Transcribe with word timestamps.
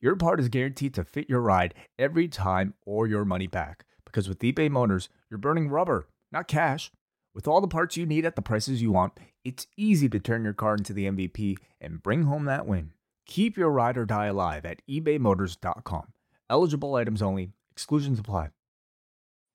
your 0.00 0.16
part 0.16 0.40
is 0.40 0.48
guaranteed 0.48 0.94
to 0.94 1.04
fit 1.04 1.28
your 1.28 1.40
ride 1.40 1.74
every 1.98 2.28
time 2.28 2.74
or 2.84 3.06
your 3.06 3.24
money 3.24 3.46
back. 3.46 3.84
Because 4.04 4.28
with 4.28 4.40
eBay 4.40 4.70
Motors, 4.70 5.08
you're 5.30 5.38
burning 5.38 5.68
rubber, 5.68 6.08
not 6.30 6.48
cash. 6.48 6.90
With 7.34 7.48
all 7.48 7.60
the 7.60 7.68
parts 7.68 7.96
you 7.96 8.06
need 8.06 8.24
at 8.24 8.36
the 8.36 8.42
prices 8.42 8.80
you 8.80 8.92
want, 8.92 9.12
it's 9.44 9.66
easy 9.76 10.08
to 10.08 10.20
turn 10.20 10.44
your 10.44 10.52
car 10.52 10.74
into 10.74 10.92
the 10.92 11.06
MVP 11.06 11.56
and 11.80 12.02
bring 12.02 12.24
home 12.24 12.44
that 12.44 12.66
win. 12.66 12.92
Keep 13.26 13.56
your 13.56 13.70
ride 13.70 13.96
or 13.96 14.04
die 14.04 14.26
alive 14.26 14.64
at 14.64 14.82
ebaymotors.com. 14.88 16.12
Eligible 16.48 16.94
items 16.94 17.22
only, 17.22 17.50
exclusions 17.72 18.18
apply. 18.18 18.50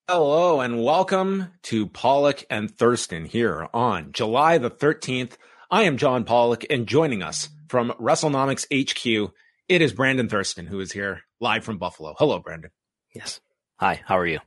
Hello 0.10 0.60
and 0.60 0.84
welcome 0.84 1.52
to 1.62 1.86
Pollock 1.86 2.44
and 2.50 2.76
Thurston 2.76 3.26
here 3.26 3.68
on 3.74 4.12
July 4.12 4.58
the 4.58 4.72
13th. 4.72 5.34
I 5.70 5.84
am 5.84 5.98
John 5.98 6.24
Pollock 6.24 6.66
and 6.68 6.88
joining 6.88 7.22
us 7.22 7.50
from 7.68 7.92
WrestleNomics 8.00 8.66
HQ, 8.74 9.32
it 9.70 9.82
is 9.82 9.94
Brandon 9.94 10.28
Thurston 10.28 10.66
who 10.66 10.80
is 10.80 10.92
here 10.92 11.22
live 11.40 11.64
from 11.64 11.78
Buffalo. 11.78 12.16
Hello, 12.18 12.40
Brandon. 12.40 12.72
Yes. 13.16 13.40
Hi, 13.78 14.02
how 14.06 14.18
are 14.18 14.28
you? 14.28 14.40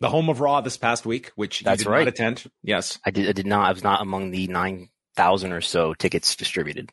the 0.00 0.10
home 0.10 0.28
of 0.28 0.40
Raw 0.40 0.60
this 0.60 0.76
past 0.76 1.06
week, 1.06 1.32
which 1.34 1.62
That's 1.62 1.80
you 1.80 1.84
did 1.84 1.90
right. 1.90 1.98
not 2.00 2.08
attend. 2.08 2.44
Yes. 2.62 2.98
I 3.06 3.10
did. 3.10 3.28
I 3.28 3.32
did 3.32 3.46
not. 3.46 3.68
I 3.68 3.72
was 3.72 3.82
not 3.82 4.02
among 4.02 4.32
the 4.32 4.46
nine 4.48 4.90
thousand 5.16 5.52
or 5.52 5.60
so 5.62 5.94
tickets 5.94 6.36
distributed. 6.36 6.90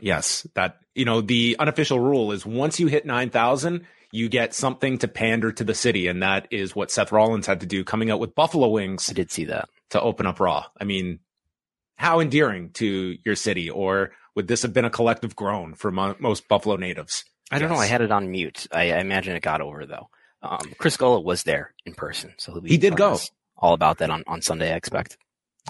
Yes. 0.00 0.46
That, 0.54 0.78
you 0.94 1.04
know, 1.04 1.20
the 1.20 1.56
unofficial 1.58 2.00
rule 2.00 2.32
is 2.32 2.46
once 2.46 2.78
you 2.78 2.86
hit 2.86 3.06
9,000, 3.06 3.86
you 4.12 4.28
get 4.28 4.54
something 4.54 4.98
to 4.98 5.08
pander 5.08 5.52
to 5.52 5.64
the 5.64 5.74
city. 5.74 6.06
And 6.06 6.22
that 6.22 6.48
is 6.50 6.76
what 6.76 6.90
Seth 6.90 7.12
Rollins 7.12 7.46
had 7.46 7.60
to 7.60 7.66
do 7.66 7.82
coming 7.82 8.10
out 8.10 8.20
with 8.20 8.34
Buffalo 8.34 8.68
Wings 8.68 9.08
I 9.10 9.14
did 9.14 9.30
see 9.30 9.46
that. 9.46 9.68
to 9.90 10.00
open 10.00 10.26
up 10.26 10.38
Raw. 10.38 10.64
I 10.80 10.84
mean, 10.84 11.18
how 11.96 12.20
endearing 12.20 12.70
to 12.74 13.16
your 13.24 13.36
city, 13.36 13.70
or 13.70 14.12
would 14.36 14.46
this 14.46 14.62
have 14.62 14.72
been 14.72 14.84
a 14.84 14.90
collective 14.90 15.34
groan 15.34 15.74
for 15.74 15.90
mo- 15.90 16.16
most 16.20 16.46
Buffalo 16.46 16.76
natives? 16.76 17.24
I 17.50 17.58
don't 17.58 17.70
know. 17.70 17.76
I 17.76 17.86
had 17.86 18.02
it 18.02 18.12
on 18.12 18.30
mute. 18.30 18.66
I, 18.70 18.92
I 18.92 18.98
imagine 18.98 19.34
it 19.34 19.42
got 19.42 19.60
over 19.60 19.86
though. 19.86 20.08
Um, 20.42 20.74
Chris 20.78 20.96
Gullo 20.96 21.24
was 21.24 21.42
there 21.42 21.74
in 21.84 21.94
person, 21.94 22.34
so 22.36 22.52
he'll 22.52 22.60
be 22.60 22.68
He 22.68 22.76
did 22.76 22.96
go. 22.96 23.18
all 23.56 23.72
about 23.72 23.98
that 23.98 24.10
on, 24.10 24.22
on 24.26 24.42
Sunday. 24.42 24.72
I 24.72 24.76
expect. 24.76 25.16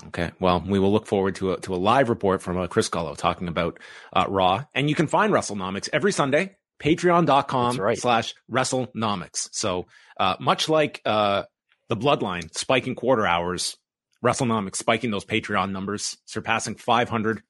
Okay. 0.09 0.31
Well, 0.41 0.63
we 0.67 0.79
will 0.79 0.93
look 0.93 1.07
forward 1.07 1.37
to 1.37 1.53
a, 1.53 1.61
to 1.61 1.75
a 1.75 1.77
live 1.77 2.09
report 2.11 2.43
from 2.43 2.59
uh, 2.59 2.67
Chris 2.67 2.91
Gullo 2.91 3.17
talking 3.17 3.49
about 3.49 3.79
uh, 4.13 4.27
Raw. 4.29 4.65
And 4.75 4.91
you 4.91 4.95
can 4.95 5.07
find 5.07 5.33
WrestleNomics 5.33 5.89
every 5.93 6.13
Sunday, 6.13 6.57
patreon.com 6.83 7.77
right. 7.79 7.97
slash 7.97 8.35
WrestleNomics. 8.51 9.49
So 9.53 9.87
uh, 10.19 10.37
much 10.41 10.69
like 10.69 11.01
uh, 11.07 11.45
the 11.89 11.97
Bloodline 11.97 12.55
spiking 12.55 12.95
quarter 12.95 13.27
hours, 13.27 13.77
WrestleNomics 14.25 14.77
spiking 14.77 15.11
those 15.11 15.25
Patreon 15.25 15.73
numbers, 15.73 16.19
surpassing 16.27 16.75
500. 16.75 17.43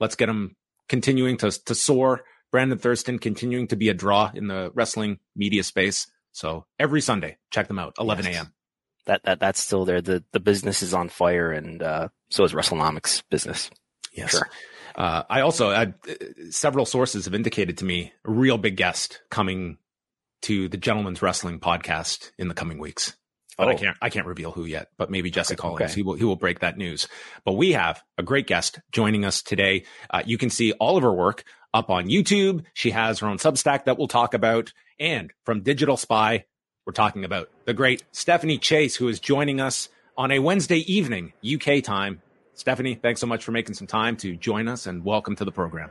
Let's 0.00 0.16
get 0.16 0.26
them 0.26 0.56
continuing 0.88 1.36
to, 1.38 1.50
to 1.50 1.74
soar. 1.74 2.24
Brandon 2.52 2.78
Thurston 2.78 3.18
continuing 3.18 3.66
to 3.68 3.76
be 3.76 3.88
a 3.88 3.94
draw 3.94 4.30
in 4.32 4.46
the 4.46 4.70
wrestling 4.74 5.18
media 5.34 5.64
space. 5.64 6.06
So 6.32 6.66
every 6.78 7.00
Sunday, 7.00 7.36
check 7.50 7.66
them 7.68 7.78
out, 7.78 7.94
11 7.98 8.24
Yes. 8.26 8.36
a.m. 8.36 8.52
That 9.06 9.22
that 9.24 9.38
that's 9.40 9.60
still 9.60 9.84
there. 9.84 10.00
The 10.00 10.24
the 10.32 10.40
business 10.40 10.82
is 10.82 10.94
on 10.94 11.08
fire, 11.10 11.52
and 11.52 11.82
uh, 11.82 12.08
so 12.30 12.42
is 12.44 12.52
WrestleNomics 12.54 13.22
business. 13.28 13.70
Yes. 14.12 14.30
Sure. 14.30 14.48
Uh, 14.94 15.24
I 15.28 15.40
also 15.42 15.70
uh, 15.70 15.86
several 16.50 16.86
sources 16.86 17.24
have 17.26 17.34
indicated 17.34 17.78
to 17.78 17.84
me 17.84 18.12
a 18.24 18.30
real 18.30 18.56
big 18.56 18.76
guest 18.76 19.20
coming 19.30 19.76
to 20.42 20.68
the 20.68 20.76
Gentleman's 20.78 21.20
Wrestling 21.20 21.58
podcast 21.60 22.30
in 22.38 22.48
the 22.48 22.54
coming 22.54 22.78
weeks. 22.78 23.14
But 23.56 23.68
I 23.68 23.74
Oh. 23.74 23.76
can't 23.76 23.96
I 24.02 24.10
can't 24.10 24.26
reveal 24.26 24.50
who 24.50 24.64
yet. 24.64 24.88
But 24.96 25.10
maybe 25.10 25.30
Jesse 25.30 25.54
Okay, 25.54 25.60
Collins. 25.60 25.82
okay. 25.82 25.94
He 25.94 26.02
will 26.02 26.14
he 26.14 26.24
will 26.24 26.36
break 26.36 26.60
that 26.60 26.76
news. 26.78 27.08
But 27.44 27.52
we 27.52 27.72
have 27.72 28.02
a 28.18 28.22
great 28.22 28.46
guest 28.46 28.80
joining 28.92 29.24
us 29.24 29.42
today. 29.42 29.84
Uh, 30.10 30.22
you 30.26 30.38
can 30.38 30.50
see 30.50 30.72
all 30.72 30.96
of 30.96 31.02
her 31.02 31.12
work 31.12 31.44
up 31.72 31.90
on 31.90 32.06
YouTube. 32.08 32.64
She 32.74 32.90
has 32.92 33.18
her 33.20 33.26
own 33.28 33.38
Substack 33.38 33.84
that 33.84 33.98
we'll 33.98 34.08
talk 34.08 34.34
about, 34.34 34.72
and 35.00 35.32
from 35.44 35.62
Digital 35.62 35.96
Spy, 35.96 36.44
we're 36.86 36.92
talking 36.92 37.24
about 37.24 37.48
the 37.64 37.74
great 37.74 38.04
Stephanie 38.12 38.58
Chase, 38.58 38.96
who 38.96 39.08
is 39.08 39.18
joining 39.20 39.60
us 39.60 39.88
on 40.16 40.30
a 40.30 40.38
Wednesday 40.38 40.78
evening 40.92 41.32
UK 41.44 41.82
time. 41.82 42.22
Stephanie, 42.54 42.94
thanks 42.94 43.20
so 43.20 43.26
much 43.26 43.42
for 43.42 43.50
making 43.50 43.74
some 43.74 43.88
time 43.88 44.16
to 44.18 44.36
join 44.36 44.68
us, 44.68 44.86
and 44.86 45.04
welcome 45.04 45.34
to 45.36 45.44
the 45.44 45.50
program. 45.50 45.90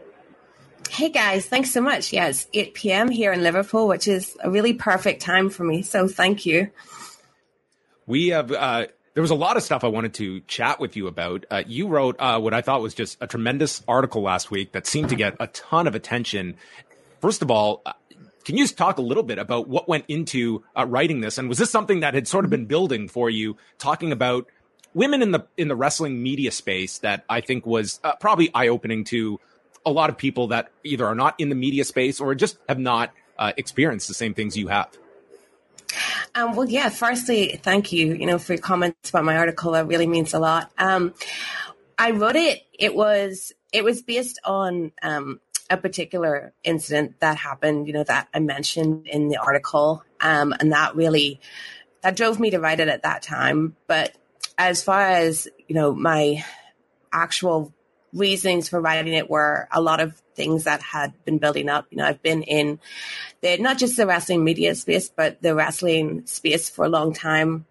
Hey 0.90 1.10
guys, 1.10 1.46
thanks 1.48 1.72
so 1.72 1.82
much. 1.82 2.14
Yeah, 2.14 2.28
it's 2.28 2.48
8 2.54 2.74
p.m. 2.74 3.10
here 3.10 3.32
in 3.34 3.42
Liverpool, 3.42 3.88
which 3.88 4.08
is 4.08 4.38
a 4.44 4.50
really 4.52 4.74
perfect 4.74 5.22
time 5.22 5.50
for 5.50 5.64
me. 5.64 5.82
So 5.82 6.08
thank 6.08 6.46
you. 6.46 6.70
We 8.06 8.30
have 8.30 8.52
uh, 8.52 8.88
there 9.14 9.22
was 9.22 9.32
a 9.32 9.36
lot 9.36 9.58
of 9.58 9.64
stuff 9.64 9.84
I 9.84 9.88
wanted 9.88 10.14
to 10.16 10.42
chat 10.42 10.80
with 10.80 10.96
you 10.96 11.08
about. 11.08 11.46
Uh, 11.50 11.64
you 11.66 11.88
wrote 11.88 12.16
uh, 12.20 12.40
what 12.40 12.54
I 12.54 12.62
thought 12.62 12.82
was 12.82 12.94
just 12.94 13.18
a 13.22 13.28
tremendous 13.28 13.84
article 13.88 14.22
last 14.22 14.50
week 14.50 14.72
that 14.72 14.88
seemed 14.88 15.10
to 15.10 15.16
get 15.16 15.36
a 15.40 15.48
ton 15.48 15.88
of 15.88 15.96
attention. 15.96 16.56
First 17.22 17.42
of 17.42 17.52
all, 17.52 17.82
uh, 17.86 17.94
can 18.44 18.58
you 18.58 18.64
just 18.64 18.78
talk 18.78 18.98
a 18.98 19.02
little 19.02 19.24
bit 19.24 19.38
about 19.38 19.70
what 19.70 19.88
went 19.88 20.06
into 20.08 20.64
uh, 20.76 20.86
writing 20.86 21.22
this, 21.22 21.38
and 21.38 21.48
was 21.48 21.58
this 21.58 21.70
something 21.70 22.02
that 22.02 22.14
had 22.14 22.28
sort 22.28 22.44
of 22.44 22.52
been 22.52 22.66
building 22.66 23.08
for 23.08 23.30
you, 23.30 23.56
talking 23.78 24.12
about 24.12 24.48
women 24.94 25.22
in 25.22 25.32
the 25.32 25.46
in 25.58 25.68
the 25.68 25.76
wrestling 25.76 26.22
media 26.22 26.52
space 26.52 27.00
that 27.00 27.24
I 27.30 27.42
think 27.42 27.66
was 27.66 28.00
uh, 28.04 28.16
probably 28.16 28.50
eye 28.54 28.68
opening 28.68 29.04
to 29.06 29.40
a 29.86 29.92
lot 29.92 30.10
of 30.10 30.18
people 30.18 30.48
that 30.48 30.72
either 30.84 31.06
are 31.06 31.16
not 31.16 31.36
in 31.40 31.50
the 31.50 31.56
media 31.56 31.84
space 31.84 32.20
or 32.20 32.34
just 32.36 32.58
have 32.68 32.80
not 32.80 33.14
uh, 33.38 33.52
experienced 33.58 34.08
the 34.08 34.14
same 34.14 34.34
things 34.34 34.58
you 34.58 34.68
have. 34.68 34.90
Um, 36.36 36.56
well, 36.56 36.68
yeah, 36.68 36.90
firstly, 36.90 37.60
thank 37.62 37.92
you, 37.92 38.14
you 38.14 38.26
know, 38.26 38.40
for 38.40 38.54
your 38.54 38.62
comments 38.62 39.10
about 39.10 39.24
my 39.24 39.38
article. 39.38 39.74
That 39.74 39.88
really 39.88 40.08
means 40.08 40.34
a 40.34 40.40
lot. 40.40 40.72
Um, 40.78 41.14
I 41.98 42.12
wrote 42.12 42.36
it, 42.36 42.64
it 42.78 42.96
was, 42.96 43.52
it 43.72 43.84
was 43.84 44.02
based 44.02 44.40
on, 44.44 44.92
um, 45.02 45.40
a 45.70 45.78
particular 45.78 46.54
incident 46.64 47.20
that 47.20 47.38
happened, 47.38 47.88
you 47.88 47.94
know, 47.94 48.04
that 48.04 48.28
I 48.34 48.40
mentioned 48.40 49.08
in 49.08 49.30
the 49.30 49.38
article. 49.38 50.04
Um, 50.20 50.54
and 50.60 50.72
that 50.72 50.96
really, 50.96 51.40
that 52.02 52.16
drove 52.16 52.40
me 52.40 52.50
to 52.52 52.60
write 52.60 52.80
it 52.80 52.90
at 52.90 53.04
that 53.04 53.22
time. 53.22 53.76
But 53.88 54.16
as 54.58 54.84
far 54.84 55.02
as, 55.02 55.48
you 55.68 55.76
know, 55.76 55.94
my 55.94 56.44
actual 57.12 57.74
reasonings 58.14 58.70
for 58.70 58.80
writing 58.80 59.14
it 59.14 59.30
were 59.30 59.68
a 59.72 59.82
lot 59.82 60.00
of 60.00 60.16
things 60.36 60.66
that 60.66 60.82
had 60.82 61.14
been 61.26 61.38
building 61.38 61.70
up. 61.70 61.88
You 61.90 61.98
know, 61.98 62.06
I've 62.06 62.22
been 62.22 62.44
in 62.44 62.80
the 63.42 63.58
not 63.58 63.78
just 63.78 63.98
the 63.98 64.08
wrestling 64.08 64.44
media 64.44 64.76
space, 64.76 65.10
but 65.10 65.42
the 65.42 65.56
wrestling 65.56 66.26
space 66.26 66.70
for 66.70 66.86
a 66.86 66.90
long 66.90 67.14
time. 67.14 67.66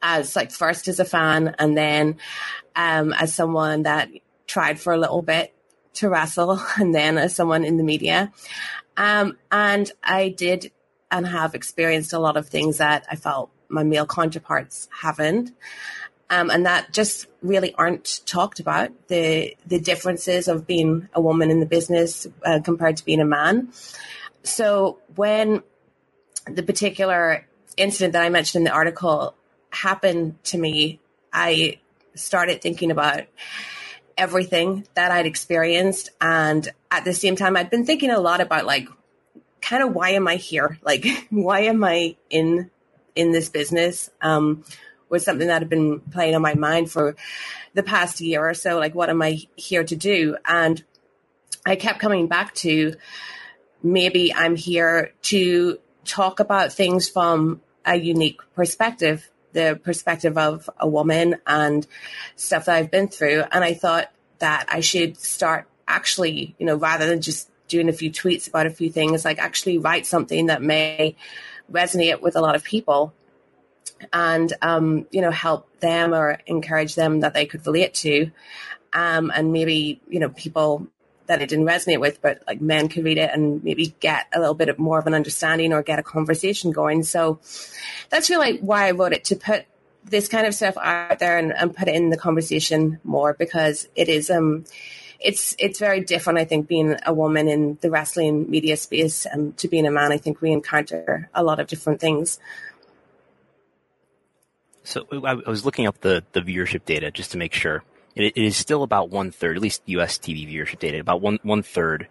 As 0.00 0.36
like 0.36 0.52
first 0.52 0.86
as 0.86 1.00
a 1.00 1.04
fan, 1.04 1.56
and 1.58 1.76
then 1.76 2.18
um, 2.76 3.12
as 3.12 3.34
someone 3.34 3.82
that 3.82 4.08
tried 4.46 4.78
for 4.78 4.92
a 4.92 4.96
little 4.96 5.22
bit 5.22 5.52
to 5.94 6.08
wrestle, 6.08 6.60
and 6.76 6.94
then 6.94 7.18
as 7.18 7.34
someone 7.34 7.64
in 7.64 7.78
the 7.78 7.82
media. 7.82 8.32
Um, 8.96 9.36
and 9.50 9.90
I 10.02 10.28
did 10.28 10.70
and 11.10 11.26
have 11.26 11.54
experienced 11.54 12.12
a 12.12 12.18
lot 12.18 12.36
of 12.36 12.48
things 12.48 12.78
that 12.78 13.06
I 13.10 13.16
felt 13.16 13.50
my 13.68 13.82
male 13.82 14.06
counterparts 14.06 14.88
haven't 15.02 15.52
um, 16.30 16.50
and 16.50 16.66
that 16.66 16.92
just 16.92 17.26
really 17.42 17.74
aren't 17.74 18.20
talked 18.26 18.60
about 18.60 18.90
the 19.08 19.56
the 19.66 19.80
differences 19.80 20.48
of 20.48 20.66
being 20.66 21.08
a 21.14 21.20
woman 21.20 21.50
in 21.50 21.60
the 21.60 21.66
business 21.66 22.26
uh, 22.44 22.60
compared 22.62 22.96
to 22.98 23.04
being 23.04 23.20
a 23.20 23.24
man. 23.24 23.72
So 24.42 24.98
when 25.16 25.62
the 26.46 26.62
particular 26.62 27.46
incident 27.76 28.12
that 28.12 28.24
I 28.24 28.28
mentioned 28.28 28.62
in 28.62 28.64
the 28.64 28.72
article 28.72 29.34
happened 29.70 30.42
to 30.44 30.58
me, 30.58 31.00
I 31.32 31.78
started 32.14 32.60
thinking 32.60 32.90
about 32.90 33.24
everything 34.16 34.86
that 34.94 35.10
I'd 35.10 35.26
experienced, 35.26 36.10
and 36.20 36.68
at 36.90 37.04
the 37.04 37.14
same 37.14 37.36
time, 37.36 37.56
I'd 37.56 37.70
been 37.70 37.86
thinking 37.86 38.10
a 38.10 38.20
lot 38.20 38.40
about 38.40 38.66
like, 38.66 38.88
kind 39.62 39.82
of 39.82 39.94
why 39.94 40.10
am 40.10 40.28
I 40.28 40.36
here? 40.36 40.78
Like, 40.82 41.06
why 41.30 41.60
am 41.60 41.84
I 41.84 42.16
in 42.28 42.70
in 43.14 43.32
this 43.32 43.48
business? 43.48 44.10
Um, 44.20 44.64
was 45.08 45.24
something 45.24 45.48
that 45.48 45.62
had 45.62 45.68
been 45.68 46.00
playing 46.00 46.34
on 46.34 46.42
my 46.42 46.54
mind 46.54 46.90
for 46.90 47.16
the 47.74 47.82
past 47.82 48.20
year 48.20 48.48
or 48.48 48.54
so. 48.54 48.78
Like, 48.78 48.94
what 48.94 49.10
am 49.10 49.22
I 49.22 49.40
here 49.56 49.84
to 49.84 49.96
do? 49.96 50.36
And 50.44 50.82
I 51.64 51.76
kept 51.76 51.98
coming 51.98 52.28
back 52.28 52.54
to 52.56 52.94
maybe 53.82 54.34
I'm 54.34 54.56
here 54.56 55.12
to 55.22 55.78
talk 56.04 56.40
about 56.40 56.72
things 56.72 57.08
from 57.08 57.60
a 57.84 57.96
unique 57.96 58.40
perspective, 58.54 59.30
the 59.52 59.78
perspective 59.82 60.36
of 60.36 60.68
a 60.78 60.88
woman 60.88 61.36
and 61.46 61.86
stuff 62.36 62.66
that 62.66 62.76
I've 62.76 62.90
been 62.90 63.08
through. 63.08 63.44
And 63.50 63.64
I 63.64 63.74
thought 63.74 64.10
that 64.38 64.66
I 64.68 64.80
should 64.80 65.16
start 65.18 65.68
actually, 65.86 66.54
you 66.58 66.66
know, 66.66 66.76
rather 66.76 67.06
than 67.06 67.20
just 67.20 67.50
doing 67.68 67.88
a 67.88 67.92
few 67.92 68.10
tweets 68.10 68.48
about 68.48 68.66
a 68.66 68.70
few 68.70 68.90
things, 68.90 69.24
like 69.24 69.38
actually 69.38 69.78
write 69.78 70.06
something 70.06 70.46
that 70.46 70.62
may 70.62 71.16
resonate 71.70 72.20
with 72.20 72.36
a 72.36 72.40
lot 72.40 72.56
of 72.56 72.64
people 72.64 73.12
and 74.12 74.52
um, 74.62 75.06
you 75.10 75.20
know 75.20 75.30
help 75.30 75.68
them 75.80 76.14
or 76.14 76.38
encourage 76.46 76.94
them 76.94 77.20
that 77.20 77.34
they 77.34 77.46
could 77.46 77.66
relate 77.66 77.94
to 77.94 78.30
um, 78.92 79.30
and 79.34 79.52
maybe 79.52 80.00
you 80.08 80.20
know 80.20 80.28
people 80.30 80.86
that 81.26 81.42
it 81.42 81.48
didn't 81.48 81.66
resonate 81.66 82.00
with 82.00 82.20
but 82.22 82.42
like 82.46 82.60
men 82.60 82.88
could 82.88 83.04
read 83.04 83.18
it 83.18 83.30
and 83.32 83.62
maybe 83.62 83.94
get 84.00 84.26
a 84.34 84.40
little 84.40 84.54
bit 84.54 84.68
of 84.68 84.78
more 84.78 84.98
of 84.98 85.06
an 85.06 85.14
understanding 85.14 85.72
or 85.72 85.82
get 85.82 85.98
a 85.98 86.02
conversation 86.02 86.72
going 86.72 87.02
so 87.02 87.38
that's 88.08 88.30
really 88.30 88.58
why 88.58 88.88
i 88.88 88.90
wrote 88.92 89.12
it 89.12 89.24
to 89.24 89.36
put 89.36 89.66
this 90.04 90.28
kind 90.28 90.46
of 90.46 90.54
stuff 90.54 90.76
out 90.78 91.18
there 91.18 91.36
and, 91.36 91.52
and 91.52 91.76
put 91.76 91.86
it 91.86 91.94
in 91.94 92.08
the 92.08 92.16
conversation 92.16 92.98
more 93.04 93.34
because 93.34 93.88
it 93.94 94.08
is 94.08 94.30
um 94.30 94.64
it's 95.20 95.56
it's 95.58 95.78
very 95.78 96.00
different. 96.00 96.38
I 96.38 96.44
think 96.44 96.68
being 96.68 96.96
a 97.04 97.12
woman 97.12 97.48
in 97.48 97.78
the 97.80 97.90
wrestling 97.90 98.48
media 98.50 98.76
space 98.76 99.26
and 99.26 99.56
to 99.58 99.68
being 99.68 99.86
a 99.86 99.90
man, 99.90 100.12
I 100.12 100.18
think 100.18 100.40
we 100.40 100.52
encounter 100.52 101.28
a 101.34 101.42
lot 101.42 101.58
of 101.60 101.66
different 101.66 102.00
things. 102.00 102.38
So 104.88 105.06
I 105.12 105.34
was 105.34 105.66
looking 105.66 105.86
up 105.86 106.00
the, 106.00 106.24
the 106.32 106.40
viewership 106.40 106.86
data 106.86 107.10
just 107.10 107.32
to 107.32 107.38
make 107.38 107.52
sure. 107.52 107.84
It, 108.16 108.32
it 108.36 108.42
is 108.42 108.56
still 108.56 108.82
about 108.82 109.10
one 109.10 109.30
third, 109.30 109.56
at 109.56 109.62
least 109.62 109.82
U.S. 109.84 110.16
TV 110.16 110.50
viewership 110.50 110.78
data. 110.78 110.98
About 110.98 111.20
one 111.20 111.38
one 111.42 111.62
third 111.62 112.08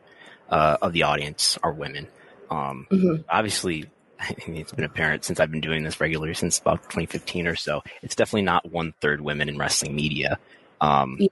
uh, 0.51 0.77
of 0.79 0.93
the 0.93 1.01
audience 1.01 1.57
are 1.63 1.71
women. 1.71 2.07
Um, 2.51 2.85
mm-hmm. 2.91 3.23
Obviously, 3.27 3.89
I 4.19 4.35
mean, 4.47 4.57
it's 4.57 4.71
been 4.71 4.85
apparent 4.85 5.25
since 5.25 5.39
I've 5.39 5.49
been 5.49 5.59
doing 5.59 5.83
this 5.83 5.99
regularly 5.99 6.35
since 6.35 6.59
about 6.59 6.83
2015 6.83 7.47
or 7.47 7.55
so. 7.55 7.81
It's 8.03 8.13
definitely 8.13 8.43
not 8.43 8.71
one 8.71 8.93
third 9.01 9.21
women 9.21 9.49
in 9.49 9.57
wrestling 9.57 9.95
media. 9.95 10.37
Um, 10.79 11.17
yeah. 11.19 11.29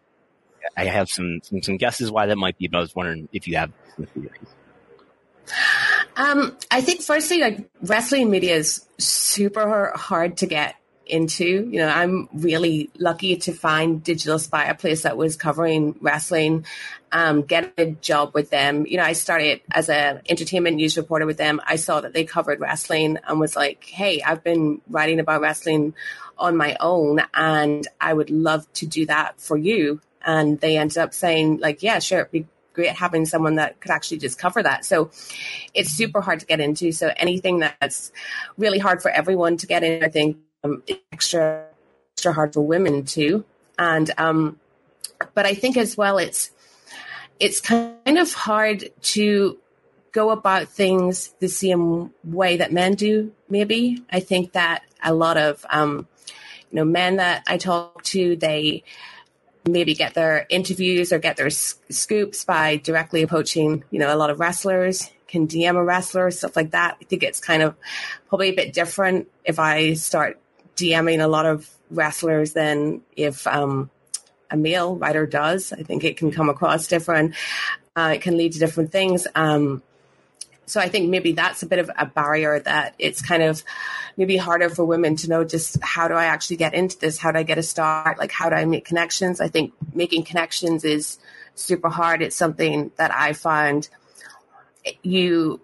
I 0.76 0.86
have 0.86 1.10
some, 1.10 1.42
some, 1.44 1.62
some 1.62 1.78
guesses 1.78 2.10
why 2.10 2.26
that 2.26 2.38
might 2.38 2.58
be, 2.58 2.68
but 2.68 2.80
I 2.80 2.82
was 2.82 2.96
wondering 2.96 3.30
if 3.32 3.48
you 3.48 3.58
have 3.58 3.72
some 3.96 4.08
theories. 4.08 4.32
Um, 6.18 6.58
I 6.72 6.82
think 6.82 7.02
firstly, 7.02 7.40
like 7.40 7.70
wrestling 7.84 8.32
media 8.32 8.56
is 8.56 8.88
super 8.98 9.94
hard 9.96 10.38
to 10.38 10.48
get 10.48 10.76
into. 11.08 11.46
You 11.46 11.80
know, 11.80 11.88
I'm 11.88 12.30
really 12.34 12.90
lucky 12.98 13.38
to 13.38 13.54
find 13.54 14.04
Digital 14.04 14.40
Spy, 14.40 14.66
a 14.66 14.76
place 14.76 15.04
that 15.04 15.18
was 15.18 15.36
covering 15.36 15.96
wrestling, 16.02 16.66
um, 17.12 17.44
get 17.44 17.74
a 17.78 17.92
job 17.92 18.34
with 18.34 18.50
them. 18.50 18.86
You 18.86 18.98
know, 18.98 19.04
I 19.04 19.14
started 19.14 19.62
as 19.72 19.90
an 19.90 20.22
entertainment 20.28 20.76
news 20.76 20.98
reporter 20.98 21.26
with 21.26 21.38
them. 21.38 21.62
I 21.66 21.78
saw 21.78 22.02
that 22.02 22.14
they 22.14 22.26
covered 22.26 22.60
wrestling 22.60 23.18
and 23.28 23.40
was 23.40 23.56
like, 23.56 23.84
hey, 23.86 24.22
I've 24.22 24.44
been 24.44 24.82
writing 24.90 25.20
about 25.20 25.42
wrestling 25.42 25.94
on 26.38 26.58
my 26.58 26.76
own 26.80 27.22
and 27.34 27.88
I 28.02 28.14
would 28.14 28.30
love 28.30 28.72
to 28.74 28.86
do 28.86 29.06
that 29.06 29.40
for 29.40 29.58
you. 29.58 30.02
And 30.26 30.60
they 30.60 30.78
ended 30.78 30.98
up 30.98 31.14
saying, 31.14 31.60
like, 31.60 31.84
yeah, 31.84 32.00
sure, 32.00 32.22
it'd 32.22 32.32
be 32.32 32.48
great 32.76 32.90
having 32.90 33.26
someone 33.26 33.56
that 33.56 33.80
could 33.80 33.92
actually 33.92 34.18
just 34.18 34.38
cover 34.38 34.62
that. 34.62 34.86
So 34.86 35.10
it's 35.74 35.90
super 35.92 36.22
hard 36.22 36.42
to 36.42 36.46
get 36.46 36.60
into. 36.60 36.92
So 36.92 37.12
anything 37.16 37.60
that's 37.60 38.12
really 38.58 38.80
hard 38.80 39.02
for 39.02 39.10
everyone 39.10 39.58
to 39.58 39.68
get 39.68 39.84
in, 39.84 40.04
I 40.04 40.10
think 40.10 40.38
um, 40.66 40.84
extra 41.12 41.66
extra 42.14 42.34
hard 42.34 42.54
for 42.54 42.62
women 42.62 43.06
too. 43.06 43.46
And 43.78 44.10
um, 44.18 44.60
but 45.34 45.46
I 45.46 45.54
think 45.54 45.78
as 45.78 45.98
well, 45.98 46.18
it's 46.18 46.52
it's 47.40 47.62
kind 47.62 48.18
of 48.18 48.34
hard 48.34 48.90
to 49.02 49.58
go 50.12 50.30
about 50.30 50.70
things 50.70 51.34
the 51.40 51.50
same 51.50 52.14
way 52.24 52.58
that 52.58 52.72
men 52.72 52.96
do. 52.96 53.34
Maybe 53.50 54.02
I 54.10 54.22
think 54.22 54.54
that 54.54 54.84
a 55.04 55.14
lot 55.14 55.38
of 55.38 55.66
um, 55.70 56.08
you 56.72 56.78
know 56.78 56.86
men 56.86 57.18
that 57.18 57.44
I 57.48 57.58
talk 57.58 58.04
to, 58.04 58.36
they 58.36 58.84
maybe 59.68 59.94
get 59.94 60.14
their 60.14 60.46
interviews 60.50 61.12
or 61.12 61.20
get 61.20 61.38
their 61.38 61.50
scoops 61.50 62.46
by 62.46 62.78
directly 62.78 63.24
approaching 63.24 63.84
you 63.90 63.98
know 64.00 64.14
a 64.14 64.16
lot 64.16 64.30
of 64.30 64.40
wrestlers 64.40 65.10
can 65.28 65.48
DM 65.48 65.76
a 65.76 65.84
wrestler 65.84 66.32
stuff 66.32 66.56
like 66.56 66.72
that. 66.72 66.98
I 67.02 67.04
think 67.06 67.24
it's 67.24 67.40
kind 67.40 67.62
of 67.62 67.76
probably 68.30 68.50
a 68.50 68.56
bit 68.56 68.74
different 68.74 69.28
if 69.44 69.60
I 69.60 69.94
start 69.94 70.40
DMing 70.76 71.24
a 71.24 71.28
lot 71.28 71.46
of 71.46 71.70
wrestlers 71.90 72.54
than 72.54 73.02
if 73.16 73.46
um, 73.48 73.90
a 74.50 74.58
male 74.58 74.96
writer 74.96 75.26
does. 75.26 75.74
I 75.74 75.84
think 75.84 76.04
it 76.04 76.18
can 76.18 76.32
come 76.32 76.50
across 76.50 76.88
different. 76.88 77.36
Uh, 77.96 78.14
it 78.16 78.22
can 78.22 78.38
lead 78.38 78.54
to 78.54 78.60
different 78.60 78.92
things. 78.92 79.28
Um, 79.36 79.82
so 80.66 80.82
I 80.82 80.90
think 80.90 81.10
maybe 81.10 81.34
that's 81.34 81.64
a 81.64 81.68
bit 81.68 81.80
of 81.80 81.92
a 81.98 82.06
barrier 82.06 82.60
that 82.60 82.96
it's 82.98 83.22
kind 83.22 83.44
of 83.44 83.64
maybe 84.18 84.36
harder 84.38 84.70
for 84.70 84.84
women 84.84 85.16
to 85.18 85.30
know 85.30 85.44
just 85.44 85.78
how 85.82 86.08
do 86.08 86.16
I 86.16 86.26
actually 86.26 86.58
get 86.58 86.74
into 86.74 86.98
this? 86.98 87.18
How 87.18 87.32
do 87.32 87.40
I 87.40 87.44
get 87.44 87.58
a 87.58 87.64
start? 87.64 88.18
Like 88.18 88.32
how 88.32 88.50
do 88.50 88.56
I 88.56 88.66
make 88.66 88.86
connections? 88.86 89.40
I 89.40 89.48
think 89.48 89.74
making 89.94 90.24
connections 90.24 90.84
is 90.84 91.20
super 91.54 91.90
hard. 91.90 92.22
It's 92.22 92.36
something 92.36 92.92
that 92.98 93.14
I 93.14 93.34
find 93.34 93.88
you 95.04 95.62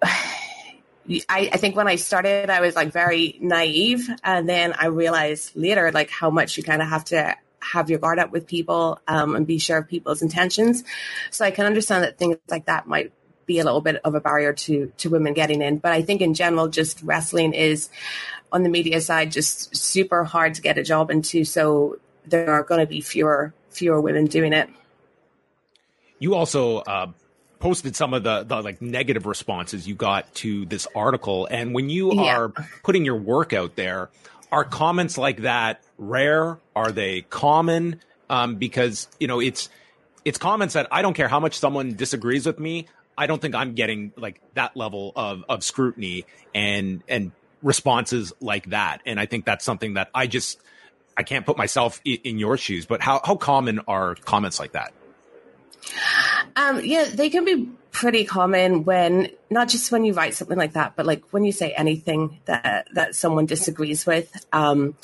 I, 1.09 1.49
I, 1.51 1.57
think 1.57 1.75
when 1.75 1.87
I 1.87 1.95
started, 1.95 2.49
I 2.49 2.61
was 2.61 2.75
like 2.75 2.91
very 2.91 3.37
naive. 3.41 4.09
And 4.23 4.47
then 4.47 4.73
I 4.73 4.87
realized 4.87 5.55
later, 5.55 5.91
like 5.91 6.09
how 6.09 6.29
much 6.29 6.57
you 6.57 6.63
kind 6.63 6.81
of 6.81 6.87
have 6.87 7.05
to 7.05 7.35
have 7.59 7.89
your 7.89 7.99
guard 7.99 8.19
up 8.19 8.31
with 8.31 8.47
people 8.47 8.99
um, 9.07 9.35
and 9.35 9.45
be 9.47 9.57
sure 9.57 9.77
of 9.77 9.87
people's 9.87 10.21
intentions. 10.21 10.83
So 11.29 11.45
I 11.45 11.51
can 11.51 11.65
understand 11.65 12.03
that 12.03 12.17
things 12.17 12.37
like 12.49 12.65
that 12.65 12.87
might 12.87 13.11
be 13.45 13.59
a 13.59 13.63
little 13.63 13.81
bit 13.81 13.97
of 14.03 14.15
a 14.15 14.21
barrier 14.21 14.53
to, 14.53 14.91
to 14.97 15.09
women 15.09 15.33
getting 15.33 15.61
in. 15.61 15.77
But 15.77 15.91
I 15.91 16.01
think 16.01 16.21
in 16.21 16.33
general, 16.33 16.67
just 16.67 17.01
wrestling 17.01 17.53
is 17.53 17.89
on 18.51 18.63
the 18.63 18.69
media 18.69 19.01
side, 19.01 19.31
just 19.31 19.75
super 19.75 20.23
hard 20.23 20.55
to 20.55 20.61
get 20.61 20.77
a 20.77 20.83
job 20.83 21.09
into. 21.09 21.43
So 21.45 21.97
there 22.25 22.51
are 22.51 22.63
going 22.63 22.81
to 22.81 22.87
be 22.87 23.01
fewer, 23.01 23.53
fewer 23.69 23.99
women 23.99 24.25
doing 24.25 24.53
it. 24.53 24.69
You 26.19 26.35
also 26.35 26.79
uh, 26.79 27.11
posted 27.61 27.95
some 27.95 28.13
of 28.13 28.23
the, 28.23 28.43
the 28.43 28.61
like 28.61 28.81
negative 28.81 29.25
responses 29.25 29.87
you 29.87 29.95
got 29.95 30.33
to 30.35 30.65
this 30.65 30.87
article. 30.95 31.47
And 31.49 31.73
when 31.73 31.89
you 31.89 32.13
yeah. 32.13 32.37
are 32.37 32.49
putting 32.83 33.05
your 33.05 33.15
work 33.15 33.53
out 33.53 33.75
there, 33.75 34.09
are 34.51 34.65
comments 34.65 35.17
like 35.17 35.43
that 35.43 35.81
rare? 35.97 36.57
Are 36.75 36.91
they 36.91 37.21
common? 37.21 38.01
Um, 38.29 38.55
because 38.55 39.07
you 39.19 39.27
know 39.27 39.39
it's 39.39 39.69
it's 40.25 40.37
comments 40.37 40.73
that 40.73 40.87
I 40.91 41.01
don't 41.01 41.13
care 41.13 41.27
how 41.27 41.39
much 41.39 41.57
someone 41.57 41.95
disagrees 41.95 42.45
with 42.45 42.59
me. 42.59 42.87
I 43.17 43.27
don't 43.27 43.41
think 43.41 43.55
I'm 43.55 43.73
getting 43.73 44.11
like 44.17 44.41
that 44.55 44.75
level 44.75 45.13
of 45.15 45.43
of 45.47 45.63
scrutiny 45.63 46.25
and 46.53 47.03
and 47.07 47.31
responses 47.61 48.33
like 48.39 48.69
that. 48.69 49.01
And 49.05 49.19
I 49.19 49.25
think 49.25 49.45
that's 49.45 49.63
something 49.63 49.93
that 49.95 50.09
I 50.13 50.27
just 50.27 50.59
I 51.17 51.23
can't 51.23 51.45
put 51.45 51.57
myself 51.57 52.01
in, 52.03 52.17
in 52.23 52.39
your 52.39 52.57
shoes. 52.57 52.85
But 52.85 53.01
how 53.01 53.21
how 53.23 53.35
common 53.35 53.81
are 53.87 54.15
comments 54.15 54.59
like 54.59 54.73
that? 54.73 54.93
Um, 56.55 56.81
yeah, 56.83 57.05
they 57.05 57.29
can 57.29 57.45
be 57.45 57.69
pretty 57.91 58.23
common 58.25 58.83
when 58.83 59.29
not 59.49 59.67
just 59.67 59.91
when 59.91 60.05
you 60.05 60.13
write 60.13 60.33
something 60.33 60.57
like 60.57 60.73
that, 60.73 60.95
but 60.95 61.05
like 61.05 61.23
when 61.31 61.43
you 61.43 61.51
say 61.51 61.71
anything 61.71 62.39
that 62.45 62.87
that 62.93 63.15
someone 63.15 63.45
disagrees 63.45 64.05
with. 64.05 64.45
Um, 64.51 64.95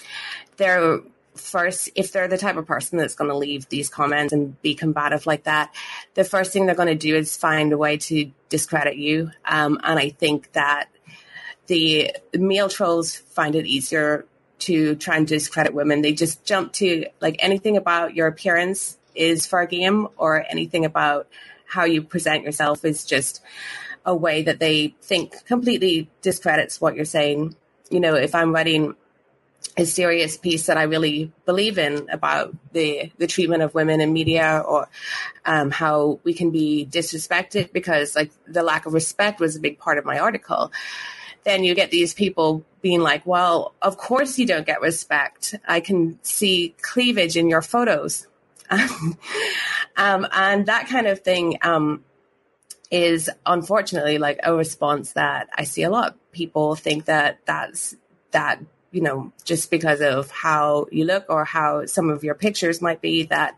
they're 0.57 0.99
first 1.35 1.89
if 1.95 2.11
they're 2.11 2.27
the 2.27 2.37
type 2.37 2.57
of 2.57 2.65
person 2.65 2.97
that's 2.97 3.15
going 3.15 3.29
to 3.29 3.37
leave 3.37 3.69
these 3.69 3.89
comments 3.89 4.33
and 4.33 4.59
be 4.61 4.75
combative 4.75 5.25
like 5.25 5.43
that 5.43 5.73
the 6.15 6.23
first 6.23 6.51
thing 6.51 6.65
they're 6.65 6.75
going 6.75 6.87
to 6.87 6.95
do 6.95 7.15
is 7.15 7.37
find 7.37 7.71
a 7.71 7.77
way 7.77 7.97
to 7.97 8.31
discredit 8.49 8.97
you 8.97 9.31
um, 9.45 9.79
and 9.83 9.99
i 9.99 10.09
think 10.09 10.51
that 10.53 10.89
the 11.67 12.11
male 12.33 12.69
trolls 12.69 13.15
find 13.15 13.55
it 13.55 13.65
easier 13.65 14.25
to 14.59 14.95
try 14.95 15.15
and 15.15 15.27
discredit 15.27 15.73
women 15.73 16.01
they 16.01 16.13
just 16.13 16.43
jump 16.43 16.73
to 16.73 17.05
like 17.21 17.35
anything 17.39 17.77
about 17.77 18.15
your 18.15 18.27
appearance 18.27 18.96
is 19.17 19.45
for 19.45 19.61
a 19.61 19.67
game 19.67 20.07
or 20.17 20.45
anything 20.49 20.85
about 20.85 21.27
how 21.65 21.83
you 21.83 22.01
present 22.01 22.43
yourself 22.43 22.85
is 22.85 23.05
just 23.05 23.41
a 24.05 24.15
way 24.15 24.41
that 24.43 24.59
they 24.59 24.95
think 25.01 25.45
completely 25.45 26.09
discredits 26.21 26.79
what 26.79 26.95
you're 26.95 27.05
saying. 27.05 27.55
You 27.89 27.99
know, 27.99 28.15
if 28.15 28.33
I'm 28.33 28.53
writing 28.53 28.95
a 29.75 29.85
serious 29.85 30.37
piece 30.37 30.67
that 30.67 30.77
I 30.77 30.83
really 30.83 31.31
believe 31.45 31.77
in 31.77 32.09
about 32.09 32.55
the 32.71 33.11
the 33.17 33.27
treatment 33.27 33.63
of 33.63 33.73
women 33.73 34.01
in 34.01 34.13
media 34.13 34.63
or 34.65 34.89
um, 35.45 35.71
how 35.71 36.19
we 36.23 36.33
can 36.33 36.51
be 36.51 36.87
disrespected 36.89 37.71
because 37.73 38.15
like 38.15 38.31
the 38.47 38.63
lack 38.63 38.85
of 38.85 38.93
respect 38.93 39.39
was 39.39 39.55
a 39.55 39.59
big 39.59 39.77
part 39.77 39.97
of 39.97 40.05
my 40.05 40.19
article. 40.19 40.71
Then 41.43 41.63
you 41.63 41.75
get 41.75 41.91
these 41.91 42.13
people 42.13 42.65
being 42.81 43.01
like, 43.01 43.25
"Well, 43.25 43.73
of 43.81 43.97
course 43.97 44.39
you 44.39 44.45
don't 44.45 44.65
get 44.65 44.81
respect. 44.81 45.55
I 45.67 45.79
can 45.79 46.19
see 46.23 46.75
cleavage 46.81 47.37
in 47.37 47.47
your 47.47 47.61
photos." 47.61 48.27
um, 49.97 50.27
and 50.31 50.65
that 50.65 50.87
kind 50.87 51.07
of 51.07 51.21
thing 51.21 51.57
um, 51.61 52.03
is 52.91 53.29
unfortunately 53.45 54.17
like 54.17 54.39
a 54.43 54.53
response 54.53 55.13
that 55.13 55.49
I 55.53 55.63
see 55.63 55.83
a 55.83 55.89
lot. 55.89 56.17
People 56.31 56.75
think 56.75 57.05
that 57.05 57.39
that's 57.45 57.95
that 58.31 58.59
you 58.91 59.01
know 59.01 59.31
just 59.43 59.69
because 59.69 60.01
of 60.01 60.31
how 60.31 60.87
you 60.91 61.05
look 61.05 61.25
or 61.29 61.43
how 61.45 61.85
some 61.85 62.09
of 62.09 62.23
your 62.23 62.35
pictures 62.35 62.81
might 62.81 63.01
be 63.01 63.23
that 63.23 63.57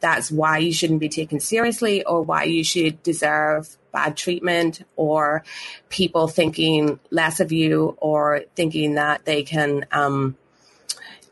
that's 0.00 0.30
why 0.30 0.58
you 0.58 0.72
shouldn't 0.72 1.00
be 1.00 1.08
taken 1.08 1.40
seriously 1.40 2.04
or 2.04 2.22
why 2.22 2.44
you 2.44 2.64
should 2.64 3.02
deserve 3.02 3.76
bad 3.92 4.16
treatment 4.16 4.82
or 4.96 5.44
people 5.90 6.26
thinking 6.26 6.98
less 7.10 7.40
of 7.40 7.52
you 7.52 7.96
or 8.00 8.44
thinking 8.54 8.94
that 8.94 9.24
they 9.26 9.42
can 9.42 9.84
um, 9.92 10.36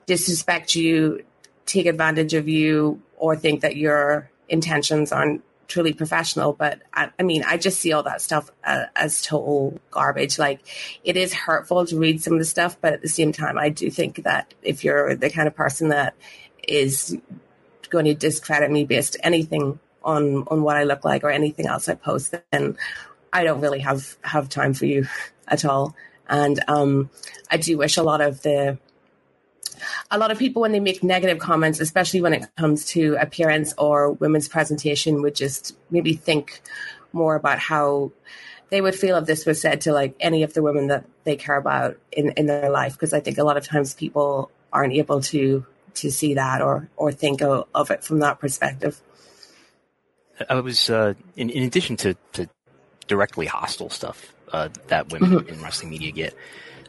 disrespect 0.06 0.74
you 0.74 1.24
take 1.64 1.86
advantage 1.86 2.34
of 2.34 2.48
you 2.48 3.00
or 3.20 3.36
think 3.36 3.60
that 3.60 3.76
your 3.76 4.30
intentions 4.48 5.12
aren't 5.12 5.42
truly 5.68 5.92
professional, 5.92 6.52
but 6.52 6.82
I, 6.92 7.10
I 7.18 7.22
mean, 7.22 7.44
I 7.46 7.56
just 7.56 7.78
see 7.78 7.92
all 7.92 8.02
that 8.02 8.20
stuff 8.20 8.50
uh, 8.64 8.86
as 8.96 9.22
total 9.22 9.78
garbage. 9.90 10.38
Like, 10.38 10.60
it 11.04 11.16
is 11.16 11.32
hurtful 11.32 11.86
to 11.86 11.98
read 11.98 12.22
some 12.22 12.32
of 12.32 12.38
the 12.40 12.44
stuff, 12.44 12.76
but 12.80 12.94
at 12.94 13.02
the 13.02 13.08
same 13.08 13.30
time, 13.30 13.56
I 13.56 13.68
do 13.68 13.88
think 13.90 14.24
that 14.24 14.52
if 14.62 14.82
you're 14.82 15.14
the 15.14 15.30
kind 15.30 15.46
of 15.46 15.54
person 15.54 15.90
that 15.90 16.14
is 16.66 17.16
going 17.88 18.06
to 18.06 18.14
discredit 18.14 18.70
me 18.70 18.84
based 18.84 19.16
anything 19.22 19.78
on 20.02 20.44
on 20.48 20.62
what 20.62 20.76
I 20.76 20.84
look 20.84 21.04
like 21.04 21.24
or 21.24 21.30
anything 21.30 21.66
else 21.66 21.88
I 21.88 21.94
post, 21.94 22.34
then 22.50 22.76
I 23.32 23.44
don't 23.44 23.60
really 23.60 23.80
have 23.80 24.16
have 24.22 24.48
time 24.48 24.74
for 24.74 24.86
you 24.86 25.06
at 25.48 25.64
all. 25.64 25.94
And 26.28 26.62
um, 26.68 27.10
I 27.50 27.56
do 27.56 27.76
wish 27.76 27.96
a 27.96 28.02
lot 28.02 28.20
of 28.20 28.42
the 28.42 28.78
a 30.10 30.18
lot 30.18 30.30
of 30.30 30.38
people 30.38 30.62
when 30.62 30.72
they 30.72 30.80
make 30.80 31.02
negative 31.02 31.38
comments, 31.38 31.80
especially 31.80 32.20
when 32.20 32.34
it 32.34 32.46
comes 32.56 32.86
to 32.86 33.16
appearance 33.20 33.74
or 33.78 34.12
women's 34.12 34.48
presentation, 34.48 35.22
would 35.22 35.34
just 35.34 35.76
maybe 35.90 36.14
think 36.14 36.60
more 37.12 37.34
about 37.34 37.58
how 37.58 38.12
they 38.70 38.80
would 38.80 38.94
feel 38.94 39.16
if 39.16 39.26
this 39.26 39.44
was 39.44 39.60
said 39.60 39.82
to 39.82 39.92
like 39.92 40.14
any 40.20 40.42
of 40.42 40.54
the 40.54 40.62
women 40.62 40.88
that 40.88 41.04
they 41.24 41.36
care 41.36 41.56
about 41.56 41.96
in, 42.12 42.30
in 42.36 42.46
their 42.46 42.70
life. 42.70 42.92
Because 42.92 43.12
I 43.12 43.20
think 43.20 43.38
a 43.38 43.44
lot 43.44 43.56
of 43.56 43.64
times 43.64 43.94
people 43.94 44.50
aren't 44.72 44.92
able 44.92 45.20
to 45.20 45.66
to 45.92 46.10
see 46.10 46.34
that 46.34 46.62
or 46.62 46.88
or 46.96 47.12
think 47.12 47.42
of, 47.42 47.66
of 47.74 47.90
it 47.90 48.04
from 48.04 48.20
that 48.20 48.38
perspective. 48.38 49.00
I 50.48 50.60
was 50.60 50.88
uh, 50.88 51.14
in, 51.36 51.50
in 51.50 51.64
addition 51.64 51.96
to, 51.98 52.14
to 52.32 52.48
directly 53.08 53.46
hostile 53.46 53.90
stuff 53.90 54.32
uh, 54.52 54.68
that 54.86 55.12
women 55.12 55.30
mm-hmm. 55.30 55.48
in 55.48 55.60
wrestling 55.62 55.90
media 55.90 56.12
get. 56.12 56.34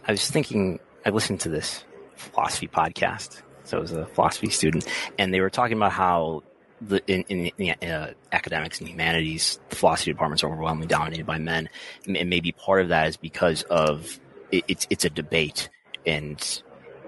I 0.07 0.11
was 0.11 0.29
thinking. 0.29 0.79
I 1.03 1.09
listened 1.09 1.39
to 1.41 1.49
this 1.49 1.83
philosophy 2.29 2.67
podcast. 2.67 3.41
So 3.63 3.77
I 3.77 3.81
was 3.81 3.91
a 3.91 4.05
philosophy 4.05 4.49
student, 4.49 4.87
and 5.17 5.33
they 5.33 5.39
were 5.39 5.49
talking 5.49 5.77
about 5.77 5.91
how 5.91 6.43
the, 6.81 7.01
in, 7.07 7.23
in, 7.29 7.51
in 7.57 7.89
uh, 7.89 8.13
academics 8.31 8.79
and 8.79 8.89
humanities, 8.89 9.59
the 9.69 9.75
philosophy 9.75 10.11
departments 10.11 10.43
are 10.43 10.51
overwhelmingly 10.51 10.87
dominated 10.87 11.25
by 11.25 11.37
men, 11.37 11.69
and 12.07 12.29
maybe 12.29 12.51
part 12.51 12.81
of 12.81 12.89
that 12.89 13.07
is 13.07 13.17
because 13.17 13.61
of 13.63 14.19
it, 14.51 14.63
it's 14.67 14.87
it's 14.89 15.05
a 15.05 15.09
debate, 15.09 15.69
and 16.05 16.63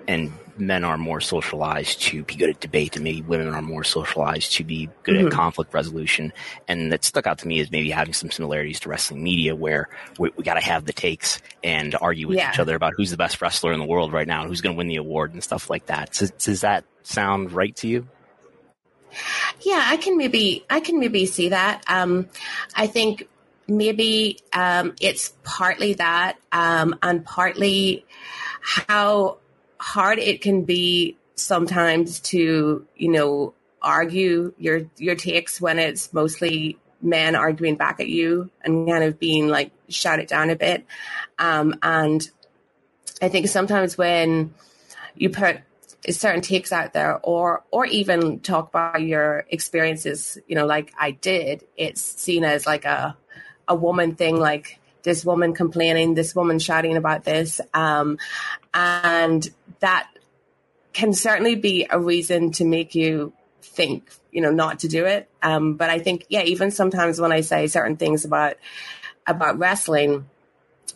and 0.08 0.32
men 0.58 0.84
are 0.84 0.98
more 0.98 1.20
socialized 1.20 2.02
to 2.02 2.24
be 2.24 2.36
good 2.36 2.50
at 2.50 2.60
debate 2.60 2.96
and 2.96 3.04
maybe 3.04 3.22
women 3.22 3.54
are 3.54 3.62
more 3.62 3.84
socialized 3.84 4.54
to 4.54 4.64
be 4.64 4.90
good 5.04 5.16
mm-hmm. 5.16 5.28
at 5.28 5.34
conflict 5.34 5.74
resolution. 5.74 6.32
And 6.68 6.92
that 6.92 7.04
stuck 7.04 7.28
out 7.28 7.40
to 7.40 7.48
me 7.48 7.60
as 7.60 7.72
maybe 7.72 7.90
having 7.90 8.14
some 8.14 8.32
similarities 8.32 8.80
to 8.82 8.90
wrestling 8.90 9.24
media 9.24 9.56
where 9.56 9.90
we, 10.20 10.32
we 10.36 10.44
got 10.44 10.56
to 10.56 10.62
have 10.62 10.86
the 10.86 10.94
takes 10.94 11.42
and 11.64 11.96
argue 12.00 12.28
with 12.28 12.38
yeah. 12.38 12.52
each 12.52 12.60
other 12.60 12.76
about 12.76 12.94
who's 12.96 13.12
the 13.12 13.18
best 13.18 13.42
wrestler 13.42 13.74
in 13.74 13.80
the 13.80 13.86
world 13.86 14.14
right 14.14 14.28
now 14.28 14.42
and 14.42 14.50
who's 14.50 14.62
going 14.62 14.76
to 14.76 14.78
win 14.78 14.88
the 14.88 14.98
award 14.98 15.34
and 15.34 15.44
stuff 15.44 15.70
like 15.70 15.88
that. 15.88 16.16
So, 16.16 16.28
does 16.38 16.62
that 16.62 16.86
sound 17.04 17.52
right 17.52 17.76
to 17.78 17.88
you? 17.88 18.08
Yeah, 19.62 19.84
I 19.86 19.98
can 19.98 20.18
maybe, 20.18 20.66
I 20.70 20.80
can 20.80 21.00
maybe 21.00 21.26
see 21.26 21.50
that. 21.50 21.84
Um, 21.88 22.30
I 22.76 22.88
think 22.88 23.28
maybe, 23.68 24.40
um, 24.54 24.96
it's 25.00 25.34
partly 25.44 25.94
that, 25.96 26.38
um, 26.52 26.96
and 27.04 27.24
partly 27.24 28.06
how 28.62 29.38
hard 29.84 30.18
it 30.18 30.40
can 30.40 30.64
be 30.64 31.18
sometimes 31.36 32.22
to, 32.22 32.88
you 32.96 33.12
know, 33.12 33.54
argue 33.82 34.54
your 34.58 34.84
your 34.98 35.16
takes 35.16 35.60
when 35.60 35.78
it's 35.78 36.14
mostly 36.14 36.80
men 37.02 37.36
arguing 37.36 37.76
back 37.76 38.00
at 38.00 38.08
you 38.08 38.50
and 38.62 38.88
kind 38.88 39.04
of 39.04 39.20
being 39.20 39.50
like 39.50 39.72
shouted 39.90 40.28
down 40.28 40.50
a 40.50 40.56
bit. 40.56 40.86
Um, 41.38 41.76
and 41.84 42.26
I 43.22 43.28
think 43.28 43.50
sometimes 43.50 43.98
when 43.98 44.54
you 45.16 45.30
put 45.30 45.58
certain 46.10 46.40
takes 46.40 46.72
out 46.72 46.94
there 46.94 47.20
or 47.22 47.66
or 47.70 47.86
even 47.86 48.40
talk 48.40 48.70
about 48.70 49.02
your 49.02 49.46
experiences, 49.50 50.38
you 50.48 50.56
know, 50.56 50.66
like 50.66 50.94
I 50.98 51.12
did, 51.12 51.66
it's 51.76 52.02
seen 52.02 52.46
as 52.46 52.66
like 52.66 52.86
a 52.86 53.18
a 53.68 53.76
woman 53.76 54.16
thing, 54.16 54.40
like 54.40 54.80
this 55.04 55.26
woman 55.26 55.54
complaining, 55.54 56.14
this 56.14 56.34
woman 56.34 56.58
shouting 56.58 56.96
about 56.96 57.26
this. 57.26 57.60
Um, 57.74 58.18
and 58.74 59.48
that 59.80 60.08
can 60.94 61.14
certainly 61.14 61.56
be 61.56 61.88
a 61.90 62.00
reason 62.00 62.52
to 62.54 62.66
make 62.66 62.96
you 62.96 63.34
think, 63.62 64.10
you 64.32 64.42
know, 64.42 64.52
not 64.52 64.80
to 64.80 64.88
do 64.88 65.06
it. 65.06 65.30
Um, 65.42 65.76
but 65.76 65.90
I 65.90 66.00
think, 66.00 66.26
yeah, 66.30 66.44
even 66.44 66.72
sometimes 66.72 67.20
when 67.20 67.32
I 67.32 67.42
say 67.42 67.68
certain 67.68 67.98
things 67.98 68.26
about, 68.26 68.56
about 69.26 69.58
wrestling, 69.58 70.30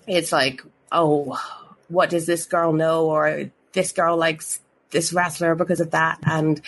it's 0.05 0.31
like, 0.31 0.63
oh, 0.91 1.39
what 1.87 2.09
does 2.09 2.25
this 2.25 2.45
girl 2.45 2.73
know? 2.73 3.07
Or 3.07 3.49
this 3.73 3.91
girl 3.91 4.17
likes 4.17 4.59
this 4.91 5.11
wrestler 5.13 5.55
because 5.55 5.81
of 5.81 5.91
that. 5.91 6.19
And 6.23 6.61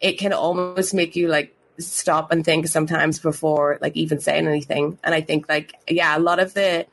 it 0.00 0.18
can 0.18 0.32
almost 0.32 0.94
make 0.94 1.16
you 1.16 1.28
like 1.28 1.54
stop 1.78 2.32
and 2.32 2.44
think 2.44 2.66
sometimes 2.66 3.18
before 3.18 3.78
like 3.80 3.96
even 3.96 4.20
saying 4.20 4.46
anything. 4.46 4.98
And 5.02 5.14
I 5.14 5.20
think 5.20 5.48
like 5.48 5.74
yeah, 5.88 6.16
a 6.16 6.20
lot 6.20 6.38
of 6.38 6.54
the 6.54 6.86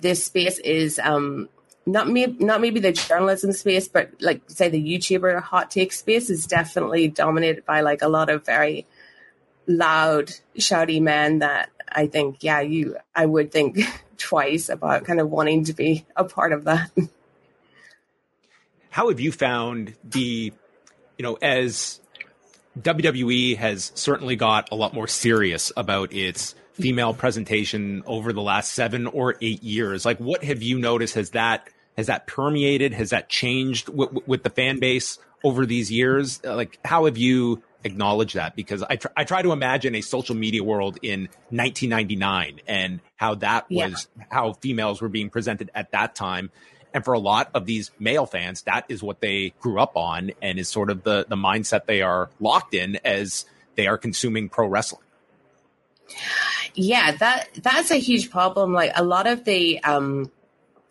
this 0.00 0.24
space 0.24 0.58
is 0.58 0.98
um 0.98 1.48
not 1.86 2.08
me 2.08 2.26
not 2.38 2.60
maybe 2.60 2.80
the 2.80 2.92
journalism 2.92 3.52
space, 3.52 3.88
but 3.88 4.10
like 4.20 4.42
say 4.48 4.68
the 4.68 4.82
YouTuber 4.82 5.40
hot 5.42 5.70
take 5.70 5.92
space 5.92 6.30
is 6.30 6.46
definitely 6.46 7.08
dominated 7.08 7.64
by 7.64 7.80
like 7.80 8.02
a 8.02 8.08
lot 8.08 8.30
of 8.30 8.44
very 8.44 8.86
loud, 9.66 10.32
shouty 10.58 11.00
men 11.00 11.40
that 11.40 11.70
I 11.88 12.06
think, 12.06 12.42
yeah, 12.42 12.60
you 12.60 12.96
I 13.14 13.26
would 13.26 13.52
think 13.52 13.78
twice 14.16 14.68
about 14.68 15.04
kind 15.04 15.20
of 15.20 15.30
wanting 15.30 15.64
to 15.64 15.72
be 15.72 16.06
a 16.16 16.24
part 16.24 16.52
of 16.52 16.64
that. 16.64 16.90
How 18.90 19.08
have 19.08 19.20
you 19.20 19.32
found 19.32 19.94
the 20.04 20.52
you 21.18 21.22
know, 21.22 21.38
as 21.40 22.00
WWE 22.80 23.56
has 23.56 23.92
certainly 23.94 24.36
got 24.36 24.70
a 24.72 24.74
lot 24.74 24.94
more 24.94 25.06
serious 25.06 25.70
about 25.76 26.12
its 26.12 26.54
female 26.72 27.14
presentation 27.14 28.02
over 28.06 28.32
the 28.32 28.42
last 28.42 28.72
seven 28.72 29.06
or 29.06 29.36
eight 29.40 29.62
years. 29.62 30.04
Like, 30.04 30.18
what 30.18 30.42
have 30.42 30.62
you 30.62 30.78
noticed? 30.78 31.14
Has 31.14 31.30
that 31.30 31.68
has 31.96 32.06
that 32.06 32.26
permeated? 32.26 32.92
Has 32.92 33.10
that 33.10 33.28
changed 33.28 33.86
w- 33.86 34.22
with 34.26 34.42
the 34.42 34.50
fan 34.50 34.78
base 34.78 35.18
over 35.42 35.66
these 35.66 35.90
years? 35.90 36.42
Like, 36.44 36.78
how 36.84 37.04
have 37.04 37.16
you 37.16 37.62
acknowledged 37.84 38.34
that? 38.34 38.56
Because 38.56 38.82
I 38.82 38.96
tr- 38.96 39.08
I 39.16 39.24
try 39.24 39.42
to 39.42 39.52
imagine 39.52 39.94
a 39.94 40.00
social 40.00 40.34
media 40.34 40.64
world 40.64 40.98
in 41.02 41.28
1999 41.50 42.60
and 42.66 43.00
how 43.16 43.36
that 43.36 43.66
yeah. 43.68 43.88
was 43.88 44.08
how 44.30 44.54
females 44.54 45.00
were 45.00 45.08
being 45.08 45.30
presented 45.30 45.70
at 45.74 45.92
that 45.92 46.14
time. 46.14 46.50
And 46.92 47.04
for 47.04 47.12
a 47.12 47.18
lot 47.18 47.50
of 47.54 47.66
these 47.66 47.90
male 47.98 48.24
fans, 48.24 48.62
that 48.62 48.84
is 48.88 49.02
what 49.02 49.20
they 49.20 49.52
grew 49.60 49.80
up 49.80 49.96
on 49.96 50.30
and 50.40 50.60
is 50.60 50.68
sort 50.68 50.90
of 50.90 51.02
the, 51.02 51.26
the 51.28 51.36
mindset 51.36 51.86
they 51.86 52.02
are 52.02 52.30
locked 52.38 52.72
in 52.72 52.98
as 53.04 53.46
they 53.74 53.88
are 53.88 53.98
consuming 53.98 54.48
pro 54.48 54.68
wrestling. 54.68 55.02
Yeah, 56.74 57.12
that 57.16 57.48
that's 57.62 57.90
a 57.90 57.96
huge 57.96 58.30
problem. 58.30 58.72
Like 58.72 58.92
a 58.94 59.04
lot 59.04 59.26
of 59.26 59.44
the 59.44 59.82
um 59.82 60.30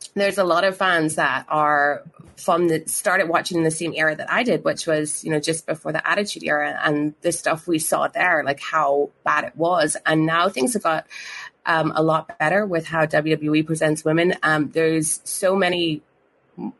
there's 0.09 0.37
a 0.37 0.43
lot 0.43 0.63
of 0.63 0.77
fans 0.77 1.15
that 1.15 1.45
are 1.49 2.03
from 2.37 2.67
the 2.67 2.83
started 2.87 3.29
watching 3.29 3.57
in 3.57 3.63
the 3.63 3.71
same 3.71 3.93
era 3.95 4.15
that 4.15 4.31
I 4.31 4.43
did, 4.43 4.63
which 4.63 4.87
was, 4.87 5.23
you 5.23 5.31
know, 5.31 5.39
just 5.39 5.65
before 5.65 5.91
the 5.91 6.07
attitude 6.07 6.43
era 6.43 6.79
and 6.83 7.13
the 7.21 7.31
stuff 7.31 7.67
we 7.67 7.79
saw 7.79 8.07
there, 8.07 8.43
like 8.43 8.59
how 8.59 9.11
bad 9.23 9.45
it 9.45 9.55
was. 9.55 9.97
And 10.05 10.25
now 10.25 10.49
things 10.49 10.73
have 10.73 10.83
got 10.83 11.07
um, 11.65 11.93
a 11.95 12.03
lot 12.03 12.37
better 12.39 12.65
with 12.65 12.85
how 12.85 13.05
WWE 13.05 13.65
presents 13.65 14.03
women. 14.03 14.35
Um, 14.43 14.69
there's 14.71 15.21
so 15.23 15.55
many 15.55 16.01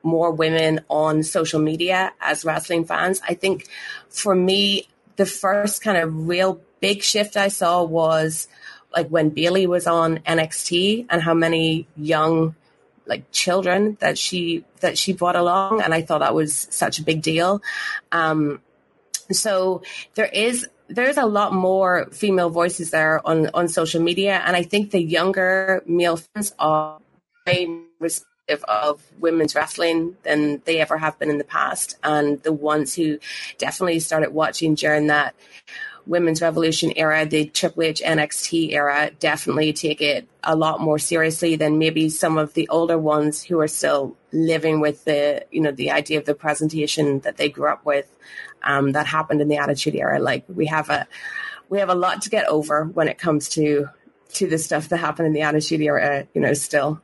more 0.03 0.31
women 0.31 0.81
on 0.89 1.23
social 1.23 1.59
media 1.59 2.11
as 2.19 2.45
wrestling 2.45 2.85
fans. 2.85 3.21
I 3.27 3.33
think 3.33 3.67
for 4.09 4.35
me, 4.35 4.87
the 5.15 5.25
first 5.25 5.81
kind 5.81 5.97
of 5.97 6.27
real 6.27 6.61
big 6.79 7.03
shift 7.03 7.37
I 7.37 7.47
saw 7.47 7.83
was 7.83 8.47
like 8.95 9.07
when 9.07 9.29
Bayley 9.29 9.67
was 9.67 9.87
on 9.87 10.19
NXT 10.19 11.07
and 11.09 11.21
how 11.21 11.33
many 11.33 11.87
young 11.95 12.55
like 13.05 13.31
children 13.31 13.98
that 14.00 14.17
she 14.17 14.65
that 14.79 14.98
she 14.98 15.13
brought 15.13 15.36
along 15.36 15.81
and 15.81 15.93
I 15.93 16.01
thought 16.01 16.19
that 16.19 16.33
was 16.33 16.55
such 16.72 17.00
a 17.00 17.03
big 17.03 17.22
deal. 17.22 17.62
Um, 18.12 18.62
so 19.31 19.81
there 20.15 20.25
is 20.25 20.67
there's 20.88 21.17
a 21.17 21.25
lot 21.25 21.53
more 21.53 22.07
female 22.12 22.50
voices 22.50 22.91
there 22.91 23.25
on, 23.25 23.50
on 23.53 23.67
social 23.67 24.01
media. 24.01 24.41
And 24.45 24.55
I 24.55 24.63
think 24.63 24.91
the 24.91 25.01
younger 25.01 25.81
male 25.86 26.17
fans 26.17 26.53
are 26.60 27.00
very 27.45 27.81
respectful 28.00 28.29
of 28.67 29.01
women's 29.19 29.55
wrestling 29.55 30.17
than 30.24 30.62
they 30.65 30.81
ever 30.81 30.98
have 30.98 31.17
been 31.17 31.29
in 31.29 31.38
the 31.38 31.45
past. 31.45 31.98
And 32.03 32.43
the 32.43 32.51
ones 32.51 32.93
who 32.93 33.19
definitely 33.57 34.00
started 34.01 34.31
watching 34.31 34.75
during 34.75 35.07
that 35.07 35.33
women's 36.05 36.41
revolution 36.41 36.93
era, 36.95 37.25
the 37.25 37.45
Triple 37.45 37.83
H 37.83 38.01
NXT 38.05 38.74
era, 38.74 39.12
definitely 39.19 39.74
take 39.74 40.01
it 40.01 40.27
a 40.43 40.55
lot 40.55 40.81
more 40.81 41.00
seriously 41.00 41.55
than 41.55 41.77
maybe 41.77 42.10
some 42.10 42.38
of 42.38 42.53
the 42.53 42.67
older 42.69 42.98
ones 42.98 43.43
who 43.43 43.60
are 43.60 43.67
still 43.67 44.15
living 44.31 44.79
with 44.79 45.05
the, 45.05 45.45
you 45.51 45.62
know, 45.62 45.72
the 45.72 45.91
idea 45.91 46.17
of 46.17 46.25
the 46.25 46.36
presentation 46.36 47.19
that 47.22 47.38
they 47.38 47.50
grew 47.50 47.69
up 47.69 47.86
with 47.86 48.07
um, 48.63 48.93
that 48.93 49.05
happened 49.05 49.41
in 49.41 49.48
the 49.48 49.57
Attitude 49.57 49.95
Era. 49.95 50.19
Like 50.19 50.45
we 50.48 50.65
have 50.67 50.89
a 50.89 51.07
we 51.69 51.79
have 51.79 51.89
a 51.89 51.95
lot 51.95 52.22
to 52.24 52.29
get 52.29 52.48
over 52.48 52.86
when 52.86 53.07
it 53.07 53.17
comes 53.17 53.50
to 53.50 53.89
to 54.33 54.48
the 54.48 54.57
stuff 54.57 54.89
that 54.89 54.98
happened 54.98 55.27
in 55.27 55.33
the 55.33 55.41
Attitude 55.41 55.81
Era. 55.81 56.27
You 56.33 56.41
know, 56.41 56.53
still. 56.53 57.01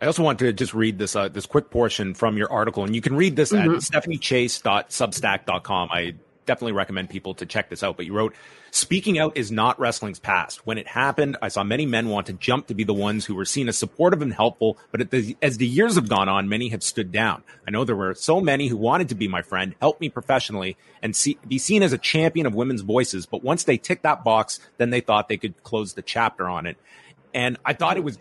I 0.00 0.06
also 0.06 0.22
want 0.22 0.38
to 0.38 0.52
just 0.52 0.74
read 0.74 0.96
this 0.98 1.16
uh, 1.16 1.26
this 1.28 1.46
quick 1.46 1.70
portion 1.70 2.14
from 2.14 2.36
your 2.36 2.52
article, 2.52 2.84
and 2.84 2.94
you 2.94 3.00
can 3.00 3.16
read 3.16 3.34
this 3.34 3.50
mm-hmm. 3.52 3.74
at 3.74 3.80
stephaniechase.substack.com. 3.80 5.88
I 5.90 6.14
definitely 6.48 6.72
recommend 6.72 7.10
people 7.10 7.34
to 7.34 7.46
check 7.46 7.70
this 7.70 7.84
out. 7.84 7.96
But 7.96 8.06
you 8.06 8.12
wrote, 8.12 8.34
speaking 8.72 9.18
out 9.20 9.36
is 9.36 9.52
not 9.52 9.78
wrestling's 9.78 10.18
past. 10.18 10.66
When 10.66 10.78
it 10.78 10.88
happened, 10.88 11.36
I 11.40 11.46
saw 11.46 11.62
many 11.62 11.86
men 11.86 12.08
want 12.08 12.26
to 12.26 12.32
jump 12.32 12.66
to 12.66 12.74
be 12.74 12.82
the 12.82 12.92
ones 12.94 13.24
who 13.24 13.36
were 13.36 13.44
seen 13.44 13.68
as 13.68 13.78
supportive 13.78 14.20
and 14.20 14.32
helpful. 14.32 14.78
But 14.90 15.10
the, 15.12 15.36
as 15.40 15.58
the 15.58 15.66
years 15.66 15.94
have 15.94 16.08
gone 16.08 16.28
on, 16.28 16.48
many 16.48 16.70
have 16.70 16.82
stood 16.82 17.12
down. 17.12 17.44
I 17.66 17.70
know 17.70 17.84
there 17.84 17.94
were 17.94 18.14
so 18.14 18.40
many 18.40 18.66
who 18.66 18.76
wanted 18.76 19.10
to 19.10 19.14
be 19.14 19.28
my 19.28 19.42
friend, 19.42 19.76
help 19.80 20.00
me 20.00 20.08
professionally 20.08 20.76
and 21.02 21.14
see, 21.14 21.38
be 21.46 21.58
seen 21.58 21.84
as 21.84 21.92
a 21.92 21.98
champion 21.98 22.46
of 22.46 22.54
women's 22.54 22.80
voices. 22.80 23.26
But 23.26 23.44
once 23.44 23.62
they 23.62 23.76
ticked 23.76 24.02
that 24.02 24.24
box, 24.24 24.58
then 24.78 24.90
they 24.90 25.00
thought 25.00 25.28
they 25.28 25.36
could 25.36 25.62
close 25.62 25.94
the 25.94 26.02
chapter 26.02 26.48
on 26.48 26.66
it. 26.66 26.76
And 27.32 27.58
I 27.64 27.74
thought 27.74 27.96
it 27.96 28.04
was, 28.04 28.18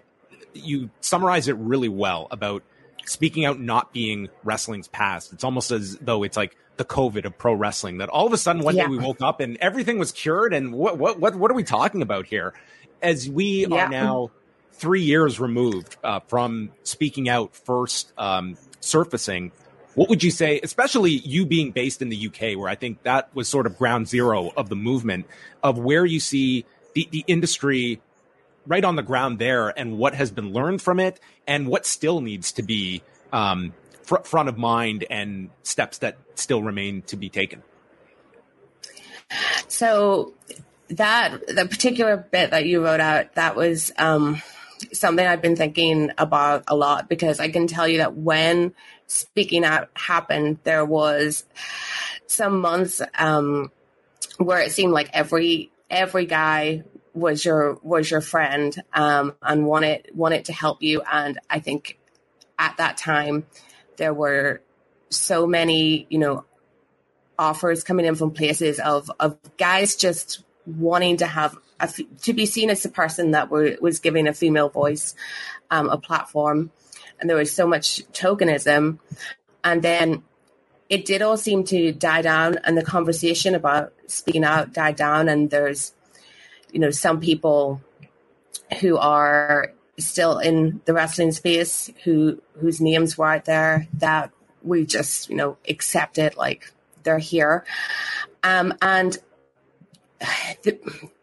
you 0.54 0.90
summarized 1.02 1.48
it 1.48 1.56
really 1.56 1.90
well 1.90 2.28
about 2.30 2.62
speaking 3.08 3.46
out 3.46 3.60
not 3.60 3.94
being 3.94 4.30
wrestling's 4.44 4.88
past. 4.88 5.34
It's 5.34 5.44
almost 5.44 5.72
as 5.72 5.98
though 5.98 6.24
it's 6.24 6.38
like 6.38 6.56
the 6.78 6.86
COVID 6.86 7.26
of 7.26 7.38
pro 7.38 7.54
wrestling 7.54 7.98
that 8.00 8.10
all 8.10 8.28
of 8.28 8.34
a 8.34 8.38
sudden 8.38 8.64
one 8.64 8.76
yeah. 8.76 8.84
day 8.84 8.90
we 8.90 8.98
woke 8.98 9.22
up 9.22 9.40
and 9.40 9.58
everything 9.58 9.98
was 9.98 10.12
cured. 10.12 10.54
And 10.54 10.74
what, 10.74 10.98
what, 10.98 11.20
what, 11.20 11.36
what 11.36 11.52
are 11.52 11.56
we 11.56 11.64
talking 11.64 12.02
about 12.02 12.26
here? 12.26 12.54
As 13.02 13.30
we 13.30 13.66
yeah. 13.68 13.86
are 13.86 13.90
now 13.90 14.32
three 14.74 15.02
years 15.02 15.40
removed 15.40 15.98
uh, 16.04 16.20
from 16.28 16.72
speaking 16.84 17.30
out 17.30 17.56
first 17.56 18.12
um, 18.18 18.58
surfacing, 18.80 19.52
what 19.96 20.10
would 20.10 20.24
you 20.24 20.30
say, 20.30 20.60
especially 20.62 21.12
you 21.12 21.46
being 21.46 21.72
based 21.72 22.04
in 22.04 22.10
the 22.10 22.28
UK, 22.28 22.58
where 22.58 22.70
I 22.70 22.76
think 22.76 23.02
that 23.04 23.34
was 23.36 23.48
sort 23.48 23.66
of 23.66 23.78
ground 23.78 24.08
zero 24.08 24.52
of 24.56 24.70
the 24.70 24.76
movement 24.76 25.26
of 25.64 25.80
where 25.80 26.06
you 26.06 26.20
see 26.20 26.66
the, 26.94 27.08
the 27.12 27.24
industry 27.28 28.00
right 28.68 28.84
on 28.84 28.96
the 28.96 29.02
ground 29.02 29.40
there 29.40 29.70
and 29.70 29.98
what 29.98 30.14
has 30.14 30.30
been 30.30 30.52
learned 30.52 30.82
from 30.82 31.00
it 31.00 31.20
and 31.48 31.68
what 31.68 31.86
still 31.86 32.22
needs 32.22 32.52
to 32.54 32.64
be 32.64 33.02
um, 33.32 33.74
fr- 34.04 34.24
front 34.24 34.50
of 34.50 34.58
mind 34.58 35.06
and 35.10 35.50
steps 35.64 36.00
that 36.00 36.18
still 36.36 36.62
remain 36.62 37.02
to 37.04 37.16
be 37.16 37.30
taken. 37.30 37.64
So 39.68 40.34
that 40.90 41.48
the 41.48 41.66
particular 41.66 42.18
bit 42.18 42.52
that 42.52 42.66
you 42.66 42.84
wrote 42.84 43.00
out 43.00 43.36
that 43.36 43.56
was 43.56 43.92
um, 43.98 44.42
something 44.94 45.26
I've 45.26 45.42
been 45.42 45.56
thinking 45.56 46.12
about 46.18 46.64
a 46.68 46.76
lot 46.76 47.10
because 47.10 47.40
I 47.40 47.50
can 47.50 47.68
tell 47.68 47.88
you 47.88 47.98
that 47.98 48.16
when 48.16 48.74
speaking 49.08 49.66
out 49.66 49.90
happened, 49.96 50.60
there 50.64 50.86
was 50.86 51.46
some 52.28 52.62
months 52.62 53.02
um, 53.18 53.72
where 54.38 54.60
it 54.60 54.72
seemed 54.72 54.94
like 54.94 55.10
every 55.14 55.72
every 55.90 56.26
guy 56.26 56.84
was 57.18 57.44
your 57.44 57.80
was 57.82 58.10
your 58.10 58.22
friend 58.22 58.82
um, 58.94 59.36
and 59.42 59.66
wanted 59.66 60.10
wanted 60.14 60.46
to 60.46 60.54
help 60.54 60.82
you. 60.82 61.02
And 61.02 61.40
I 61.50 61.60
think 61.60 61.98
at 62.60 62.78
that 62.78 62.98
time 62.98 63.46
there 63.98 64.14
were 64.14 64.62
so 65.10 65.48
many, 65.48 66.06
you 66.10 66.20
know, 66.20 66.46
offers 67.40 67.84
coming 67.84 68.06
in 68.06 68.16
from 68.16 68.32
places 68.32 68.80
of 68.80 69.12
of 69.20 69.38
guys 69.58 69.96
just 69.96 70.44
wanting 70.66 71.18
to 71.18 71.26
have 71.26 71.58
a, 71.80 71.88
to 72.24 72.34
be 72.34 72.46
seen 72.46 72.70
as 72.70 72.84
the 72.84 72.90
person 72.90 73.32
that 73.32 73.50
were, 73.50 73.78
was 73.82 74.00
giving 74.00 74.28
a 74.28 74.34
female 74.34 74.70
voice 74.70 75.16
um, 75.72 75.90
a 75.90 75.98
platform, 75.98 76.72
and 77.20 77.30
there 77.30 77.38
was 77.38 77.52
so 77.52 77.68
much 77.68 78.02
tokenism, 78.12 79.00
and 79.64 79.82
then 79.82 80.24
it 80.90 81.06
did 81.06 81.22
all 81.22 81.38
seem 81.38 81.64
to 81.66 81.92
die 81.92 82.22
down, 82.22 82.60
and 82.64 82.78
the 82.78 82.84
conversation 82.84 83.56
about 83.56 83.94
speaking 84.08 84.44
out 84.44 84.74
died 84.74 84.96
down, 84.96 85.30
and 85.30 85.50
there's 85.50 85.94
you 86.78 86.82
know, 86.82 86.92
some 86.92 87.20
people 87.20 87.82
who 88.82 88.98
are 88.98 89.74
still 89.98 90.38
in 90.38 90.80
the 90.86 90.94
wrestling 90.94 91.32
space 91.32 91.90
who 92.04 92.40
whose 92.60 92.80
names 92.80 93.18
were 93.18 93.26
out 93.26 93.46
there 93.46 93.88
that 93.94 94.30
we 94.62 94.86
just, 94.86 95.28
you 95.28 95.36
know, 95.36 95.58
accept 95.68 96.20
it 96.20 96.38
like 96.38 96.72
they're 97.02 97.18
here. 97.18 97.66
Um, 98.44 98.76
and 98.80 99.18
the, 100.62 100.80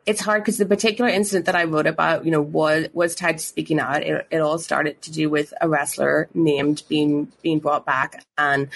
it's 0.07 0.21
hard 0.21 0.43
because 0.43 0.59
the 0.59 0.67
particular 0.67 1.09
incident 1.09 1.47
that 1.47 1.55
I 1.55 1.63
wrote 1.63 1.87
about, 1.87 2.25
you 2.25 2.33
know, 2.33 2.43
was 2.43 2.89
was 2.93 3.15
tied 3.15 3.39
to 3.39 3.45
speaking 3.45 3.79
out. 3.79 4.03
It, 4.03 4.27
it, 4.33 4.39
all 4.39 4.59
started 4.59 5.01
to 5.03 5.13
do 5.13 5.31
with 5.31 5.55
a 5.61 5.69
wrestler 5.69 6.29
named 6.35 6.83
being 6.89 7.31
being 7.43 7.61
brought 7.61 7.87
back 7.87 8.27
and 8.37 8.71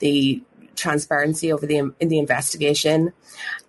the 0.00 0.42
transparency 0.76 1.50
over 1.50 1.64
the 1.64 1.78
in 1.78 2.08
the 2.10 2.18
investigation. 2.18 3.14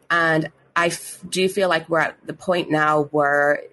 And 0.09 0.51
I 0.75 0.87
f- 0.87 1.19
do 1.27 1.47
feel 1.49 1.69
like 1.69 1.89
we're 1.89 1.99
at 1.99 2.17
the 2.25 2.33
point 2.33 2.69
now 2.71 3.03
where 3.03 3.63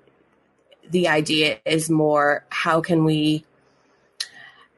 the 0.90 1.08
idea 1.08 1.58
is 1.64 1.90
more 1.90 2.44
how 2.50 2.80
can 2.80 3.04
we 3.04 3.44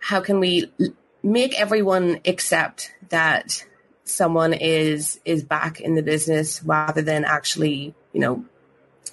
how 0.01 0.21
can 0.21 0.41
we 0.41 0.71
make 1.23 1.59
everyone 1.59 2.21
accept 2.25 2.93
that 3.11 3.65
someone 4.05 4.53
is 4.53 5.21
is 5.25 5.45
back 5.45 5.81
in 5.81 5.95
the 5.95 6.03
business 6.03 6.63
rather 6.65 7.03
than 7.03 7.25
actually 7.25 7.95
you 8.13 8.21
know 8.21 8.45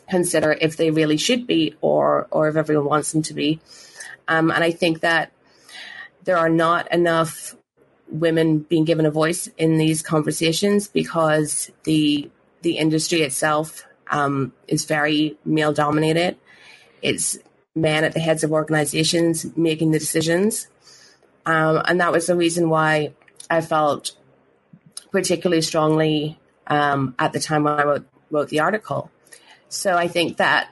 consider 0.09 0.53
if 0.53 0.77
they 0.77 0.89
really 0.89 1.17
should 1.17 1.45
be 1.45 1.75
or 1.81 2.27
or 2.31 2.47
if 2.47 2.55
everyone 2.55 2.85
wants 2.85 3.11
them 3.11 3.21
to 3.21 3.33
be? 3.33 3.59
Um, 4.27 4.51
and 4.51 4.63
i 4.63 4.71
think 4.71 5.01
that 5.01 5.31
there 6.25 6.37
are 6.37 6.49
not 6.49 6.91
enough 6.91 7.55
women 8.09 8.59
being 8.59 8.83
given 8.85 9.05
a 9.05 9.11
voice 9.11 9.47
in 9.57 9.77
these 9.77 10.01
conversations 10.01 10.87
because 10.87 11.71
the 11.83 12.29
the 12.67 12.77
industry 12.77 13.21
itself 13.21 13.85
um, 14.11 14.51
is 14.67 14.83
very 14.83 15.37
male 15.45 15.71
dominated. 15.71 16.35
It's 17.01 17.37
men 17.73 18.03
at 18.03 18.13
the 18.13 18.19
heads 18.19 18.43
of 18.43 18.51
organizations 18.51 19.55
making 19.55 19.91
the 19.91 19.99
decisions. 19.99 20.67
Um, 21.45 21.81
and 21.85 22.01
that 22.01 22.11
was 22.11 22.27
the 22.27 22.35
reason 22.35 22.69
why 22.69 23.13
I 23.49 23.61
felt 23.61 24.17
particularly 25.13 25.61
strongly 25.61 26.37
um, 26.67 27.15
at 27.17 27.31
the 27.31 27.39
time 27.39 27.63
when 27.63 27.79
I 27.79 27.83
wrote, 27.85 28.05
wrote 28.31 28.49
the 28.49 28.59
article. 28.59 29.09
So 29.69 29.95
I 29.95 30.09
think 30.09 30.35
that 30.35 30.69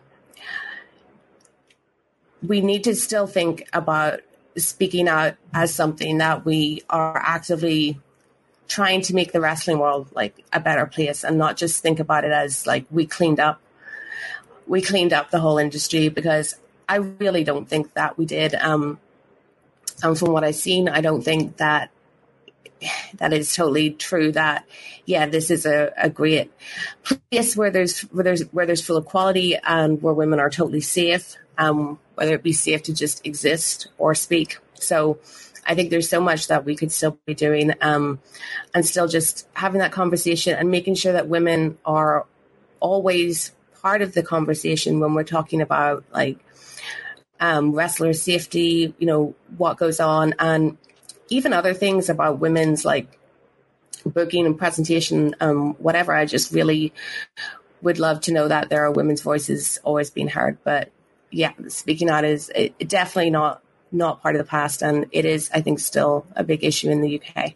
we 2.43 2.59
need 2.59 2.83
to 2.83 2.93
still 2.93 3.25
think 3.25 3.69
about 3.71 4.19
speaking 4.57 5.07
out 5.07 5.35
as 5.53 5.73
something 5.73 6.17
that 6.17 6.43
we 6.43 6.81
are 6.89 7.17
actively 7.17 8.01
trying 8.67 9.01
to 9.01 9.13
make 9.13 9.31
the 9.31 9.41
wrestling 9.41 9.79
world 9.79 10.07
like 10.13 10.43
a 10.51 10.59
better 10.59 10.85
place 10.85 11.23
and 11.23 11.37
not 11.37 11.57
just 11.57 11.81
think 11.81 11.99
about 11.99 12.23
it 12.23 12.31
as 12.31 12.65
like 12.65 12.85
we 12.89 13.05
cleaned 13.05 13.39
up 13.39 13.61
we 14.67 14.81
cleaned 14.81 15.13
up 15.13 15.31
the 15.31 15.39
whole 15.39 15.57
industry 15.57 16.09
because 16.09 16.55
I 16.87 16.97
really 16.97 17.43
don't 17.43 17.67
think 17.67 17.93
that 17.93 18.17
we 18.17 18.25
did. 18.25 18.55
Um, 18.55 18.99
and 20.03 20.17
from 20.17 20.31
what 20.31 20.43
I've 20.43 20.55
seen, 20.55 20.89
I 20.89 21.01
don't 21.01 21.21
think 21.21 21.57
that 21.57 21.91
that 23.15 23.33
is 23.33 23.53
totally 23.55 23.91
true. 23.91 24.31
That 24.31 24.65
yeah, 25.05 25.25
this 25.27 25.49
is 25.49 25.65
a, 25.65 25.93
a 25.97 26.09
great 26.09 26.51
place 27.03 27.55
where 27.55 27.71
there's 27.71 28.01
where 28.01 28.23
there's 28.23 28.41
where 28.51 28.65
there's 28.65 28.85
full 28.85 28.97
equality 28.97 29.55
and 29.55 30.01
where 30.01 30.13
women 30.13 30.39
are 30.39 30.49
totally 30.49 30.81
safe. 30.81 31.35
Um, 31.57 31.99
whether 32.15 32.35
it 32.35 32.43
be 32.43 32.53
safe 32.53 32.83
to 32.83 32.93
just 32.93 33.25
exist 33.25 33.87
or 33.97 34.13
speak. 34.13 34.57
So 34.73 35.19
I 35.65 35.75
think 35.75 35.89
there's 35.89 36.09
so 36.09 36.21
much 36.21 36.47
that 36.47 36.65
we 36.65 36.75
could 36.75 36.91
still 36.91 37.17
be 37.25 37.33
doing 37.33 37.73
um, 37.81 38.19
and 38.73 38.85
still 38.85 39.07
just 39.07 39.47
having 39.53 39.79
that 39.79 39.91
conversation 39.91 40.57
and 40.57 40.69
making 40.69 40.95
sure 40.95 41.13
that 41.13 41.27
women 41.27 41.77
are 41.85 42.25
always 42.79 43.51
part 43.81 44.01
of 44.01 44.13
the 44.13 44.23
conversation 44.23 44.99
when 44.99 45.13
we're 45.13 45.23
talking 45.23 45.61
about 45.61 46.03
like 46.11 46.39
um, 47.39 47.73
wrestler 47.73 48.13
safety, 48.13 48.93
you 48.97 49.07
know, 49.07 49.35
what 49.57 49.77
goes 49.77 49.99
on, 49.99 50.33
and 50.39 50.77
even 51.29 51.53
other 51.53 51.73
things 51.73 52.09
about 52.09 52.39
women's 52.39 52.85
like 52.85 53.19
booking 54.05 54.45
and 54.45 54.57
presentation, 54.57 55.35
um, 55.41 55.73
whatever. 55.75 56.13
I 56.13 56.25
just 56.25 56.51
really 56.51 56.93
would 57.81 57.99
love 57.99 58.21
to 58.21 58.33
know 58.33 58.47
that 58.47 58.69
there 58.69 58.85
are 58.85 58.91
women's 58.91 59.21
voices 59.21 59.79
always 59.83 60.09
being 60.09 60.27
heard. 60.27 60.57
But 60.63 60.91
yeah, 61.31 61.51
speaking 61.67 62.09
out 62.09 62.23
is 62.23 62.51
it, 62.53 62.77
definitely 62.87 63.31
not 63.31 63.61
not 63.95 64.21
part 64.21 64.35
of 64.35 64.39
the 64.39 64.49
past, 64.49 64.81
and 64.81 65.05
it 65.11 65.25
is, 65.25 65.49
I 65.53 65.61
think, 65.61 65.79
still 65.79 66.25
a 66.35 66.43
big 66.43 66.63
issue 66.63 66.89
in 66.89 67.01
the 67.01 67.19
UK. 67.19 67.53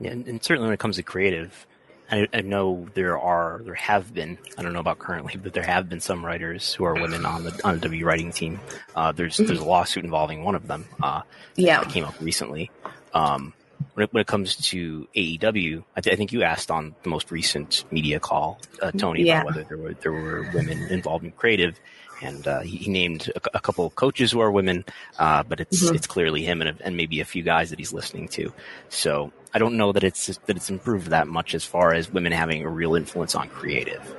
Yeah, 0.00 0.10
and, 0.10 0.26
and 0.26 0.42
certainly 0.42 0.66
when 0.66 0.74
it 0.74 0.80
comes 0.80 0.96
to 0.96 1.02
creative, 1.02 1.66
I, 2.10 2.28
I, 2.32 2.40
know 2.42 2.86
there 2.94 3.18
are, 3.18 3.62
there 3.64 3.74
have 3.74 4.12
been, 4.12 4.38
I 4.58 4.62
don't 4.62 4.72
know 4.72 4.80
about 4.80 4.98
currently, 4.98 5.36
but 5.36 5.54
there 5.54 5.64
have 5.64 5.88
been 5.88 6.00
some 6.00 6.24
writers 6.24 6.74
who 6.74 6.84
are 6.84 6.94
women 6.94 7.24
on 7.24 7.44
the 7.44 7.60
on 7.64 7.74
the 7.74 7.80
W 7.80 8.04
writing 8.04 8.30
team. 8.30 8.60
Uh, 8.94 9.12
there's 9.12 9.36
mm-hmm. 9.36 9.46
there's 9.46 9.60
a 9.60 9.64
lawsuit 9.64 10.04
involving 10.04 10.44
one 10.44 10.54
of 10.54 10.68
them. 10.68 10.84
Uh, 11.02 11.22
yeah, 11.56 11.80
that 11.80 11.90
came 11.90 12.04
up 12.04 12.14
recently. 12.20 12.70
Um, 13.14 13.54
when 13.94 14.04
it, 14.04 14.12
when 14.12 14.20
it 14.20 14.26
comes 14.26 14.56
to 14.56 15.08
AEW, 15.16 15.84
I, 15.96 16.00
th- 16.00 16.12
I, 16.12 16.16
think 16.16 16.32
you 16.32 16.42
asked 16.42 16.70
on 16.70 16.94
the 17.02 17.08
most 17.08 17.30
recent 17.30 17.84
media 17.90 18.20
call, 18.20 18.60
uh, 18.80 18.90
Tony, 18.92 19.22
yeah. 19.24 19.42
about 19.42 19.46
whether 19.46 19.64
there 19.64 19.78
were 19.78 19.94
there 19.94 20.12
were 20.12 20.50
women 20.54 20.88
involved 20.88 21.24
in 21.24 21.32
creative, 21.32 21.78
and 22.20 22.46
uh, 22.46 22.60
he, 22.60 22.76
he, 22.76 22.90
named 22.90 23.30
a, 23.34 23.40
a, 23.54 23.60
couple 23.60 23.86
of 23.86 23.94
coaches 23.94 24.32
who 24.32 24.40
are 24.40 24.50
women, 24.50 24.84
uh, 25.18 25.42
but 25.42 25.60
it's 25.60 25.84
mm-hmm. 25.84 25.94
it's 25.94 26.06
clearly 26.06 26.42
him 26.42 26.62
and, 26.62 26.80
and 26.80 26.96
maybe 26.96 27.20
a 27.20 27.24
few 27.24 27.42
guys 27.42 27.70
that 27.70 27.78
he's 27.78 27.92
listening 27.92 28.28
to. 28.28 28.52
So 28.88 29.32
I 29.52 29.58
don't 29.58 29.76
know 29.76 29.92
that 29.92 30.04
it's 30.04 30.26
that 30.26 30.56
it's 30.56 30.70
improved 30.70 31.08
that 31.08 31.28
much 31.28 31.54
as 31.54 31.64
far 31.64 31.92
as 31.92 32.12
women 32.12 32.32
having 32.32 32.64
a 32.64 32.68
real 32.68 32.94
influence 32.94 33.34
on 33.34 33.48
creative. 33.48 34.14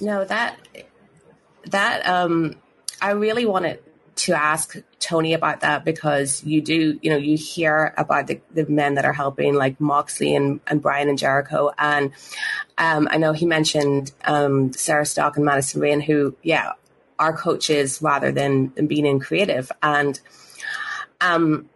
No, 0.00 0.24
that 0.24 0.58
that 1.66 2.06
um, 2.06 2.56
I 3.00 3.10
really 3.12 3.46
wanted 3.46 3.80
to 4.16 4.32
ask 4.32 4.76
Tony 4.98 5.32
about 5.32 5.60
that 5.60 5.84
because 5.84 6.42
you 6.42 6.60
do, 6.60 6.98
you 7.00 7.10
know, 7.10 7.16
you 7.16 7.36
hear 7.36 7.94
about 7.96 8.26
the, 8.26 8.40
the 8.52 8.66
men 8.66 8.94
that 8.94 9.04
are 9.04 9.12
helping, 9.12 9.54
like 9.54 9.80
Moxley 9.80 10.34
and, 10.34 10.60
and 10.66 10.82
Bryan 10.82 11.08
and 11.08 11.16
Jericho. 11.16 11.70
And 11.78 12.12
um, 12.76 13.06
I 13.10 13.18
know 13.18 13.32
he 13.32 13.46
mentioned 13.46 14.10
um, 14.24 14.72
Sarah 14.72 15.06
Stock 15.06 15.36
and 15.36 15.44
Madison 15.44 15.80
Rayne, 15.80 16.00
who, 16.00 16.36
yeah, 16.42 16.72
are 17.18 17.36
coaches 17.36 18.00
rather 18.00 18.32
than, 18.32 18.68
being 18.86 19.06
in 19.06 19.20
creative. 19.20 19.70
And 19.82 20.18
um, 21.20 21.68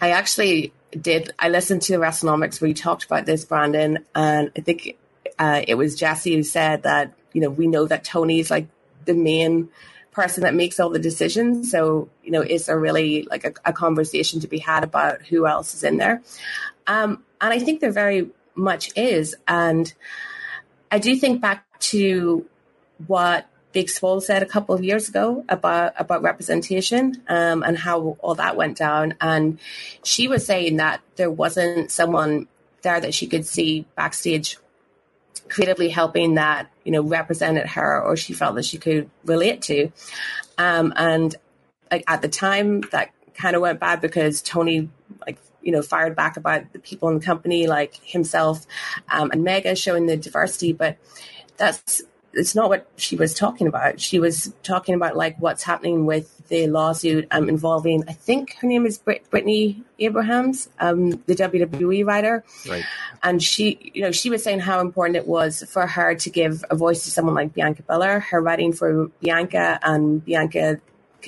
I 0.00 0.10
actually 0.10 0.72
did, 0.90 1.32
I 1.38 1.48
listened 1.48 1.82
to 1.82 1.92
the 1.92 1.98
WrestleNomics 1.98 2.60
where 2.60 2.68
you 2.68 2.74
talked 2.74 3.04
about 3.04 3.26
this, 3.26 3.44
Brandon. 3.44 4.04
And 4.14 4.50
I 4.56 4.60
think 4.60 4.96
uh, 5.38 5.62
it 5.66 5.74
was 5.74 5.96
Jesse 5.96 6.34
who 6.34 6.42
said 6.42 6.82
that, 6.82 7.14
you 7.32 7.40
know, 7.40 7.50
we 7.50 7.66
know 7.66 7.86
that 7.86 8.04
Tony's 8.04 8.50
like 8.50 8.68
the 9.04 9.14
main 9.14 9.68
person 10.12 10.42
that 10.42 10.54
makes 10.54 10.80
all 10.80 10.90
the 10.90 10.98
decisions. 10.98 11.70
So, 11.70 12.08
you 12.24 12.30
know, 12.30 12.42
is 12.42 12.66
there 12.66 12.78
really 12.78 13.22
like 13.30 13.44
a, 13.44 13.52
a 13.64 13.72
conversation 13.72 14.40
to 14.40 14.48
be 14.48 14.58
had 14.58 14.82
about 14.82 15.22
who 15.22 15.46
else 15.46 15.74
is 15.74 15.84
in 15.84 15.96
there? 15.96 16.22
Um, 16.86 17.22
and 17.40 17.52
I 17.52 17.58
think 17.58 17.80
there 17.80 17.92
very 17.92 18.30
much 18.54 18.90
is. 18.96 19.36
And 19.46 19.92
I 20.90 20.98
do 20.98 21.14
think 21.16 21.40
back 21.40 21.64
to 21.80 22.46
what 23.06 23.46
Big 23.78 23.88
Swole 23.88 24.20
said 24.20 24.42
a 24.42 24.46
couple 24.46 24.74
of 24.74 24.82
years 24.82 25.08
ago 25.08 25.44
about 25.48 25.92
about 25.96 26.20
representation 26.20 27.22
um, 27.28 27.62
and 27.62 27.78
how 27.78 28.16
all 28.18 28.34
that 28.34 28.56
went 28.56 28.76
down. 28.76 29.14
And 29.20 29.60
she 30.02 30.26
was 30.26 30.44
saying 30.44 30.78
that 30.78 31.00
there 31.14 31.30
wasn't 31.30 31.92
someone 31.92 32.48
there 32.82 33.00
that 33.00 33.14
she 33.14 33.28
could 33.28 33.46
see 33.46 33.86
backstage 33.94 34.58
creatively 35.48 35.90
helping 35.90 36.34
that 36.34 36.72
you 36.82 36.90
know 36.90 37.02
represented 37.02 37.68
her 37.68 38.02
or 38.02 38.16
she 38.16 38.32
felt 38.32 38.56
that 38.56 38.64
she 38.64 38.78
could 38.78 39.08
relate 39.24 39.62
to 39.62 39.92
um, 40.58 40.92
and 40.96 41.36
like 41.88 42.02
at 42.08 42.20
the 42.20 42.28
time 42.28 42.80
that 42.90 43.12
kind 43.34 43.54
of 43.54 43.62
went 43.62 43.78
bad 43.78 44.00
because 44.00 44.42
tony 44.42 44.90
like 45.24 45.38
you 45.62 45.72
know 45.72 45.82
fired 45.82 46.16
back 46.16 46.36
about 46.36 46.70
the 46.72 46.80
people 46.80 47.08
in 47.08 47.18
the 47.18 47.24
company 47.24 47.66
like 47.66 47.94
himself 48.02 48.66
um, 49.08 49.30
and 49.30 49.46
Megha 49.46 49.80
showing 49.80 50.06
the 50.06 50.16
diversity 50.16 50.72
but 50.72 50.98
that's 51.56 52.02
it's 52.38 52.54
not 52.54 52.68
what 52.68 52.88
she 52.96 53.16
was 53.16 53.34
talking 53.34 53.66
about. 53.66 54.00
She 54.00 54.18
was 54.18 54.52
talking 54.62 54.94
about 54.94 55.16
like 55.16 55.36
what's 55.38 55.62
happening 55.62 56.06
with 56.06 56.38
the 56.48 56.66
lawsuit 56.66 57.28
um, 57.30 57.48
involving, 57.48 58.04
I 58.08 58.12
think 58.12 58.54
her 58.54 58.66
name 58.66 58.86
is 58.86 58.98
Brit- 58.98 59.30
Britney 59.30 59.82
Abrahams, 59.98 60.68
um, 60.80 61.10
the 61.10 61.34
WWE 61.34 62.04
writer. 62.06 62.44
Right. 62.68 62.84
And 63.22 63.42
she, 63.42 63.92
you 63.94 64.02
know, 64.02 64.12
she 64.12 64.30
was 64.30 64.42
saying 64.42 64.60
how 64.60 64.80
important 64.80 65.16
it 65.16 65.26
was 65.26 65.62
for 65.64 65.86
her 65.86 66.14
to 66.16 66.30
give 66.30 66.64
a 66.70 66.76
voice 66.76 67.04
to 67.04 67.10
someone 67.10 67.34
like 67.34 67.54
Bianca 67.54 67.82
Belair. 67.82 68.20
Her 68.20 68.40
writing 68.40 68.72
for 68.72 69.08
Bianca 69.20 69.78
and 69.82 70.24
Bianca, 70.24 70.80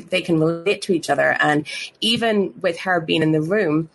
they 0.08 0.22
can 0.22 0.40
relate 0.40 0.82
to 0.82 0.92
each 0.92 1.10
other. 1.10 1.36
And 1.40 1.66
even 2.00 2.54
with 2.60 2.80
her 2.80 3.00
being 3.00 3.22
in 3.22 3.32
the 3.32 3.42
room, 3.42 3.90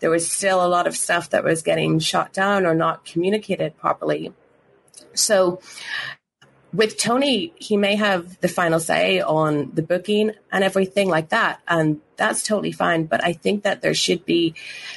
there 0.00 0.10
was 0.10 0.30
still 0.30 0.64
a 0.64 0.68
lot 0.68 0.86
of 0.86 0.96
stuff 0.96 1.30
that 1.30 1.42
was 1.42 1.62
getting 1.62 1.98
shot 1.98 2.32
down 2.32 2.66
or 2.66 2.74
not 2.74 3.04
communicated 3.04 3.76
properly. 3.78 4.32
So 5.14 5.60
with 6.72 6.98
Tony, 6.98 7.52
he 7.56 7.76
may 7.76 7.96
have 7.96 8.40
the 8.40 8.48
final 8.48 8.80
say 8.80 9.20
on 9.20 9.70
the 9.72 9.82
booking 9.82 10.32
and 10.52 10.64
everything 10.64 11.08
like 11.08 11.30
that. 11.30 11.60
And 11.66 12.00
that's 12.16 12.42
totally 12.42 12.72
fine. 12.72 13.04
But 13.06 13.24
I 13.24 13.32
think 13.32 13.62
that 13.62 13.82
there 13.82 13.94
should 13.94 14.24
be 14.24 14.54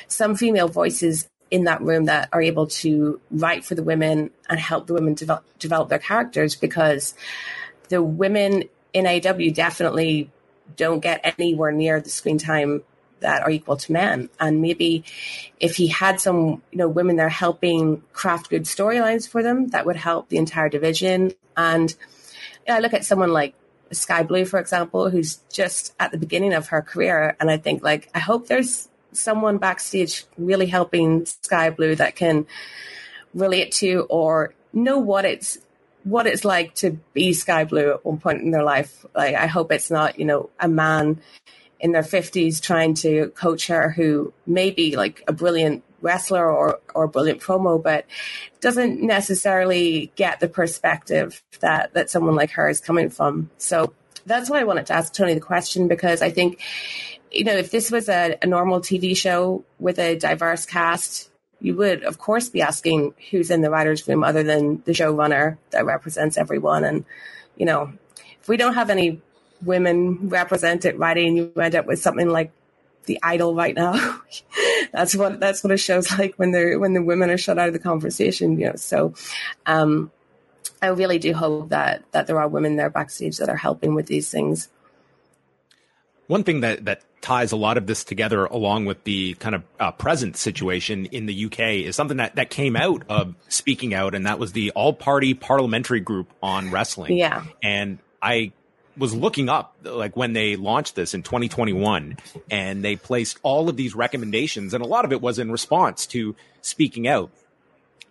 some 0.07 0.35
female 0.35 0.67
voices 0.67 1.29
in 1.51 1.63
that 1.65 1.81
room 1.81 2.05
that 2.05 2.29
are 2.31 2.41
able 2.41 2.67
to 2.67 3.19
write 3.31 3.65
for 3.65 3.75
the 3.75 3.83
women 3.83 4.31
and 4.49 4.59
help 4.59 4.87
the 4.87 4.93
women 4.93 5.13
develop, 5.13 5.43
develop 5.57 5.89
their 5.89 5.99
characters 5.99 6.55
because 6.55 7.13
the 7.89 8.03
women 8.03 8.65
in 8.93 9.05
AEW 9.05 9.53
definitely 9.53 10.29
don't 10.75 10.99
get 10.99 11.21
anywhere 11.23 11.71
near 11.71 11.99
the 11.99 12.09
screen 12.09 12.37
time 12.37 12.83
that 13.21 13.43
are 13.43 13.49
equal 13.49 13.77
to 13.77 13.91
men. 13.91 14.29
And 14.39 14.61
maybe 14.61 15.03
if 15.59 15.75
he 15.75 15.87
had 15.87 16.19
some, 16.19 16.61
you 16.71 16.77
know, 16.77 16.87
women 16.87 17.15
there 17.15 17.29
helping 17.29 18.01
craft 18.13 18.49
good 18.49 18.63
storylines 18.63 19.27
for 19.27 19.43
them, 19.43 19.67
that 19.69 19.85
would 19.85 19.95
help 19.95 20.29
the 20.29 20.37
entire 20.37 20.69
division. 20.69 21.33
And 21.55 21.91
you 22.67 22.73
know, 22.73 22.75
I 22.75 22.79
look 22.79 22.93
at 22.93 23.05
someone 23.05 23.31
like 23.31 23.55
Skye 23.91 24.23
Blue, 24.23 24.45
for 24.45 24.59
example, 24.59 25.09
who's 25.09 25.37
just 25.51 25.93
at 25.99 26.11
the 26.11 26.17
beginning 26.17 26.53
of 26.53 26.67
her 26.67 26.81
career. 26.81 27.35
And 27.39 27.49
I 27.49 27.57
think 27.57 27.83
like, 27.83 28.09
I 28.13 28.19
hope 28.19 28.47
there's 28.47 28.87
someone 29.11 29.57
backstage 29.57 30.25
really 30.37 30.67
helping 30.67 31.25
Skye 31.25 31.71
Blue 31.71 31.95
that 31.95 32.15
can 32.15 32.45
relate 33.33 33.71
to 33.71 34.05
or 34.09 34.53
know 34.73 34.99
what 34.99 35.25
it's 35.25 35.57
what 36.03 36.27
it's 36.27 36.45
like 36.45 36.73
to 36.75 36.91
be 37.13 37.33
Skye 37.33 37.65
Blue 37.65 37.91
at 37.91 38.05
one 38.05 38.19
point 38.19 38.41
in 38.41 38.51
their 38.51 38.63
life. 38.63 39.05
Like 39.15 39.35
I 39.35 39.47
hope 39.47 39.71
it's 39.71 39.91
not, 39.91 40.17
you 40.19 40.25
know, 40.25 40.49
a 40.59 40.67
man 40.67 41.21
in 41.79 41.91
their 41.91 42.03
50s 42.03 42.61
trying 42.61 42.93
to 42.93 43.29
coach 43.29 43.67
her 43.67 43.89
who 43.89 44.33
may 44.45 44.71
be 44.71 44.95
like 44.95 45.23
a 45.27 45.33
brilliant 45.33 45.83
wrestler 46.01 46.51
or, 46.51 46.79
or 46.93 47.07
brilliant 47.07 47.41
promo, 47.41 47.81
but 47.81 48.05
doesn't 48.61 49.01
necessarily 49.01 50.11
get 50.15 50.39
the 50.39 50.47
perspective 50.47 51.41
that, 51.59 51.93
that 51.93 52.09
someone 52.09 52.35
like 52.35 52.51
her 52.51 52.69
is 52.69 52.79
coming 52.79 53.09
from. 53.09 53.49
So 53.57 53.93
that's 54.25 54.49
why 54.49 54.59
I 54.59 54.63
wanted 54.63 54.87
to 54.87 54.93
ask 54.93 55.13
Tony 55.13 55.33
the 55.33 55.39
question 55.39 55.87
because 55.87 56.21
I 56.21 56.29
think, 56.29 56.61
you 57.31 57.43
know, 57.43 57.55
if 57.55 57.71
this 57.71 57.91
was 57.91 58.09
a, 58.09 58.37
a 58.41 58.47
normal 58.47 58.79
TV 58.79 59.15
show 59.15 59.63
with 59.79 59.99
a 59.99 60.17
diverse 60.17 60.65
cast, 60.65 61.29
you 61.61 61.75
would, 61.75 62.03
of 62.03 62.17
course, 62.17 62.49
be 62.49 62.61
asking 62.61 63.13
who's 63.31 63.51
in 63.51 63.61
the 63.61 63.69
writer's 63.69 64.07
room 64.07 64.23
other 64.23 64.43
than 64.43 64.81
the 64.85 64.93
showrunner 64.93 65.57
that 65.71 65.85
represents 65.85 66.37
everyone. 66.37 66.83
And, 66.83 67.05
you 67.57 67.65
know, 67.65 67.91
if 68.41 68.47
we 68.47 68.57
don't 68.57 68.75
have 68.75 68.89
any 68.89 69.21
women 69.63 70.29
represented 70.29 70.97
writing, 70.97 71.37
you 71.37 71.53
end 71.61 71.75
up 71.75 71.85
with 71.85 71.99
something 71.99 72.29
like 72.29 72.51
the 73.05 73.19
idol 73.23 73.55
right 73.55 73.75
now. 73.75 74.21
that's 74.91 75.15
what 75.15 75.39
that's 75.39 75.63
what 75.63 75.71
it 75.71 75.77
shows 75.77 76.11
like 76.17 76.35
when 76.35 76.51
they're 76.51 76.79
when 76.79 76.93
the 76.93 77.03
women 77.03 77.29
are 77.29 77.37
shut 77.37 77.57
out 77.57 77.67
of 77.67 77.73
the 77.73 77.79
conversation. 77.79 78.59
You 78.59 78.67
know, 78.67 78.75
so 78.75 79.13
um, 79.65 80.11
I 80.81 80.87
really 80.87 81.19
do 81.19 81.33
hope 81.33 81.69
that 81.69 82.03
that 82.11 82.27
there 82.27 82.39
are 82.39 82.47
women 82.47 82.75
there 82.75 82.89
backstage 82.89 83.37
that 83.37 83.49
are 83.49 83.57
helping 83.57 83.95
with 83.95 84.05
these 84.05 84.29
things. 84.29 84.69
One 86.27 86.43
thing 86.43 86.61
that 86.61 86.85
that 86.85 87.01
ties 87.21 87.51
a 87.51 87.57
lot 87.57 87.77
of 87.77 87.87
this 87.87 88.03
together, 88.03 88.45
along 88.45 88.85
with 88.85 89.03
the 89.03 89.33
kind 89.35 89.55
of 89.55 89.63
uh, 89.79 89.91
present 89.91 90.37
situation 90.37 91.07
in 91.07 91.25
the 91.25 91.45
UK, 91.45 91.59
is 91.85 91.95
something 91.95 92.17
that 92.17 92.35
that 92.35 92.49
came 92.49 92.75
out 92.75 93.03
of 93.09 93.35
speaking 93.47 93.93
out, 93.93 94.13
and 94.15 94.25
that 94.25 94.39
was 94.39 94.51
the 94.51 94.71
All 94.71 94.93
Party 94.93 95.33
Parliamentary 95.33 95.99
Group 95.99 96.31
on 96.41 96.71
Wrestling. 96.71 97.17
Yeah, 97.17 97.43
and 97.63 97.97
I 98.21 98.51
was 98.99 99.15
looking 99.15 99.49
up 99.49 99.75
like 99.83 100.15
when 100.15 100.33
they 100.33 100.55
launched 100.55 100.95
this 100.95 101.13
in 101.13 101.23
2021 101.23 102.17
and 102.51 102.83
they 102.83 102.95
placed 102.95 103.39
all 103.41 103.69
of 103.69 103.77
these 103.77 103.95
recommendations 103.95 104.73
and 104.73 104.83
a 104.83 104.87
lot 104.87 105.05
of 105.05 105.11
it 105.11 105.21
was 105.21 105.39
in 105.39 105.51
response 105.51 106.05
to 106.07 106.35
speaking 106.61 107.07
out. 107.07 107.31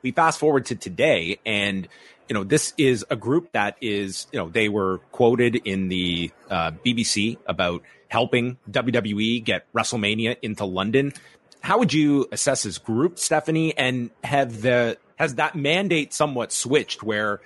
We 0.03 0.12
fast 0.12 0.38
forward 0.40 0.66
to 0.66 0.74
today 0.74 1.38
and 1.44 1.87
you 2.29 2.35
know 2.35 2.44
this 2.44 2.74
is 2.77 3.05
a 3.11 3.16
group 3.16 3.53
that 3.53 3.77
is 3.81 4.27
you 4.33 4.38
know 4.38 4.48
they 4.48 4.68
were 4.68 4.98
quoted 5.12 5.57
in 5.57 5.88
the 5.88 6.31
uh, 6.51 6.70
BBC 6.70 7.38
about 7.46 7.83
helping 8.09 8.59
WWE 8.70 9.44
get 9.44 9.70
WrestleMania 9.72 10.37
into 10.42 10.64
London. 10.64 11.12
How 11.61 11.79
would 11.79 11.92
you 11.92 12.27
assess 12.33 12.62
this 12.62 12.79
group, 12.79 13.18
Stephanie? 13.18 13.77
And 13.77 14.11
have 14.24 14.62
the 14.62 14.98
has 15.16 15.35
that 15.37 15.55
mandate 15.55 16.14
somewhat 16.14 16.53
switched 16.53 17.03
where 17.03 17.40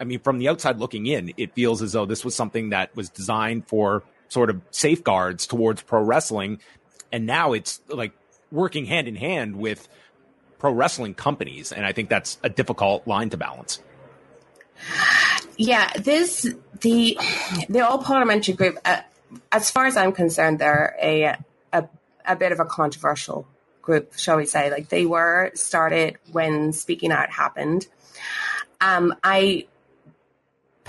I 0.00 0.04
mean, 0.04 0.20
from 0.20 0.38
the 0.38 0.48
outside 0.48 0.78
looking 0.78 1.06
in, 1.06 1.32
it 1.36 1.54
feels 1.54 1.82
as 1.82 1.92
though 1.92 2.06
this 2.06 2.24
was 2.24 2.34
something 2.34 2.70
that 2.70 2.96
was 2.96 3.10
designed 3.10 3.68
for 3.68 4.02
sort 4.28 4.48
of 4.48 4.62
safeguards 4.70 5.46
towards 5.46 5.82
pro 5.82 6.00
wrestling. 6.00 6.60
And 7.12 7.26
now 7.26 7.52
it's 7.52 7.80
like 7.88 8.12
working 8.50 8.86
hand 8.86 9.08
in 9.08 9.16
hand 9.16 9.56
with 9.56 9.88
pro 10.58 10.72
wrestling 10.72 11.14
companies. 11.14 11.70
And 11.70 11.84
I 11.84 11.92
think 11.92 12.08
that's 12.08 12.38
a 12.42 12.48
difficult 12.48 13.06
line 13.06 13.30
to 13.30 13.36
balance. 13.36 13.80
Yeah, 15.56 15.92
this, 15.98 16.48
the, 16.80 17.18
the 17.68 17.80
all 17.80 17.98
parliamentary 17.98 18.54
group, 18.54 18.78
uh, 18.84 19.02
as 19.52 19.70
far 19.70 19.86
as 19.86 19.96
I'm 19.96 20.12
concerned, 20.12 20.58
they're 20.58 20.96
a, 21.02 21.36
a, 21.72 21.88
a 22.24 22.36
bit 22.36 22.52
of 22.52 22.60
a 22.60 22.64
controversial 22.64 23.46
group, 23.82 24.16
shall 24.16 24.38
we 24.38 24.46
say. 24.46 24.70
Like 24.70 24.88
they 24.88 25.04
were 25.04 25.50
started 25.54 26.16
when 26.32 26.72
Speaking 26.72 27.12
Out 27.12 27.30
happened. 27.30 27.86
Um, 28.80 29.14
I 29.22 29.66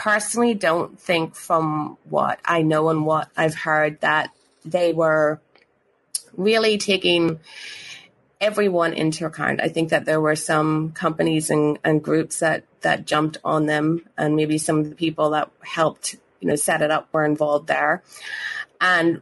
personally 0.02 0.56
don't 0.56 1.00
think 1.00 1.36
from 1.36 1.96
what 2.10 2.40
I 2.44 2.64
know 2.64 2.90
and 2.90 3.06
what 3.06 3.30
I've 3.38 3.54
heard 3.54 4.02
that 4.02 4.32
they 4.66 4.94
were 4.94 5.40
really 6.36 6.80
taking 6.80 7.40
everyone 8.40 8.94
into 8.94 9.28
account. 9.28 9.62
I 9.62 9.68
think 9.68 9.90
that 9.90 10.06
there 10.06 10.20
were 10.20 10.36
some 10.36 10.94
companies 10.94 11.52
and, 11.52 11.78
and 11.84 12.04
groups 12.04 12.40
that, 12.40 12.64
that 12.82 13.06
jumped 13.06 13.38
on 13.44 13.68
them 13.68 14.10
and 14.18 14.36
maybe 14.36 14.58
some 14.58 14.80
of 14.80 14.90
the 14.90 14.96
people 14.96 15.30
that 15.30 15.52
helped, 15.64 16.16
you 16.40 16.48
know, 16.48 16.56
set 16.56 16.82
it 16.82 16.90
up 16.90 17.08
were 17.12 17.24
involved 17.24 17.68
there. 17.68 18.02
And 18.80 19.22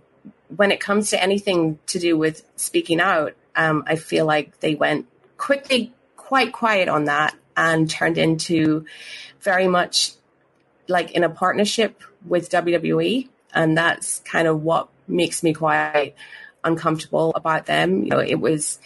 when 0.55 0.71
it 0.71 0.79
comes 0.79 1.09
to 1.09 1.21
anything 1.21 1.77
to 1.87 1.99
do 1.99 2.17
with 2.17 2.45
speaking 2.55 3.01
out, 3.01 3.35
um, 3.53 3.83
I 3.85 3.97
feel 3.97 4.25
like 4.25 4.61
they 4.61 4.75
went 4.75 5.07
quickly 5.35 5.91
quite 6.15 6.53
quiet 6.53 6.87
on 6.87 7.03
that 7.05 7.35
and 7.57 7.89
turned 7.89 8.17
into 8.17 8.85
very 9.41 9.67
much 9.67 10.13
like 10.89 11.11
in 11.11 11.23
a 11.23 11.29
partnership 11.29 12.01
with 12.25 12.49
WWE. 12.49 13.29
and 13.53 13.77
that's 13.77 14.19
kind 14.19 14.47
of 14.47 14.61
what 14.61 14.89
makes 15.07 15.41
me 15.41 15.53
quite 15.53 16.13
uncomfortable 16.63 17.31
about 17.35 17.65
them. 17.65 18.03
You 18.03 18.09
know, 18.09 18.19
it 18.19 18.39
was 18.39 18.79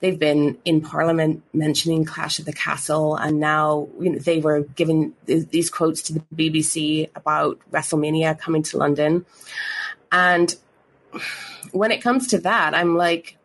they've 0.00 0.18
been 0.18 0.58
in 0.64 0.80
Parliament 0.80 1.42
mentioning 1.52 2.04
Clash 2.04 2.38
of 2.38 2.44
the 2.44 2.52
Castle, 2.52 3.16
and 3.16 3.40
now 3.40 3.88
you 4.00 4.10
know, 4.10 4.18
they 4.18 4.38
were 4.40 4.62
giving 4.62 5.14
these 5.26 5.70
quotes 5.70 6.02
to 6.02 6.14
the 6.14 6.22
BBC 6.34 7.08
about 7.14 7.58
WrestleMania 7.70 8.38
coming 8.38 8.62
to 8.64 8.78
London. 8.78 9.24
And 10.10 10.54
when 11.72 11.90
it 11.90 12.02
comes 12.02 12.28
to 12.28 12.38
that, 12.38 12.74
I'm 12.74 12.96
like, 12.96 13.36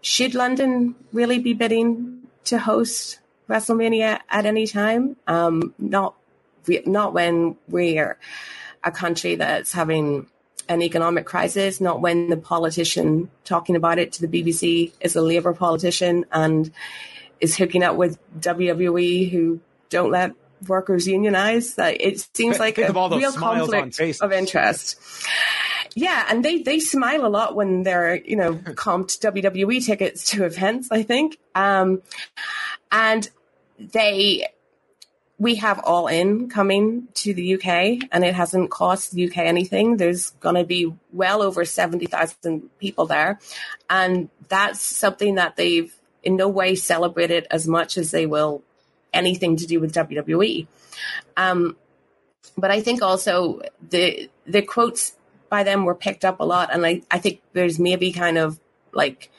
should 0.00 0.34
London 0.34 0.94
really 1.12 1.38
be 1.38 1.54
bidding 1.54 2.22
to 2.44 2.58
host 2.58 3.18
WrestleMania 3.48 4.20
at 4.30 4.46
any 4.46 4.66
time? 4.66 5.16
Um, 5.26 5.74
not, 5.78 6.14
not 6.86 7.12
when 7.12 7.56
we're 7.68 8.18
a 8.84 8.90
country 8.90 9.34
that's 9.36 9.72
having 9.72 10.28
an 10.68 10.82
economic 10.82 11.24
crisis, 11.24 11.80
not 11.80 12.00
when 12.00 12.28
the 12.28 12.36
politician 12.36 13.30
talking 13.44 13.76
about 13.76 13.98
it 13.98 14.12
to 14.12 14.26
the 14.26 14.28
BBC 14.28 14.92
is 15.00 15.16
a 15.16 15.22
Labour 15.22 15.54
politician 15.54 16.26
and 16.30 16.70
is 17.40 17.56
hooking 17.56 17.82
up 17.82 17.96
with 17.96 18.18
WWE 18.38 19.30
who 19.30 19.60
don't 19.88 20.10
let 20.10 20.34
workers 20.66 21.06
unionize. 21.06 21.74
That 21.76 22.00
it 22.00 22.26
seems 22.34 22.58
like 22.58 22.76
Think 22.76 22.90
a 22.90 23.16
real 23.16 23.32
conflict 23.32 24.00
of 24.20 24.32
interest. 24.32 25.00
Yeah, 25.94 26.26
and 26.28 26.44
they 26.44 26.62
they 26.62 26.80
smile 26.80 27.26
a 27.26 27.28
lot 27.28 27.54
when 27.54 27.82
they're 27.82 28.16
you 28.16 28.36
know 28.36 28.54
comped 28.54 29.20
WWE 29.20 29.84
tickets 29.84 30.30
to 30.30 30.44
events. 30.44 30.88
I 30.90 31.02
think, 31.02 31.38
um, 31.54 32.02
and 32.92 33.28
they 33.78 34.46
we 35.38 35.54
have 35.56 35.78
All 35.84 36.08
In 36.08 36.48
coming 36.48 37.08
to 37.14 37.32
the 37.32 37.54
UK, 37.54 38.08
and 38.10 38.24
it 38.24 38.34
hasn't 38.34 38.70
cost 38.70 39.12
the 39.12 39.28
UK 39.28 39.38
anything. 39.38 39.96
There's 39.96 40.30
going 40.30 40.56
to 40.56 40.64
be 40.64 40.92
well 41.12 41.42
over 41.42 41.64
70,000 41.64 42.70
people 42.78 43.06
there. 43.06 43.38
And 43.88 44.30
that's 44.48 44.80
something 44.80 45.36
that 45.36 45.56
they've 45.56 45.94
in 46.24 46.36
no 46.36 46.48
way 46.48 46.74
celebrated 46.74 47.46
as 47.50 47.68
much 47.68 47.96
as 47.96 48.10
they 48.10 48.26
will 48.26 48.62
anything 49.12 49.56
to 49.56 49.66
do 49.66 49.80
with 49.80 49.94
WWE. 49.94 50.66
Um, 51.36 51.76
but 52.56 52.72
I 52.72 52.80
think 52.80 53.02
also 53.02 53.62
the 53.88 54.28
the 54.46 54.62
quotes 54.62 55.14
by 55.48 55.62
them 55.62 55.84
were 55.84 55.94
picked 55.94 56.24
up 56.24 56.40
a 56.40 56.44
lot, 56.44 56.70
and 56.72 56.84
I, 56.84 57.02
I 57.10 57.18
think 57.18 57.40
there's 57.52 57.78
maybe 57.78 58.12
kind 58.12 58.36
of 58.36 58.58
like 58.92 59.30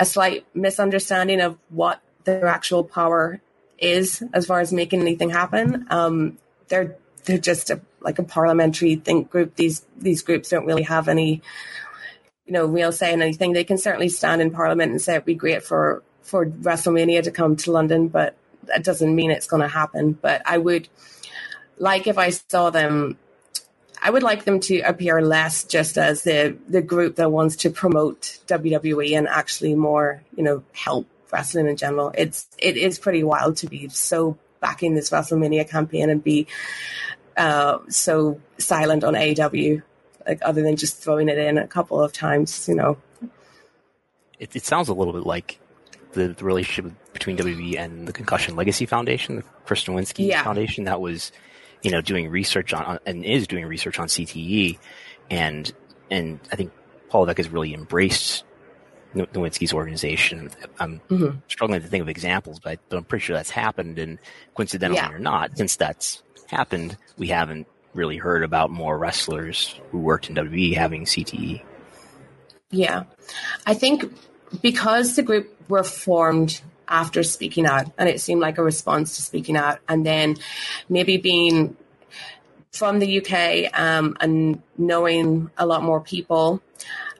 a 0.00 0.04
slight 0.04 0.46
misunderstanding 0.54 1.40
of 1.40 1.58
what 1.68 2.00
their 2.24 2.46
actual 2.46 2.84
power 2.84 3.40
is 3.78 4.22
as 4.32 4.46
far 4.46 4.60
as 4.60 4.72
making 4.72 5.00
anything 5.00 5.30
happen. 5.30 5.86
Um, 5.90 6.38
they're 6.68 6.96
they're 7.24 7.38
just 7.38 7.70
a, 7.70 7.80
like 8.00 8.18
a 8.18 8.22
parliamentary 8.22 8.96
think 8.96 9.30
group. 9.30 9.54
These 9.56 9.84
these 9.96 10.22
groups 10.22 10.48
don't 10.48 10.66
really 10.66 10.82
have 10.82 11.08
any, 11.08 11.42
you 12.46 12.52
know, 12.52 12.66
real 12.66 12.92
say 12.92 13.12
in 13.12 13.22
anything. 13.22 13.52
They 13.52 13.64
can 13.64 13.78
certainly 13.78 14.08
stand 14.08 14.40
in 14.40 14.50
Parliament 14.50 14.90
and 14.90 15.00
say 15.00 15.14
it'd 15.14 15.24
be 15.24 15.34
great 15.34 15.62
for 15.62 16.02
for 16.22 16.46
WrestleMania 16.46 17.22
to 17.22 17.30
come 17.30 17.56
to 17.56 17.72
London, 17.72 18.08
but 18.08 18.36
that 18.64 18.84
doesn't 18.84 19.14
mean 19.14 19.30
it's 19.30 19.46
going 19.46 19.62
to 19.62 19.68
happen. 19.68 20.12
But 20.12 20.42
I 20.44 20.58
would 20.58 20.88
like 21.78 22.06
if 22.06 22.18
I 22.18 22.30
saw 22.30 22.70
them. 22.70 23.18
I 24.00 24.10
would 24.10 24.22
like 24.22 24.44
them 24.44 24.60
to 24.60 24.78
appear 24.82 25.20
less 25.20 25.64
just 25.64 25.98
as 25.98 26.22
the 26.22 26.56
the 26.68 26.82
group 26.82 27.16
that 27.16 27.32
wants 27.32 27.56
to 27.56 27.70
promote 27.70 28.38
WWE 28.46 29.18
and 29.18 29.26
actually 29.26 29.74
more, 29.74 30.22
you 30.36 30.44
know, 30.44 30.62
help 30.72 31.08
wrestling 31.32 31.68
in 31.68 31.76
general. 31.76 32.12
It's 32.16 32.46
it 32.58 32.76
is 32.76 32.98
pretty 32.98 33.22
wild 33.22 33.58
to 33.58 33.66
be 33.68 33.88
so 33.88 34.38
backing 34.60 34.94
this 34.94 35.10
WrestleMania 35.10 35.68
campaign 35.68 36.10
and 36.10 36.22
be 36.22 36.46
uh, 37.36 37.78
so 37.88 38.40
silent 38.58 39.04
on 39.04 39.14
AEW, 39.14 39.82
like 40.26 40.40
other 40.42 40.62
than 40.62 40.76
just 40.76 40.98
throwing 41.02 41.28
it 41.28 41.38
in 41.38 41.58
a 41.58 41.66
couple 41.66 42.02
of 42.02 42.12
times, 42.12 42.68
you 42.68 42.74
know. 42.74 42.98
It, 44.38 44.54
it 44.54 44.64
sounds 44.64 44.88
a 44.88 44.94
little 44.94 45.12
bit 45.12 45.24
like 45.24 45.58
the, 46.12 46.28
the, 46.28 46.44
relationship 46.44 46.92
between 47.12 47.36
WWE 47.36 47.78
and 47.78 48.06
the 48.06 48.12
Concussion 48.12 48.56
Legacy 48.56 48.86
Foundation, 48.86 49.36
the 49.36 49.42
Chris 49.64 49.84
Nowinski 49.84 50.28
yeah. 50.28 50.42
Foundation, 50.42 50.84
that 50.84 51.00
was, 51.00 51.32
you 51.82 51.90
know, 51.90 52.00
doing 52.00 52.28
research 52.28 52.72
on, 52.72 52.84
on, 52.84 52.98
and 53.06 53.24
is 53.24 53.46
doing 53.46 53.66
research 53.66 53.98
on 53.98 54.06
CTE, 54.06 54.78
and 55.30 55.72
and 56.10 56.40
I 56.50 56.56
think 56.56 56.72
Paul 57.08 57.22
Levesque 57.22 57.38
has 57.38 57.48
really 57.48 57.74
embraced 57.74 58.44
Nowinski's 59.14 59.72
organization. 59.72 60.50
I'm 60.78 61.00
mm-hmm. 61.08 61.38
struggling 61.48 61.80
to 61.80 61.86
think 61.86 62.02
of 62.02 62.08
examples, 62.08 62.60
but 62.60 62.78
I'm 62.90 63.04
pretty 63.04 63.24
sure 63.24 63.36
that's 63.36 63.50
happened. 63.50 63.98
And 63.98 64.18
coincidentally 64.54 64.98
yeah. 64.98 65.12
or 65.12 65.18
not, 65.18 65.56
since 65.56 65.76
that's 65.76 66.22
happened, 66.46 66.96
we 67.16 67.28
haven't 67.28 67.66
really 67.94 68.16
heard 68.16 68.42
about 68.42 68.70
more 68.70 68.98
wrestlers 68.98 69.78
who 69.90 69.98
worked 69.98 70.28
in 70.28 70.36
WWE 70.36 70.74
having 70.74 71.04
CTE. 71.04 71.62
Yeah. 72.70 73.04
I 73.66 73.74
think 73.74 74.12
because 74.62 75.16
the 75.16 75.22
group 75.22 75.54
were 75.68 75.84
formed 75.84 76.60
after 76.86 77.22
speaking 77.22 77.66
out, 77.66 77.86
and 77.98 78.08
it 78.08 78.20
seemed 78.20 78.40
like 78.40 78.58
a 78.58 78.62
response 78.62 79.16
to 79.16 79.22
speaking 79.22 79.56
out, 79.56 79.78
and 79.88 80.04
then 80.06 80.36
maybe 80.88 81.18
being 81.18 81.76
from 82.72 82.98
the 82.98 83.18
UK 83.18 83.78
um, 83.78 84.16
and 84.20 84.62
knowing 84.76 85.50
a 85.58 85.66
lot 85.66 85.82
more 85.82 86.00
people, 86.00 86.62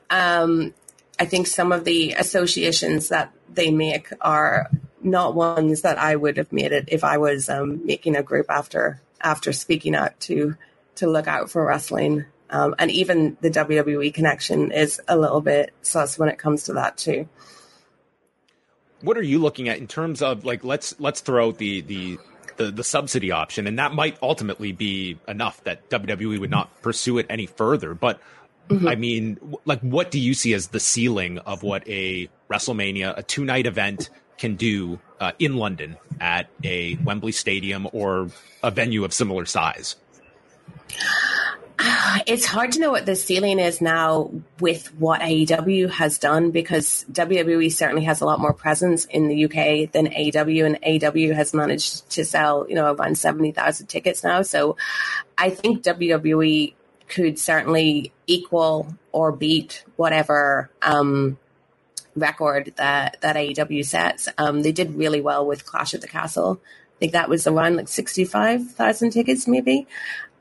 um, 0.09 0.73
I 1.19 1.25
think 1.25 1.47
some 1.47 1.71
of 1.71 1.83
the 1.83 2.13
associations 2.13 3.09
that 3.09 3.33
they 3.53 3.71
make 3.71 4.07
are 4.21 4.69
not 5.01 5.35
ones 5.35 5.81
that 5.81 5.97
I 5.97 6.15
would 6.15 6.37
have 6.37 6.51
made 6.53 6.71
it 6.71 6.85
if 6.87 7.03
I 7.03 7.17
was 7.17 7.49
um, 7.49 7.85
making 7.85 8.15
a 8.15 8.23
group 8.23 8.45
after 8.49 9.01
after 9.21 9.51
speaking 9.51 9.95
out 9.95 10.17
to 10.21 10.55
to 10.95 11.07
look 11.07 11.27
out 11.27 11.51
for 11.51 11.65
wrestling. 11.65 12.25
Um, 12.49 12.73
and 12.79 12.89
even 12.89 13.37
the 13.41 13.51
WWE 13.51 14.13
connection 14.13 14.71
is 14.71 14.99
a 15.07 15.17
little 15.17 15.41
bit 15.41 15.71
sus 15.81 16.17
when 16.17 16.29
it 16.29 16.39
comes 16.39 16.63
to 16.63 16.73
that 16.73 16.97
too. 16.97 17.27
What 19.01 19.17
are 19.17 19.23
you 19.23 19.39
looking 19.39 19.69
at 19.69 19.77
in 19.77 19.87
terms 19.87 20.21
of 20.21 20.45
like 20.45 20.63
let's 20.63 20.99
let's 20.99 21.21
throw 21.21 21.51
the 21.51 21.81
the 21.81 22.17
the, 22.59 22.71
the 22.71 22.83
subsidy 22.83 23.31
option, 23.31 23.67
and 23.67 23.79
that 23.79 23.93
might 23.93 24.17
ultimately 24.21 24.73
be 24.73 25.17
enough 25.27 25.63
that 25.63 25.89
WWE 25.89 26.39
would 26.39 26.51
not 26.51 26.81
pursue 26.81 27.17
it 27.17 27.25
any 27.29 27.45
further. 27.45 27.93
But 27.93 28.19
Mm-hmm. 28.69 28.87
I 28.87 28.95
mean, 28.95 29.39
like, 29.65 29.81
what 29.81 30.11
do 30.11 30.19
you 30.19 30.35
see 30.35 30.53
as 30.53 30.67
the 30.67 30.79
ceiling 30.79 31.39
of 31.39 31.63
what 31.63 31.87
a 31.87 32.29
WrestleMania, 32.49 33.17
a 33.17 33.23
two 33.23 33.43
night 33.43 33.65
event, 33.65 34.09
can 34.37 34.55
do 34.55 34.99
uh, 35.19 35.31
in 35.39 35.57
London 35.57 35.97
at 36.21 36.49
a 36.63 36.95
Wembley 37.03 37.31
Stadium 37.31 37.87
or 37.91 38.29
a 38.63 38.69
venue 38.71 39.03
of 39.03 39.13
similar 39.13 39.45
size? 39.45 39.95
It's 42.25 42.45
hard 42.45 42.73
to 42.73 42.79
know 42.79 42.91
what 42.91 43.05
the 43.05 43.15
ceiling 43.15 43.59
is 43.59 43.81
now 43.81 44.31
with 44.59 44.93
what 44.95 45.21
AEW 45.21 45.89
has 45.89 46.17
done 46.17 46.51
because 46.51 47.05
WWE 47.11 47.71
certainly 47.71 48.03
has 48.03 48.19
a 48.19 48.25
lot 48.25 48.39
more 48.39 48.51
presence 48.51 49.05
in 49.05 49.29
the 49.29 49.45
UK 49.45 49.91
than 49.91 50.07
AEW, 50.07 50.65
and 50.65 50.81
AEW 50.81 51.33
has 51.33 51.53
managed 51.53 52.09
to 52.11 52.25
sell, 52.25 52.65
you 52.67 52.75
know, 52.75 52.93
around 52.93 53.17
70,000 53.17 53.87
tickets 53.87 54.23
now. 54.23 54.41
So 54.41 54.75
I 55.37 55.51
think 55.51 55.83
WWE 55.83 56.73
could 57.09 57.39
certainly 57.39 58.11
equal 58.27 58.95
or 59.11 59.31
beat 59.31 59.83
whatever 59.95 60.69
um, 60.81 61.37
record 62.15 62.73
that 62.77 63.17
that 63.21 63.35
AEW 63.35 63.85
sets. 63.85 64.29
Um, 64.37 64.61
they 64.61 64.71
did 64.71 64.95
really 64.95 65.21
well 65.21 65.45
with 65.45 65.65
Clash 65.65 65.93
at 65.93 66.01
the 66.01 66.07
Castle. 66.07 66.61
I 66.63 66.99
think 66.99 67.13
that 67.13 67.29
was 67.29 67.47
around 67.47 67.77
like 67.77 67.87
sixty 67.87 68.25
five 68.25 68.71
thousand 68.71 69.11
tickets, 69.11 69.47
maybe. 69.47 69.87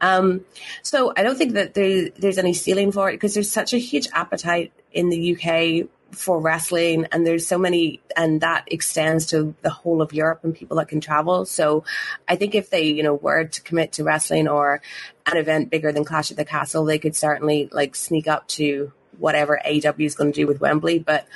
Um, 0.00 0.44
so 0.83 1.12
I 1.16 1.22
don't 1.22 1.37
think 1.37 1.54
that 1.54 1.74
there, 1.74 2.11
there's 2.11 2.38
any 2.38 2.54
ceiling 2.54 2.92
for 2.92 3.09
it 3.11 3.14
because 3.14 3.35
there's 3.35 3.50
such 3.50 3.72
a 3.72 3.78
huge 3.78 4.09
appetite 4.12 4.72
in 4.92 5.09
the 5.09 5.35
UK 5.35 5.88
for 6.10 6.40
wrestling 6.40 7.06
and 7.12 7.26
there's 7.26 7.46
so 7.46 7.58
many 7.58 8.00
and 8.16 8.40
that 8.40 8.64
extends 8.66 9.26
to 9.26 9.54
the 9.62 9.70
whole 9.70 10.00
of 10.00 10.12
Europe 10.12 10.40
and 10.42 10.54
people 10.54 10.78
that 10.78 10.88
can 10.88 11.00
travel. 11.00 11.44
So 11.44 11.84
I 12.26 12.36
think 12.36 12.54
if 12.54 12.70
they, 12.70 12.84
you 12.84 13.02
know, 13.02 13.14
were 13.14 13.44
to 13.44 13.62
commit 13.62 13.92
to 13.92 14.04
wrestling 14.04 14.48
or 14.48 14.80
an 15.26 15.36
event 15.36 15.70
bigger 15.70 15.92
than 15.92 16.04
Clash 16.04 16.30
at 16.30 16.36
the 16.36 16.44
Castle, 16.44 16.84
they 16.84 16.98
could 16.98 17.14
certainly 17.14 17.68
like 17.72 17.94
sneak 17.94 18.26
up 18.26 18.48
to 18.48 18.92
whatever 19.18 19.60
AEW 19.64 20.06
is 20.06 20.14
going 20.14 20.32
to 20.32 20.40
do 20.40 20.46
with 20.46 20.60
Wembley. 20.60 20.98
But 20.98 21.26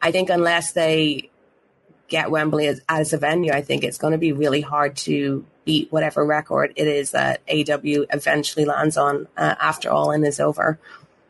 I 0.00 0.12
think 0.12 0.28
unless 0.28 0.72
they 0.72 1.30
get 2.08 2.30
Wembley 2.30 2.66
as, 2.66 2.80
as 2.88 3.12
a 3.12 3.18
venue, 3.18 3.52
I 3.52 3.62
think 3.62 3.84
it's 3.84 3.98
going 3.98 4.12
to 4.12 4.18
be 4.18 4.32
really 4.32 4.60
hard 4.60 4.96
to 4.98 5.46
beat 5.64 5.90
whatever 5.90 6.24
record 6.24 6.72
it 6.76 6.86
is 6.86 7.12
that 7.12 7.46
AEW 7.46 8.06
eventually 8.12 8.64
lands 8.64 8.96
on 8.96 9.28
uh, 9.36 9.54
after 9.60 9.90
All 9.90 10.10
In 10.10 10.24
is 10.24 10.40
over. 10.40 10.78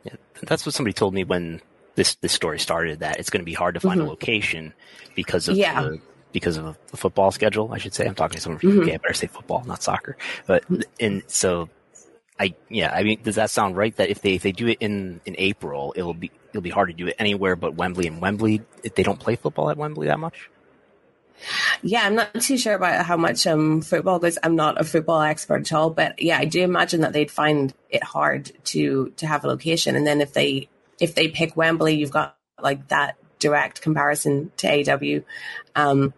Yeah, 0.04 0.14
that's 0.42 0.66
what 0.66 0.74
somebody 0.74 0.94
told 0.94 1.14
me 1.14 1.22
when 1.22 1.60
this 1.94 2.14
this 2.16 2.32
story 2.32 2.58
started 2.58 3.00
that 3.00 3.18
it's 3.18 3.30
going 3.30 3.40
to 3.40 3.46
be 3.46 3.52
hard 3.52 3.74
to 3.74 3.80
find 3.80 4.00
mm-hmm. 4.00 4.08
a 4.08 4.10
location 4.10 4.72
because 5.14 5.48
of 5.48 5.56
yeah. 5.56 5.82
the, 5.82 6.00
because 6.32 6.56
of 6.56 6.78
the 6.90 6.96
football 6.96 7.30
schedule. 7.30 7.72
I 7.72 7.78
should 7.78 7.94
say 7.94 8.06
I'm 8.06 8.14
talking 8.14 8.36
to 8.36 8.40
someone 8.40 8.58
from 8.58 8.70
mm-hmm. 8.70 8.88
UK. 8.88 8.94
I 8.94 8.96
better 8.98 9.14
say 9.14 9.26
football, 9.26 9.64
not 9.66 9.82
soccer. 9.82 10.16
But 10.46 10.64
and 10.98 11.22
so 11.26 11.68
I 12.40 12.54
yeah. 12.68 12.92
I 12.92 13.02
mean, 13.02 13.20
does 13.22 13.36
that 13.36 13.50
sound 13.50 13.76
right? 13.76 13.94
That 13.96 14.10
if 14.10 14.22
they 14.22 14.34
if 14.34 14.42
they 14.42 14.52
do 14.52 14.68
it 14.68 14.78
in 14.80 15.20
in 15.26 15.34
April, 15.38 15.92
it'll 15.96 16.14
be 16.14 16.30
it'll 16.50 16.62
be 16.62 16.70
hard 16.70 16.88
to 16.88 16.94
do 16.94 17.06
it 17.06 17.16
anywhere 17.18 17.56
but 17.56 17.74
Wembley 17.74 18.06
and 18.06 18.20
Wembley. 18.20 18.62
If 18.82 18.94
they 18.94 19.02
don't 19.02 19.20
play 19.20 19.36
football 19.36 19.70
at 19.70 19.76
Wembley 19.76 20.06
that 20.06 20.18
much. 20.18 20.48
Yeah, 21.82 22.02
I'm 22.02 22.14
not 22.14 22.40
too 22.40 22.56
sure 22.56 22.74
about 22.74 23.04
how 23.04 23.16
much 23.16 23.46
um 23.46 23.82
football 23.82 24.18
goes. 24.18 24.38
I'm 24.42 24.56
not 24.56 24.80
a 24.80 24.84
football 24.84 25.20
expert 25.20 25.62
at 25.62 25.72
all, 25.72 25.90
but 25.90 26.22
yeah, 26.22 26.38
I 26.38 26.44
do 26.44 26.62
imagine 26.62 27.00
that 27.02 27.12
they'd 27.12 27.30
find 27.30 27.74
it 27.90 28.02
hard 28.02 28.52
to 28.66 29.12
to 29.16 29.26
have 29.26 29.44
a 29.44 29.48
location. 29.48 29.96
And 29.96 30.06
then 30.06 30.20
if 30.20 30.32
they 30.32 30.68
if 31.02 31.16
they 31.16 31.28
pick 31.28 31.56
Wembley, 31.56 31.96
you've 31.96 32.12
got 32.12 32.38
like 32.60 32.88
that 32.88 33.16
direct 33.40 33.82
comparison 33.82 34.52
to 34.58 34.68
AEW. 34.68 35.24
Um, 35.74 36.14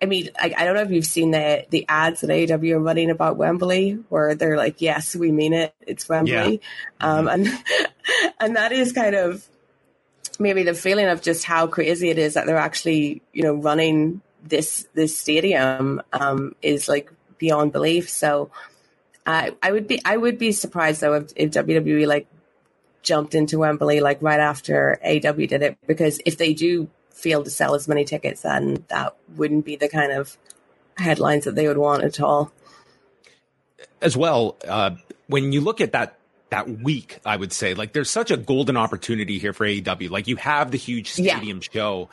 I 0.00 0.06
mean, 0.06 0.30
I, 0.38 0.54
I, 0.56 0.64
don't 0.64 0.76
know 0.76 0.82
if 0.82 0.92
you've 0.92 1.04
seen 1.04 1.32
the 1.32 1.66
the 1.70 1.84
ads 1.88 2.20
that 2.20 2.30
AEW 2.30 2.74
are 2.74 2.78
running 2.78 3.10
about 3.10 3.36
Wembley, 3.36 3.98
where 4.08 4.36
they're 4.36 4.56
like, 4.56 4.80
"Yes, 4.80 5.16
we 5.16 5.32
mean 5.32 5.54
it. 5.54 5.74
It's 5.80 6.08
Wembley," 6.08 6.60
yeah. 7.00 7.06
um, 7.06 7.26
and 7.26 7.48
and 8.40 8.56
that 8.56 8.70
is 8.70 8.92
kind 8.92 9.16
of 9.16 9.44
maybe 10.38 10.62
the 10.62 10.74
feeling 10.74 11.06
of 11.06 11.20
just 11.20 11.44
how 11.44 11.66
crazy 11.66 12.10
it 12.10 12.18
is 12.18 12.34
that 12.34 12.46
they're 12.46 12.56
actually, 12.56 13.22
you 13.32 13.42
know, 13.42 13.54
running 13.54 14.20
this 14.44 14.86
this 14.94 15.18
stadium 15.18 16.00
um, 16.12 16.54
is 16.62 16.88
like 16.88 17.10
beyond 17.38 17.72
belief. 17.72 18.08
So 18.08 18.50
uh, 19.26 19.50
I 19.60 19.72
would 19.72 19.88
be 19.88 20.00
I 20.04 20.16
would 20.16 20.38
be 20.38 20.52
surprised 20.52 21.00
though 21.00 21.14
if, 21.14 21.32
if 21.34 21.50
WWE 21.50 22.06
like 22.06 22.28
jumped 23.02 23.34
into 23.34 23.58
Wembley 23.58 24.00
like 24.00 24.20
right 24.20 24.40
after 24.40 24.98
AEW 25.04 25.48
did 25.48 25.62
it 25.62 25.78
because 25.86 26.20
if 26.24 26.36
they 26.36 26.52
do 26.54 26.88
fail 27.10 27.42
to 27.42 27.50
sell 27.50 27.74
as 27.74 27.88
many 27.88 28.04
tickets, 28.04 28.42
then 28.42 28.84
that 28.88 29.16
wouldn't 29.36 29.64
be 29.64 29.76
the 29.76 29.88
kind 29.88 30.12
of 30.12 30.36
headlines 30.96 31.44
that 31.44 31.54
they 31.54 31.66
would 31.66 31.78
want 31.78 32.04
at 32.04 32.20
all. 32.20 32.52
As 34.00 34.16
well, 34.16 34.56
uh, 34.66 34.90
when 35.26 35.52
you 35.52 35.60
look 35.60 35.80
at 35.80 35.92
that 35.92 36.18
that 36.50 36.68
week, 36.68 37.18
I 37.24 37.36
would 37.36 37.52
say 37.52 37.74
like 37.74 37.92
there's 37.92 38.10
such 38.10 38.30
a 38.30 38.36
golden 38.36 38.76
opportunity 38.76 39.38
here 39.38 39.52
for 39.52 39.66
AEW. 39.66 40.10
Like 40.10 40.28
you 40.28 40.36
have 40.36 40.70
the 40.70 40.78
huge 40.78 41.10
stadium 41.10 41.58
yeah. 41.58 41.68
show, 41.72 42.08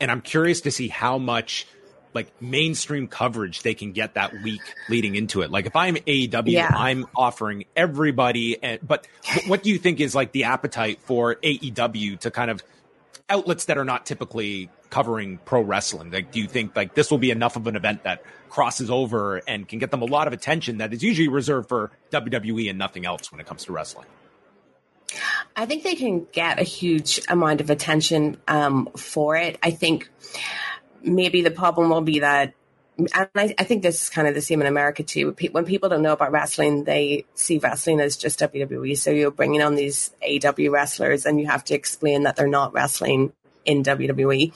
and 0.00 0.10
I'm 0.10 0.20
curious 0.20 0.60
to 0.62 0.70
see 0.70 0.88
how 0.88 1.18
much 1.18 1.66
like 2.14 2.30
mainstream 2.40 3.06
coverage 3.06 3.62
they 3.62 3.74
can 3.74 3.92
get 3.92 4.14
that 4.14 4.32
week 4.42 4.62
leading 4.88 5.14
into 5.14 5.42
it. 5.42 5.50
Like 5.50 5.66
if 5.66 5.76
I'm 5.76 5.96
AEW, 5.96 6.50
yeah. 6.50 6.70
I'm 6.74 7.06
offering 7.16 7.64
everybody. 7.76 8.62
And, 8.62 8.80
but 8.86 9.06
what 9.46 9.62
do 9.62 9.70
you 9.70 9.78
think 9.78 10.00
is 10.00 10.14
like 10.14 10.32
the 10.32 10.44
appetite 10.44 11.00
for 11.02 11.36
AEW 11.36 12.20
to 12.20 12.30
kind 12.30 12.50
of 12.50 12.62
outlets 13.28 13.66
that 13.66 13.78
are 13.78 13.84
not 13.84 14.06
typically 14.06 14.70
covering 14.90 15.38
pro 15.44 15.60
wrestling? 15.60 16.10
Like, 16.10 16.30
do 16.30 16.40
you 16.40 16.48
think 16.48 16.74
like 16.74 16.94
this 16.94 17.10
will 17.10 17.18
be 17.18 17.30
enough 17.30 17.56
of 17.56 17.66
an 17.66 17.76
event 17.76 18.04
that 18.04 18.22
crosses 18.48 18.90
over 18.90 19.36
and 19.46 19.68
can 19.68 19.78
get 19.78 19.90
them 19.90 20.02
a 20.02 20.06
lot 20.06 20.26
of 20.26 20.32
attention 20.32 20.78
that 20.78 20.92
is 20.92 21.02
usually 21.02 21.28
reserved 21.28 21.68
for 21.68 21.90
WWE 22.10 22.70
and 22.70 22.78
nothing 22.78 23.06
else 23.06 23.30
when 23.30 23.40
it 23.40 23.46
comes 23.46 23.64
to 23.66 23.72
wrestling? 23.72 24.06
I 25.56 25.66
think 25.66 25.82
they 25.82 25.94
can 25.94 26.26
get 26.32 26.60
a 26.60 26.64
huge 26.64 27.20
amount 27.28 27.60
of 27.60 27.70
attention 27.70 28.36
um, 28.46 28.88
for 28.96 29.36
it. 29.36 29.58
I 29.62 29.70
think 29.70 30.10
maybe 31.02 31.42
the 31.42 31.50
problem 31.50 31.90
will 31.90 32.00
be 32.00 32.20
that 32.20 32.54
and 32.98 33.28
I, 33.34 33.54
I, 33.56 33.64
think 33.64 33.82
this 33.82 34.02
is 34.02 34.10
kind 34.10 34.26
of 34.26 34.34
the 34.34 34.40
same 34.40 34.60
in 34.60 34.66
America 34.66 35.04
too. 35.04 35.36
When 35.52 35.64
people 35.64 35.88
don't 35.88 36.02
know 36.02 36.12
about 36.12 36.32
wrestling, 36.32 36.82
they 36.82 37.26
see 37.34 37.58
wrestling 37.58 38.00
as 38.00 38.16
just 38.16 38.40
WWE. 38.40 38.98
So 38.98 39.10
you're 39.10 39.30
bringing 39.30 39.62
on 39.62 39.76
these 39.76 40.10
AEW 40.26 40.72
wrestlers, 40.72 41.24
and 41.24 41.40
you 41.40 41.46
have 41.46 41.64
to 41.66 41.74
explain 41.74 42.24
that 42.24 42.34
they're 42.34 42.48
not 42.48 42.72
wrestling 42.72 43.32
in 43.64 43.84
WWE. 43.84 44.52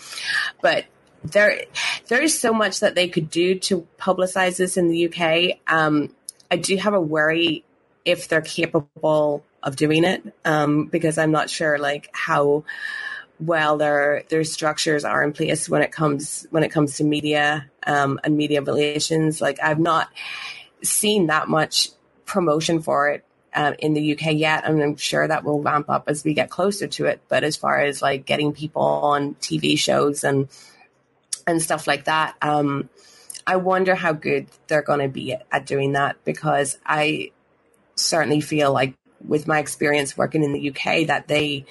But 0.61 0.87
there, 1.23 1.67
there 2.09 2.21
is 2.21 2.39
so 2.39 2.53
much 2.53 2.81
that 2.81 2.97
they 2.97 3.09
could 3.09 3.31
do 3.31 3.59
to 3.61 3.87
publicize 3.97 4.57
this 4.57 4.77
in 4.77 4.89
the 4.89 5.07
UK. 5.07 5.61
Um, 5.73 6.13
I 6.51 6.57
do 6.57 6.77
have 6.77 6.95
a 6.95 7.01
worry 7.01 7.65
if 8.05 8.27
they're 8.27 8.41
capable 8.41 9.45
of 9.63 9.77
doing 9.77 10.03
it, 10.03 10.35
um, 10.45 10.87
because 10.87 11.17
I'm 11.17 11.31
not 11.31 11.49
sure 11.49 11.79
like 11.79 12.11
how 12.13 12.65
well 13.47 13.77
their 13.77 14.25
their 14.29 14.45
structures 14.45 15.05
are 15.05 15.23
in 15.23 15.33
place 15.33 15.69
when 15.69 15.83
it 15.83 15.93
comes 15.93 16.47
when 16.51 16.63
it 16.63 16.71
comes 16.71 16.97
to 16.97 17.05
media 17.05 17.71
um, 17.87 18.21
and 18.25 18.37
media 18.37 18.63
relations. 18.63 19.41
Like 19.41 19.59
I've 19.63 19.79
not 19.79 20.09
seen 20.83 21.27
that 21.27 21.49
much 21.49 21.91
promotion 22.25 22.81
for 22.81 23.09
it 23.11 23.25
uh, 23.55 23.73
in 23.79 23.95
the 23.95 24.13
UK 24.13 24.35
yet, 24.35 24.65
and 24.65 24.83
I'm 24.83 24.97
sure 24.97 25.27
that 25.27 25.45
will 25.45 25.63
ramp 25.63 25.91
up 25.91 26.05
as 26.09 26.25
we 26.25 26.35
get 26.35 26.51
closer 26.51 26.87
to 26.87 27.07
it. 27.07 27.21
But 27.29 27.45
as 27.45 27.57
far 27.57 27.81
as 27.81 28.01
like 28.01 28.25
getting 28.25 28.53
people 28.53 28.83
on 28.83 29.35
TV 29.37 29.79
shows 29.79 30.25
and 30.25 30.49
and 31.47 31.61
stuff 31.61 31.87
like 31.87 32.05
that, 32.05 32.37
um, 32.41 32.89
I 33.47 33.57
wonder 33.57 33.95
how 33.95 34.13
good 34.13 34.47
they're 34.69 34.83
going 34.83 35.01
to 35.01 35.09
be 35.09 35.33
at, 35.33 35.47
at 35.51 35.67
doing 35.67 35.93
that 35.93 36.17
because 36.25 36.79
I 36.87 37.33
certainly 37.97 38.41
feel 38.41 38.73
like 38.73 38.95
with 39.27 39.47
my 39.47 39.59
experience 39.59 40.17
working 40.17 40.43
in 40.43 40.53
the 40.53 40.71
UK 40.71 41.07
that 41.09 41.29
they 41.29 41.67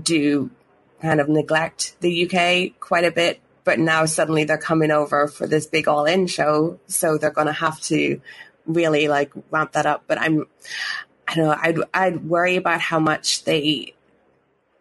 do 0.00 0.50
kind 1.00 1.20
of 1.20 1.28
neglect 1.28 1.96
the 2.00 2.26
UK 2.26 2.78
quite 2.80 3.04
a 3.04 3.10
bit, 3.10 3.40
but 3.64 3.78
now 3.78 4.04
suddenly 4.06 4.44
they're 4.44 4.58
coming 4.58 4.90
over 4.90 5.28
for 5.28 5.46
this 5.46 5.66
big 5.66 5.88
all 5.88 6.04
in 6.04 6.26
show. 6.26 6.78
So 6.86 7.18
they're 7.18 7.30
going 7.30 7.48
to 7.48 7.52
have 7.52 7.80
to 7.82 8.20
really 8.66 9.08
like 9.08 9.32
ramp 9.50 9.72
that 9.72 9.86
up. 9.86 10.04
But 10.06 10.20
I'm, 10.20 10.46
I 11.26 11.34
don't 11.34 11.46
know, 11.46 11.56
I'd, 11.60 11.78
I'd 11.92 12.24
worry 12.24 12.56
about 12.56 12.80
how 12.80 13.00
much 13.00 13.44
they, 13.44 13.94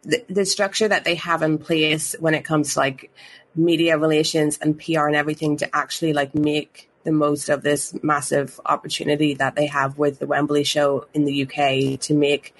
the, 0.03 0.23
the 0.29 0.45
structure 0.45 0.87
that 0.87 1.03
they 1.03 1.15
have 1.15 1.41
in 1.41 1.57
place 1.57 2.15
when 2.19 2.35
it 2.35 2.45
comes 2.45 2.73
to 2.73 2.79
like 2.79 3.11
media 3.55 3.97
relations 3.97 4.57
and 4.61 4.79
PR 4.79 5.07
and 5.07 5.15
everything 5.15 5.57
to 5.57 5.75
actually 5.75 6.13
like 6.13 6.35
make 6.35 6.89
the 7.03 7.11
most 7.11 7.49
of 7.49 7.61
this 7.61 7.97
massive 8.03 8.59
opportunity 8.65 9.35
that 9.35 9.55
they 9.55 9.67
have 9.67 9.97
with 9.97 10.19
the 10.19 10.27
Wembley 10.27 10.63
show 10.63 11.07
in 11.13 11.23
the 11.25 11.43
UK 11.43 11.99
to 12.01 12.13
make 12.13 12.53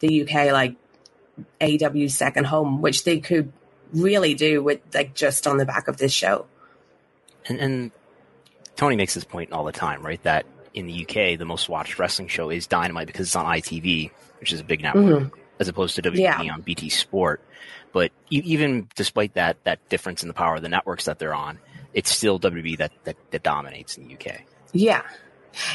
the 0.00 0.22
UK 0.22 0.50
like 0.52 0.74
AEW's 1.60 2.16
second 2.16 2.44
home, 2.44 2.80
which 2.80 3.04
they 3.04 3.20
could 3.20 3.52
really 3.92 4.34
do 4.34 4.62
with 4.62 4.80
like 4.94 5.14
just 5.14 5.46
on 5.46 5.58
the 5.58 5.66
back 5.66 5.88
of 5.88 5.96
this 5.96 6.12
show. 6.12 6.46
And, 7.46 7.58
and 7.58 7.90
Tony 8.76 8.96
makes 8.96 9.14
this 9.14 9.24
point 9.24 9.52
all 9.52 9.64
the 9.64 9.72
time, 9.72 10.04
right? 10.04 10.22
That 10.22 10.46
in 10.74 10.86
the 10.86 11.02
UK, 11.02 11.38
the 11.38 11.44
most 11.44 11.68
watched 11.68 11.98
wrestling 11.98 12.28
show 12.28 12.50
is 12.50 12.66
Dynamite 12.66 13.06
because 13.06 13.26
it's 13.26 13.36
on 13.36 13.46
ITV, 13.46 14.10
which 14.40 14.52
is 14.52 14.60
a 14.60 14.64
big 14.64 14.82
network, 14.82 15.04
mm-hmm. 15.04 15.40
as 15.58 15.68
opposed 15.68 15.96
to 15.96 16.02
WWE 16.02 16.18
yeah. 16.18 16.52
on 16.52 16.62
BT 16.62 16.88
Sport. 16.88 17.42
But 17.92 18.10
even 18.30 18.88
despite 18.94 19.34
that 19.34 19.62
that 19.64 19.86
difference 19.90 20.22
in 20.22 20.28
the 20.28 20.34
power 20.34 20.56
of 20.56 20.62
the 20.62 20.68
networks 20.68 21.04
that 21.04 21.18
they're 21.18 21.34
on, 21.34 21.58
it's 21.92 22.10
still 22.10 22.40
WWE 22.40 22.78
that, 22.78 22.92
that, 23.04 23.16
that 23.32 23.42
dominates 23.42 23.98
in 23.98 24.08
the 24.08 24.14
UK. 24.14 24.42
Yeah, 24.72 25.02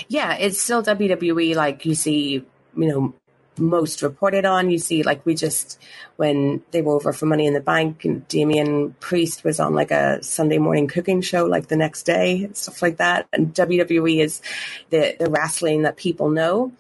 yeah, 0.08 0.36
it's 0.36 0.60
still 0.60 0.82
WWE. 0.82 1.56
Like 1.56 1.86
you 1.86 1.94
see, 1.94 2.44
you 2.76 2.88
know, 2.88 3.14
most 3.60 4.02
reported 4.02 4.46
on. 4.46 4.70
You 4.70 4.78
see, 4.78 5.04
like 5.04 5.26
we 5.26 5.36
just 5.36 5.80
when 6.16 6.62
they 6.72 6.82
were 6.82 6.96
over 6.96 7.14
for 7.14 7.26
Money 7.26 7.48
in 7.48 7.54
the 7.54 7.60
Bank, 7.60 8.06
and 8.06 8.28
Damian 8.28 8.94
Priest 9.00 9.44
was 9.44 9.60
on 9.60 9.74
like 9.74 9.92
a 9.92 10.24
Sunday 10.24 10.58
morning 10.58 10.88
cooking 10.88 11.22
show, 11.22 11.46
like 11.46 11.68
the 11.68 11.78
next 11.78 12.04
day, 12.04 12.50
stuff 12.54 12.82
like 12.82 12.98
that. 12.98 13.28
And 13.34 13.54
WWE 13.54 14.20
is 14.20 14.42
the 14.90 15.16
the 15.20 15.30
wrestling 15.30 15.84
that 15.84 15.98
people 15.98 16.30
know. 16.30 16.72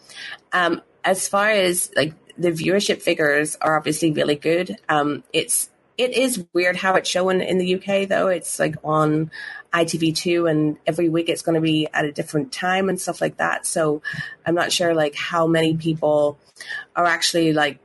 Um, 0.53 0.81
as 1.03 1.27
far 1.27 1.49
as 1.49 1.91
like 1.95 2.13
the 2.37 2.51
viewership 2.51 3.01
figures 3.01 3.55
are 3.61 3.77
obviously 3.77 4.11
really 4.11 4.35
good. 4.35 4.77
Um, 4.89 5.23
it's 5.33 5.69
it 5.97 6.15
is 6.15 6.45
weird 6.53 6.75
how 6.75 6.95
it's 6.95 7.09
shown 7.09 7.41
in 7.41 7.57
the 7.57 7.75
UK 7.75 8.07
though. 8.07 8.27
It's 8.27 8.59
like 8.59 8.75
on 8.83 9.31
ITV2 9.73 10.49
and 10.49 10.77
every 10.85 11.09
week 11.09 11.27
it's 11.27 11.41
going 11.41 11.55
to 11.55 11.61
be 11.61 11.87
at 11.93 12.05
a 12.05 12.11
different 12.11 12.51
time 12.51 12.89
and 12.89 13.01
stuff 13.01 13.19
like 13.19 13.37
that. 13.37 13.65
So 13.65 14.01
I'm 14.45 14.55
not 14.55 14.71
sure 14.71 14.93
like 14.93 15.15
how 15.15 15.47
many 15.47 15.75
people 15.75 16.37
are 16.95 17.05
actually 17.05 17.53
like 17.53 17.79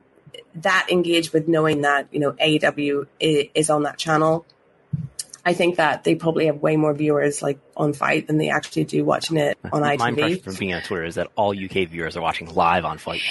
that 0.56 0.88
engaged 0.90 1.32
with 1.32 1.48
knowing 1.48 1.82
that, 1.82 2.08
you 2.12 2.20
know, 2.20 2.32
AEW 2.32 3.06
is 3.20 3.70
on 3.70 3.84
that 3.84 3.96
channel. 3.96 4.44
I 5.44 5.54
think 5.54 5.76
that 5.76 6.04
they 6.04 6.14
probably 6.14 6.46
have 6.46 6.56
way 6.62 6.76
more 6.76 6.94
viewers 6.94 7.42
like 7.42 7.58
on 7.76 7.92
FITE 7.92 8.28
than 8.28 8.38
they 8.38 8.50
actually 8.50 8.84
do 8.84 9.04
watching 9.04 9.36
it 9.38 9.58
on 9.72 9.82
ITV. 9.82 9.98
My 9.98 10.08
impression 10.10 10.40
from 10.40 10.54
being 10.54 10.74
on 10.74 10.82
Twitter 10.82 11.04
is 11.04 11.16
that 11.16 11.28
all 11.34 11.50
UK 11.50 11.88
viewers 11.88 12.16
are 12.16 12.20
watching 12.20 12.52
live 12.54 12.84
on 12.84 12.98
FITE. 12.98 13.22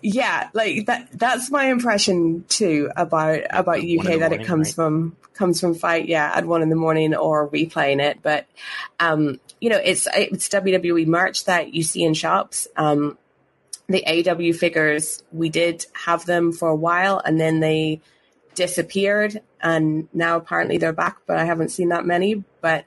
Yeah, 0.00 0.48
like 0.52 0.86
that. 0.86 1.08
That's 1.12 1.50
my 1.50 1.66
impression 1.66 2.44
too 2.48 2.90
about 2.96 3.40
about 3.50 3.78
UK 3.78 4.04
that 4.04 4.18
morning, 4.20 4.40
it 4.40 4.46
comes 4.46 4.68
right? 4.68 4.74
from 4.74 5.16
comes 5.34 5.60
from 5.60 5.74
FITE. 5.74 6.08
Yeah, 6.08 6.30
at 6.32 6.46
one 6.46 6.62
in 6.62 6.68
the 6.68 6.76
morning 6.76 7.14
or 7.14 7.48
replaying 7.48 8.00
it. 8.00 8.20
But 8.22 8.46
um, 9.00 9.40
you 9.60 9.70
know, 9.70 9.80
it's 9.82 10.06
it's 10.14 10.48
WWE 10.48 11.06
merch 11.06 11.46
that 11.46 11.74
you 11.74 11.82
see 11.82 12.04
in 12.04 12.14
shops. 12.14 12.68
Um, 12.76 13.18
the 13.88 14.04
AEW 14.06 14.54
figures, 14.56 15.22
we 15.32 15.48
did 15.48 15.86
have 15.92 16.26
them 16.26 16.52
for 16.52 16.68
a 16.68 16.76
while, 16.76 17.20
and 17.24 17.40
then 17.40 17.60
they 17.60 18.00
disappeared 18.56 19.40
and 19.60 20.08
now 20.12 20.36
apparently 20.36 20.78
they're 20.78 20.92
back, 20.92 21.18
but 21.26 21.38
I 21.38 21.44
haven't 21.44 21.68
seen 21.68 21.90
that 21.90 22.04
many. 22.04 22.42
But 22.60 22.84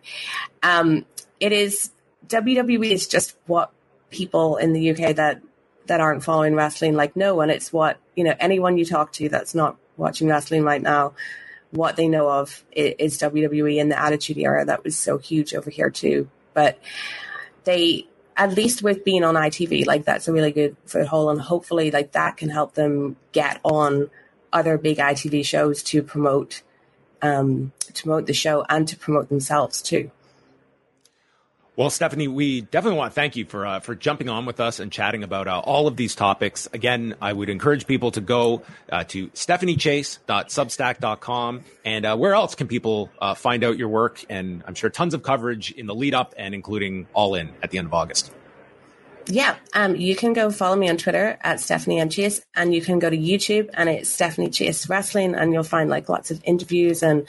um, 0.62 1.06
it 1.40 1.54
is 1.54 1.92
WWE 2.28 2.92
is 2.92 3.08
just 3.08 3.38
what 3.46 3.72
people 4.10 4.58
in 4.58 4.74
the 4.74 4.92
UK 4.92 5.16
that 5.16 5.42
that 5.86 6.02
aren't 6.02 6.24
following 6.24 6.56
wrestling 6.56 6.96
like 6.96 7.16
no, 7.16 7.40
and 7.42 7.52
it's 7.52 7.72
what 7.72 7.98
you 8.16 8.24
know 8.24 8.36
anyone 8.40 8.78
you 8.78 8.86
talk 8.86 9.14
to 9.14 9.30
that's 9.30 9.56
not 9.56 9.78
watching 9.96 10.28
wrestling 10.28 10.64
right 10.64 10.82
now. 10.82 11.14
What 11.72 11.96
they 11.96 12.08
know 12.08 12.30
of 12.30 12.64
is 12.72 13.20
WWE 13.20 13.80
and 13.80 13.92
the 13.92 14.00
Attitude 14.00 14.38
Era 14.38 14.66
that 14.66 14.84
was 14.84 14.98
so 14.98 15.20
huge 15.20 15.54
over 15.54 15.70
here 15.70 15.92
too. 15.92 16.30
But 16.54 16.80
they 17.64 18.08
at 18.36 18.54
least 18.54 18.82
with 18.82 19.04
being 19.04 19.24
on 19.24 19.36
ITV, 19.36 19.86
like 19.86 20.06
that's 20.06 20.28
a 20.28 20.34
really 20.34 20.52
good 20.52 20.78
foothold, 20.86 21.32
and 21.32 21.42
hopefully, 21.42 21.92
like 21.92 22.14
that 22.14 22.38
can 22.38 22.50
help 22.50 22.74
them 22.74 23.18
get 23.34 23.60
on 23.64 24.10
other 24.52 24.78
big 24.78 24.98
ITV 24.98 25.46
shows 25.46 25.82
to 25.84 26.04
promote 26.04 26.62
um, 27.22 27.72
to 27.94 28.04
promote 28.04 28.28
the 28.28 28.34
show 28.34 28.66
and 28.70 28.88
to 28.88 28.96
promote 28.96 29.28
themselves 29.30 29.82
too. 29.82 30.12
Well, 31.76 31.90
Stephanie, 31.90 32.28
we 32.28 32.60
definitely 32.60 32.98
want 32.98 33.14
to 33.14 33.16
thank 33.16 33.38
you 33.38 33.46
for 33.46 33.66
uh, 33.66 33.80
for 33.80 33.96
jumping 33.96 34.28
on 34.28 34.46
with 34.46 34.60
us 34.60 34.82
and 34.82 34.92
chatting 34.92 35.24
about 35.24 35.48
uh, 35.48 35.60
all 35.60 35.88
of 35.88 35.96
these 35.96 36.14
topics. 36.14 36.68
Again, 36.74 37.16
I 37.22 37.32
would 37.32 37.48
encourage 37.48 37.88
people 37.88 38.12
to 38.12 38.20
go 38.20 38.64
uh, 38.92 39.06
to 39.06 39.30
stephaniechase.substack.com. 39.30 41.64
And 41.86 42.06
uh, 42.06 42.18
where 42.18 42.34
else 42.34 42.56
can 42.56 42.68
people 42.68 43.10
uh, 43.22 43.34
find 43.34 43.64
out 43.64 43.78
your 43.78 43.88
work? 43.88 44.26
And 44.30 44.62
I'm 44.68 44.76
sure 44.76 44.90
tons 44.90 45.14
of 45.14 45.24
coverage 45.24 45.72
in 45.72 45.86
the 45.86 45.96
lead 45.96 46.14
up 46.14 46.36
and 46.38 46.54
including 46.54 47.08
All 47.14 47.36
In 47.36 47.54
at 47.64 47.72
the 47.72 47.78
end 47.78 47.88
of 47.88 47.94
August. 47.94 48.34
Yeah, 49.32 49.58
um, 49.74 49.96
you 49.96 50.16
can 50.16 50.34
go 50.34 50.50
follow 50.50 50.76
me 50.76 50.90
on 50.90 50.98
Twitter 50.98 51.38
at 51.42 51.60
Stephanie 51.60 52.00
M 52.00 52.10
Chase, 52.10 52.42
and 52.56 52.74
you 52.74 52.82
can 52.82 52.98
go 52.98 53.10
to 53.10 53.18
YouTube 53.18 53.70
and 53.76 53.88
it's 53.88 54.10
Stephanie 54.10 54.50
Chase 54.50 54.90
Wrestling, 54.90 55.36
and 55.36 55.54
you'll 55.54 55.64
find 55.64 55.90
like 55.90 56.10
lots 56.10 56.32
of 56.32 56.42
interviews 56.44 57.04
and 57.04 57.28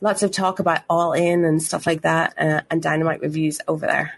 lots 0.00 0.22
of 0.22 0.30
talk 0.30 0.60
about 0.60 0.82
All 0.88 1.12
In 1.12 1.44
and 1.44 1.60
stuff 1.60 1.86
like 1.86 2.02
that, 2.02 2.34
uh, 2.38 2.60
and 2.70 2.80
Dynamite 2.80 3.20
reviews 3.20 3.60
over 3.66 3.86
there. 3.86 4.14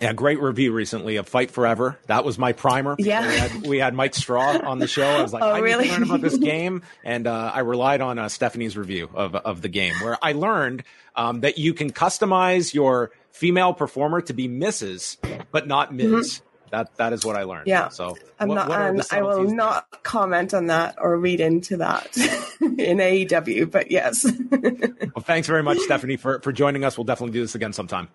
Yeah, 0.00 0.14
great 0.14 0.40
review 0.40 0.72
recently 0.72 1.16
of 1.16 1.28
Fight 1.28 1.50
Forever. 1.50 1.98
That 2.06 2.24
was 2.24 2.38
my 2.38 2.52
primer. 2.52 2.96
Yeah, 2.98 3.28
we 3.28 3.36
had, 3.36 3.66
we 3.66 3.78
had 3.78 3.94
Mike 3.94 4.14
Straw 4.14 4.58
on 4.64 4.78
the 4.78 4.86
show. 4.86 5.06
I 5.06 5.22
was 5.22 5.32
like, 5.32 5.42
oh, 5.44 5.50
I 5.50 5.58
really? 5.58 5.84
need 5.84 5.90
to 5.90 6.00
learn 6.00 6.02
about 6.04 6.20
this 6.22 6.36
game, 6.38 6.82
and 7.04 7.26
uh, 7.26 7.52
I 7.54 7.60
relied 7.60 8.00
on 8.00 8.18
uh, 8.18 8.28
Stephanie's 8.28 8.76
review 8.76 9.08
of 9.14 9.36
of 9.36 9.62
the 9.62 9.68
game, 9.68 9.94
where 10.00 10.16
I 10.20 10.32
learned 10.32 10.82
um, 11.14 11.40
that 11.40 11.58
you 11.58 11.74
can 11.74 11.92
customize 11.92 12.74
your 12.74 13.12
female 13.32 13.72
performer 13.74 14.20
to 14.22 14.32
be 14.32 14.48
Mrs. 14.48 15.16
but 15.50 15.66
not 15.66 15.94
Ms. 15.94 16.06
Mm-hmm. 16.06 16.46
That 16.70 16.96
that 16.96 17.12
is 17.12 17.24
what 17.24 17.36
I 17.36 17.42
learned. 17.42 17.66
Yeah. 17.66 17.88
So 17.88 18.16
I'm 18.38 18.48
what, 18.48 18.54
not, 18.54 18.68
what 18.68 18.80
and 18.80 19.02
I 19.10 19.22
will 19.22 19.42
not 19.42 20.02
comment 20.04 20.54
on 20.54 20.66
that 20.66 20.96
or 21.00 21.18
read 21.18 21.40
into 21.40 21.78
that 21.78 22.16
in 22.60 22.98
AEW. 22.98 23.70
But 23.70 23.90
yes. 23.90 24.24
well, 24.50 25.24
thanks 25.24 25.48
very 25.48 25.62
much, 25.62 25.78
Stephanie, 25.78 26.16
for 26.16 26.40
for 26.40 26.52
joining 26.52 26.84
us. 26.84 26.96
We'll 26.96 27.04
definitely 27.04 27.32
do 27.32 27.40
this 27.40 27.56
again 27.56 27.72
sometime. 27.72 28.08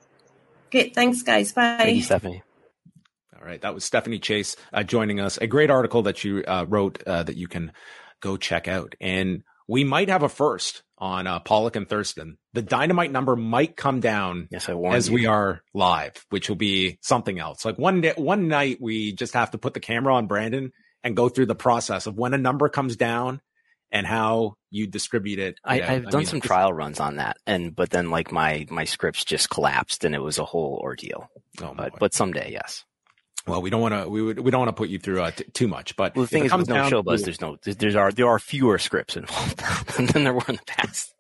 Okay. 0.68 0.90
Thanks, 0.90 1.22
guys. 1.22 1.52
Bye. 1.52 1.78
Thank 1.80 1.98
you, 1.98 2.04
Stephanie. 2.04 2.44
All 3.38 3.46
right, 3.46 3.62
that 3.62 3.76
was 3.76 3.84
Stephanie 3.84 4.18
Chase 4.18 4.56
uh, 4.74 4.82
joining 4.82 5.20
us. 5.20 5.38
A 5.38 5.46
great 5.46 5.70
article 5.70 6.02
that 6.04 6.24
you 6.24 6.44
uh, 6.48 6.66
wrote 6.68 7.04
uh, 7.06 7.24
that 7.24 7.36
you 7.36 7.48
can 7.48 7.74
go 8.20 8.38
check 8.38 8.68
out, 8.68 8.96
and 9.00 9.44
we 9.68 9.84
might 9.84 10.10
have 10.10 10.24
a 10.24 10.30
first 10.30 10.82
on 10.98 11.28
uh, 11.28 11.40
Pollock 11.40 11.76
and 11.76 11.88
Thurston. 11.88 12.38
The 12.54 12.62
dynamite 12.62 13.12
number 13.12 13.36
might 13.36 13.76
come 13.76 14.00
down 14.00 14.48
yes, 14.52 14.70
I 14.70 14.74
as 14.74 15.10
you. 15.10 15.16
we 15.16 15.26
are 15.26 15.62
live, 15.74 16.26
which 16.30 16.50
will 16.50 16.56
be 16.56 16.98
something 17.02 17.40
else. 17.40 17.66
Like 17.66 17.78
one 17.78 18.02
day, 18.02 18.14
one 18.16 18.48
night, 18.48 18.78
we 18.80 19.14
just 19.14 19.34
have 19.34 19.52
to 19.52 19.58
put 19.58 19.74
the 19.74 19.80
camera 19.80 20.16
on 20.16 20.28
Brandon 20.28 20.72
and 21.04 21.16
go 21.16 21.30
through 21.30 21.48
the 21.48 21.56
process 21.56 22.08
of 22.08 22.18
when 22.18 22.34
a 22.34 22.38
number 22.38 22.70
comes 22.70 22.96
down 22.96 23.42
and 23.92 24.08
how 24.08 24.56
you 24.72 24.88
distribute 24.88 25.40
it. 25.40 25.60
I, 25.64 25.80
have 25.80 26.10
done 26.10 26.20
mean, 26.20 26.26
some 26.28 26.42
trial 26.42 26.74
runs 26.74 27.00
on 27.00 27.18
that, 27.18 27.38
and 27.46 27.76
but 27.76 27.90
then 27.90 28.10
like 28.10 28.32
my 28.32 28.66
my 28.70 28.86
scripts 28.86 29.24
just 29.24 29.50
collapsed, 29.50 30.04
and 30.04 30.16
it 30.16 30.22
was 30.22 30.40
a 30.40 30.46
whole 30.46 30.80
ordeal. 30.82 31.30
Oh, 31.62 31.74
but 31.76 31.94
but 32.00 32.14
someday, 32.14 32.52
yes. 32.52 32.84
Well, 33.48 33.62
we 33.62 33.70
don't 33.70 33.82
want 33.82 33.94
to. 33.94 34.10
We 34.10 34.22
would. 34.22 34.40
We 34.40 34.52
don't 34.52 34.60
want 34.60 34.70
to 34.70 34.80
put 34.80 34.90
you 34.90 34.98
through 34.98 35.22
uh, 35.22 35.32
t- 35.32 35.44
too 35.54 35.68
much. 35.68 35.96
But 35.96 36.16
well, 36.16 36.24
the 36.24 36.30
thing 36.30 36.46
is, 36.46 36.54
with 36.54 36.68
no 36.68 36.90
showbuzz, 36.90 37.24
there's 37.24 37.42
no. 37.42 37.58
There's 37.64 37.96
are 37.96 38.12
there 38.12 38.28
are 38.28 38.40
fewer 38.40 38.80
scripts 38.80 39.16
involved 39.16 39.62
than 40.14 40.24
there 40.24 40.34
were 40.34 40.46
in 40.48 40.56
the 40.56 40.66
past. 40.66 41.14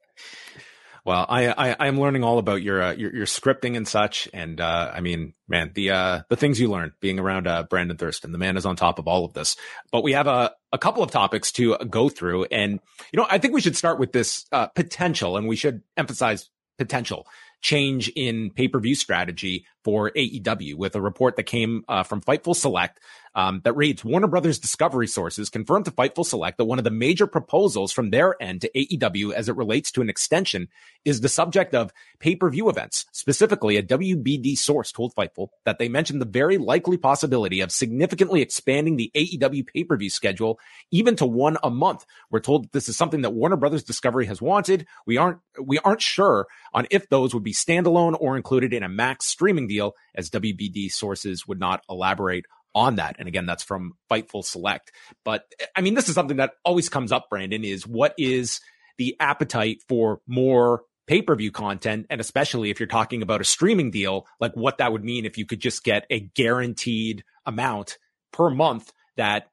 Well, 1.06 1.24
I, 1.30 1.50
I 1.50 1.86
am 1.86 2.00
learning 2.00 2.24
all 2.24 2.40
about 2.40 2.64
your, 2.64 2.82
uh, 2.82 2.94
your 2.94 3.16
your 3.16 3.26
scripting 3.28 3.78
and 3.78 3.88
such, 3.88 4.28
and 4.34 4.60
uh, 4.60 4.92
I 4.92 5.02
mean, 5.02 5.34
man, 5.48 5.70
the 5.76 5.92
uh, 5.92 6.22
the 6.30 6.36
things 6.36 6.60
you 6.60 6.68
learn 6.68 6.94
being 7.00 7.20
around 7.20 7.46
uh, 7.46 7.62
Brandon 7.62 7.96
Thurston, 7.96 8.32
the 8.32 8.40
man 8.40 8.58
is 8.58 8.66
on 8.66 8.76
top 8.76 8.98
of 8.98 9.08
all 9.08 9.24
of 9.24 9.34
this. 9.34 9.56
But 9.92 10.02
we 10.02 10.14
have 10.14 10.26
a 10.26 10.54
a 10.74 10.80
couple 10.80 11.04
of 11.04 11.12
topics 11.12 11.52
to 11.54 11.78
go 11.78 12.10
through, 12.10 12.46
and 12.46 12.80
you 13.14 13.18
know, 13.18 13.28
I 13.30 13.38
think 13.38 13.54
we 13.54 13.62
should 13.62 13.78
start 13.78 14.00
with 14.00 14.14
this 14.14 14.48
uh, 14.52 14.66
potential, 14.66 15.38
and 15.38 15.48
we 15.48 15.56
should 15.56 15.84
emphasize 15.96 16.50
potential 16.80 17.28
change 17.66 18.09
in 18.09 18.51
pay 18.51 18.68
per 18.68 18.80
view 18.80 18.93
strategy 18.93 19.66
for 19.84 20.11
AEW 20.11 20.76
with 20.76 20.95
a 20.95 21.01
report 21.01 21.36
that 21.36 21.47
came 21.47 21.84
uh, 21.88 22.03
from 22.03 22.22
Fightful 22.22 22.55
Select 22.55 22.99
um, 23.36 23.62
that 23.66 23.76
reads 23.76 24.04
Warner 24.04 24.28
Brothers 24.28 24.60
Discovery 24.60 25.08
sources 25.08 25.50
confirmed 25.50 25.86
to 25.86 25.92
Fightful 25.92 26.26
Select 26.26 26.58
that 26.58 26.66
one 26.66 26.78
of 26.78 26.86
the 26.86 26.92
major 26.92 27.28
proposals 27.28 27.92
from 27.92 28.10
their 28.10 28.42
end 28.42 28.62
to 28.62 28.72
AEW 28.72 29.34
as 29.34 29.50
it 29.50 29.58
relates 29.58 29.92
to 29.92 30.02
an 30.02 30.10
extension 30.10 30.70
is 31.04 31.20
the 31.20 31.30
subject 31.30 31.76
of 31.76 31.92
pay 32.20 32.36
per 32.36 32.50
view 32.50 32.70
events. 32.70 33.06
Specifically, 33.12 33.76
a 33.76 33.84
WBD 33.84 34.58
source 34.58 34.92
told 34.92 35.14
Fightful 35.14 35.50
that 35.66 35.80
they 35.80 35.90
mentioned 35.90 36.22
the 36.22 36.26
very 36.26 36.58
likely 36.58 36.98
possibility 36.98 37.60
of 37.60 37.72
significantly 37.72 38.42
expanding 38.42 38.96
the 38.96 39.12
AEW 39.14 39.68
pay 39.68 39.84
per 39.84 39.98
view 39.98 40.10
schedule 40.10 40.58
even 40.92 41.18
to 41.18 41.26
one 41.26 41.58
a 41.62 41.70
month. 41.70 42.06
We're 42.32 42.40
told 42.40 42.64
that 42.64 42.72
this 42.72 42.88
is 42.88 42.96
something 42.96 43.22
that 43.22 43.32
Warner 43.34 43.58
Brothers 43.58 43.84
Discovery 43.84 44.28
has 44.28 44.42
wanted. 44.42 44.88
We 45.06 45.18
aren't 45.18 45.40
we 45.62 45.78
aren't 45.80 46.02
sure 46.02 46.48
on 46.74 46.88
if 46.90 47.10
those 47.10 47.34
would 47.34 47.44
be 47.44 47.54
standalone 47.54 48.16
or 48.18 48.38
included 48.38 48.74
in 48.74 48.84
a 48.84 48.90
max 48.90 49.26
streaming 49.26 49.68
deal, 49.68 49.96
as 50.16 50.30
WBD 50.30 50.90
sources 50.90 51.46
would 51.46 51.60
not 51.60 51.84
elaborate 51.90 52.46
on 52.76 52.98
that. 52.98 53.16
And 53.18 53.28
again, 53.28 53.46
that's 53.46 53.64
from 53.64 53.94
Fightful 54.12 54.44
Select. 54.44 54.92
But 55.24 55.46
I 55.76 55.82
mean, 55.82 55.96
this 55.96 56.10
is 56.10 56.16
something 56.16 56.38
that 56.38 56.54
always 56.64 56.90
comes 56.90 57.12
up, 57.12 57.30
Brandon, 57.30 57.64
is 57.64 57.88
what 57.88 58.14
is 58.18 58.60
the 58.98 59.16
appetite 59.20 59.80
for 59.88 60.20
more 60.28 60.84
pay 61.08 61.22
per 61.22 61.36
view 61.36 61.52
content? 61.52 62.06
And 62.10 62.20
especially 62.20 62.70
if 62.70 62.80
you're 62.80 62.88
talking 62.88 63.22
about 63.22 63.42
a 63.42 63.46
streaming 63.46 63.90
deal, 63.90 64.28
like 64.40 64.54
what 64.54 64.78
that 64.80 64.92
would 64.92 65.04
mean 65.04 65.26
if 65.26 65.38
you 65.38 65.46
could 65.46 65.62
just 65.62 65.84
get 65.84 66.06
a 66.10 66.20
guaranteed 66.20 67.24
amount 67.46 67.98
per 68.34 68.50
month 68.50 68.92
that 69.16 69.48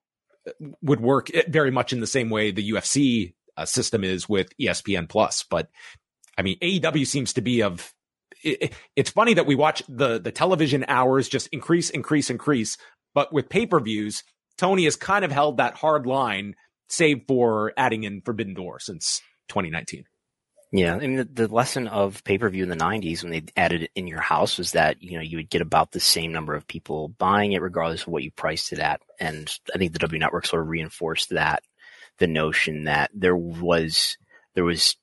would 0.83 1.01
work 1.01 1.31
very 1.49 1.71
much 1.71 1.93
in 1.93 2.01
the 2.01 2.07
same 2.07 2.29
way 2.29 2.51
the 2.51 2.73
UFC 2.73 3.35
uh, 3.57 3.65
system 3.65 4.03
is 4.03 4.29
with 4.29 4.57
ESPN 4.59 5.09
Plus. 5.09 5.45
But 5.49 5.69
I 6.37 6.43
mean, 6.43 6.59
AEW 6.61 7.07
seems 7.07 7.35
to 7.35 7.41
be 7.41 7.63
of 7.63 7.95
it, 8.43 8.73
it's 8.97 9.11
funny 9.11 9.35
that 9.35 9.47
we 9.47 9.55
watch 9.55 9.83
the 9.89 10.19
the 10.19 10.33
television 10.33 10.85
hours 10.89 11.29
just 11.29 11.49
increase, 11.49 11.91
increase, 11.91 12.31
increase, 12.31 12.77
but 13.15 13.33
with 13.33 13.49
pay 13.49 13.67
per 13.67 13.81
views, 13.81 14.23
Tony 14.59 14.85
has 14.85 14.97
kind 14.97 15.25
of 15.25 15.33
held 15.33 15.57
that 15.57 15.77
hard 15.77 16.07
line, 16.07 16.55
save 16.89 17.23
for 17.27 17.73
adding 17.77 18.05
in 18.05 18.21
Forbidden 18.23 18.55
Door 18.55 18.81
since 18.81 19.23
2019. 19.49 20.05
Yeah, 20.75 20.95
I 20.95 21.01
mean 21.01 21.17
the, 21.17 21.25
the 21.25 21.55
lesson 21.55 21.87
of 21.87 22.25
pay 22.25 22.39
per 22.39 22.49
view 22.49 22.63
in 22.63 22.71
the 22.71 22.77
'90s 22.77 23.23
when 23.23 23.31
they 23.31 23.43
added 23.59 23.83
it 23.83 23.91
in 23.95 24.07
your 24.07 24.21
house 24.23 24.57
was 24.57 24.73
that 24.73 25.03
you 25.03 25.19
know 25.19 25.23
you 25.23 25.37
would 25.37 25.51
get 25.51 25.61
about 25.61 25.93
the 25.93 26.01
same 26.01 26.33
number 26.33 26.55
of 26.55 26.67
people 26.67 27.09
buying 27.09 27.53
it 27.53 27.61
regardless 27.61 28.03
of 28.03 28.09
what 28.09 28.23
you 28.23 28.31
priced 28.31 28.73
it 28.73 28.79
at, 28.79 29.03
and 29.21 29.55
I 29.75 29.79
think 29.79 29.93
the 29.93 29.99
W 29.99 30.19
Network 30.19 30.47
sort 30.47 30.63
of 30.63 30.69
reinforced 30.69 31.29
that 31.31 31.63
the 32.19 32.27
notion 32.27 32.85
that 32.85 33.11
there 33.13 33.37
was 33.37 34.17
there 34.55 34.65
was 34.65 34.97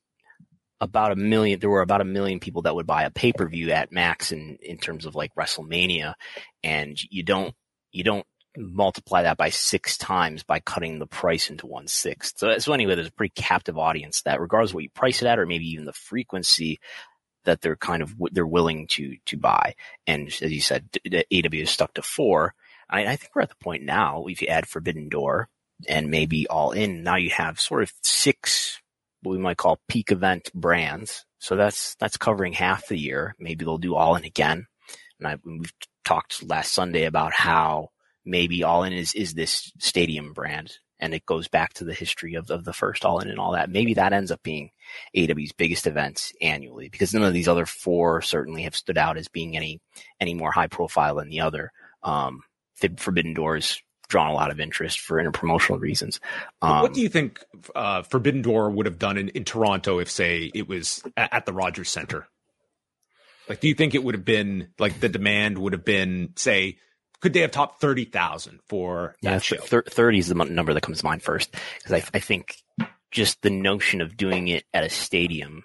about 0.81 1.11
a 1.11 1.15
million 1.15 1.59
there 1.59 1.69
were 1.69 1.81
about 1.81 2.01
a 2.01 2.05
million 2.05 2.39
people 2.39 2.63
that 2.63 2.73
would 2.73 2.87
buy 2.87 3.03
a 3.03 3.11
pay 3.11 3.31
per 3.31 3.47
view 3.47 3.69
at 3.69 3.91
max 3.91 4.31
in 4.31 4.57
in 4.63 4.79
terms 4.79 5.05
of 5.05 5.13
like 5.13 5.35
WrestleMania, 5.35 6.15
and 6.63 6.99
you 7.11 7.21
don't 7.21 7.53
you 7.91 8.03
don't 8.03 8.25
multiply 8.57 9.23
that 9.23 9.37
by 9.37 9.49
six 9.49 9.97
times 9.97 10.43
by 10.43 10.59
cutting 10.59 10.99
the 10.99 11.07
price 11.07 11.49
into 11.49 11.67
one 11.67 11.87
sixth. 11.87 12.37
So, 12.37 12.57
so 12.57 12.73
anyway, 12.73 12.95
there's 12.95 13.07
a 13.07 13.11
pretty 13.11 13.33
captive 13.35 13.77
audience 13.77 14.21
that 14.23 14.41
regardless 14.41 14.71
of 14.71 14.75
what 14.75 14.83
you 14.83 14.89
price 14.89 15.21
it 15.21 15.27
at 15.27 15.39
or 15.39 15.45
maybe 15.45 15.69
even 15.69 15.85
the 15.85 15.93
frequency 15.93 16.79
that 17.45 17.61
they're 17.61 17.75
kind 17.75 18.01
of, 18.01 18.15
they're 18.31 18.45
willing 18.45 18.87
to, 18.87 19.15
to 19.27 19.37
buy. 19.37 19.75
And 20.07 20.27
as 20.27 20.51
you 20.51 20.61
said, 20.61 20.89
AEW 21.05 21.63
is 21.63 21.69
stuck 21.69 21.93
to 21.93 22.01
four. 22.01 22.53
I, 22.89 23.05
I 23.05 23.15
think 23.15 23.31
we're 23.33 23.43
at 23.43 23.49
the 23.49 23.55
point 23.55 23.83
now, 23.83 24.25
if 24.27 24.41
you 24.41 24.47
add 24.47 24.67
Forbidden 24.67 25.09
Door 25.09 25.47
and 25.87 26.09
maybe 26.09 26.47
All 26.47 26.71
In, 26.71 27.03
now 27.03 27.15
you 27.15 27.29
have 27.29 27.59
sort 27.59 27.83
of 27.83 27.93
six, 28.03 28.81
what 29.21 29.33
we 29.33 29.37
might 29.37 29.57
call 29.57 29.79
peak 29.87 30.11
event 30.11 30.51
brands. 30.53 31.25
So 31.39 31.55
that's, 31.55 31.95
that's 31.95 32.17
covering 32.17 32.53
half 32.53 32.87
the 32.87 32.97
year. 32.97 33.35
Maybe 33.39 33.63
they'll 33.63 33.77
do 33.77 33.95
All 33.95 34.15
In 34.15 34.25
again. 34.25 34.67
And 35.19 35.27
I, 35.27 35.37
we've 35.45 35.73
talked 36.09 36.49
last 36.49 36.73
Sunday 36.73 37.05
about 37.05 37.33
how 37.33 37.91
maybe 38.25 38.63
All 38.63 38.83
In 38.83 38.93
is, 38.93 39.13
is 39.13 39.35
this 39.35 39.71
stadium 39.77 40.33
brand. 40.33 40.73
And 40.99 41.13
it 41.13 41.25
goes 41.25 41.47
back 41.47 41.73
to 41.75 41.85
the 41.85 41.93
history 41.93 42.33
of, 42.33 42.49
of 42.49 42.65
the 42.65 42.73
first 42.73 43.05
All 43.05 43.19
In 43.19 43.29
and 43.29 43.39
all 43.39 43.51
that. 43.51 43.69
Maybe 43.69 43.93
that 43.93 44.11
ends 44.11 44.31
up 44.31 44.41
being 44.41 44.71
AEW's 45.15 45.53
biggest 45.53 45.85
event 45.85 46.31
annually 46.41 46.89
because 46.89 47.13
none 47.13 47.23
of 47.23 47.31
these 47.31 47.47
other 47.47 47.67
four 47.67 48.21
certainly 48.23 48.63
have 48.63 48.75
stood 48.75 48.97
out 48.97 49.17
as 49.17 49.27
being 49.27 49.55
any, 49.55 49.81
any 50.19 50.33
more 50.33 50.51
high 50.51 50.67
profile 50.67 51.15
than 51.15 51.29
the 51.29 51.41
other. 51.41 51.71
Um, 52.01 52.41
the 52.81 52.89
Forbidden 52.97 53.35
Doors 53.35 53.81
drawn 54.07 54.31
a 54.31 54.33
lot 54.33 54.49
of 54.49 54.59
interest 54.59 54.99
for 54.99 55.23
interpromotional 55.23 55.79
reasons. 55.79 56.19
Um, 56.63 56.81
what 56.81 56.93
do 56.93 57.01
you 57.01 57.09
think 57.09 57.45
uh, 57.75 58.01
Forbidden 58.01 58.41
Door 58.41 58.71
would 58.71 58.87
have 58.87 58.97
done 58.97 59.17
in, 59.17 59.29
in 59.29 59.45
Toronto 59.45 59.99
if, 59.99 60.09
say, 60.09 60.49
it 60.55 60.67
was 60.67 61.03
at, 61.15 61.31
at 61.31 61.45
the 61.45 61.53
Rogers 61.53 61.89
Center? 61.89 62.27
Like, 63.49 63.59
do 63.59 63.67
you 63.67 63.73
think 63.73 63.95
it 63.95 64.03
would 64.03 64.13
have 64.13 64.23
been 64.23 64.69
like 64.77 64.99
the 64.99 65.09
demand 65.09 65.57
would 65.57 65.73
have 65.73 65.83
been, 65.83 66.33
say, 66.35 66.77
could 67.19 67.33
they 67.33 67.41
have 67.41 67.51
topped 67.51 67.81
30,000 67.81 68.59
for 68.67 69.15
that 69.23 69.43
show? 69.43 69.57
Th- 69.57 69.83
30 69.83 70.19
is 70.19 70.27
the 70.27 70.35
number 70.35 70.73
that 70.73 70.81
comes 70.81 70.99
to 70.99 71.05
mind 71.05 71.23
first. 71.23 71.51
Cause 71.83 71.91
I, 71.91 72.03
I 72.13 72.19
think 72.19 72.55
just 73.11 73.41
the 73.41 73.49
notion 73.49 74.01
of 74.01 74.15
doing 74.15 74.47
it 74.47 74.65
at 74.71 74.83
a 74.83 74.89
stadium, 74.89 75.63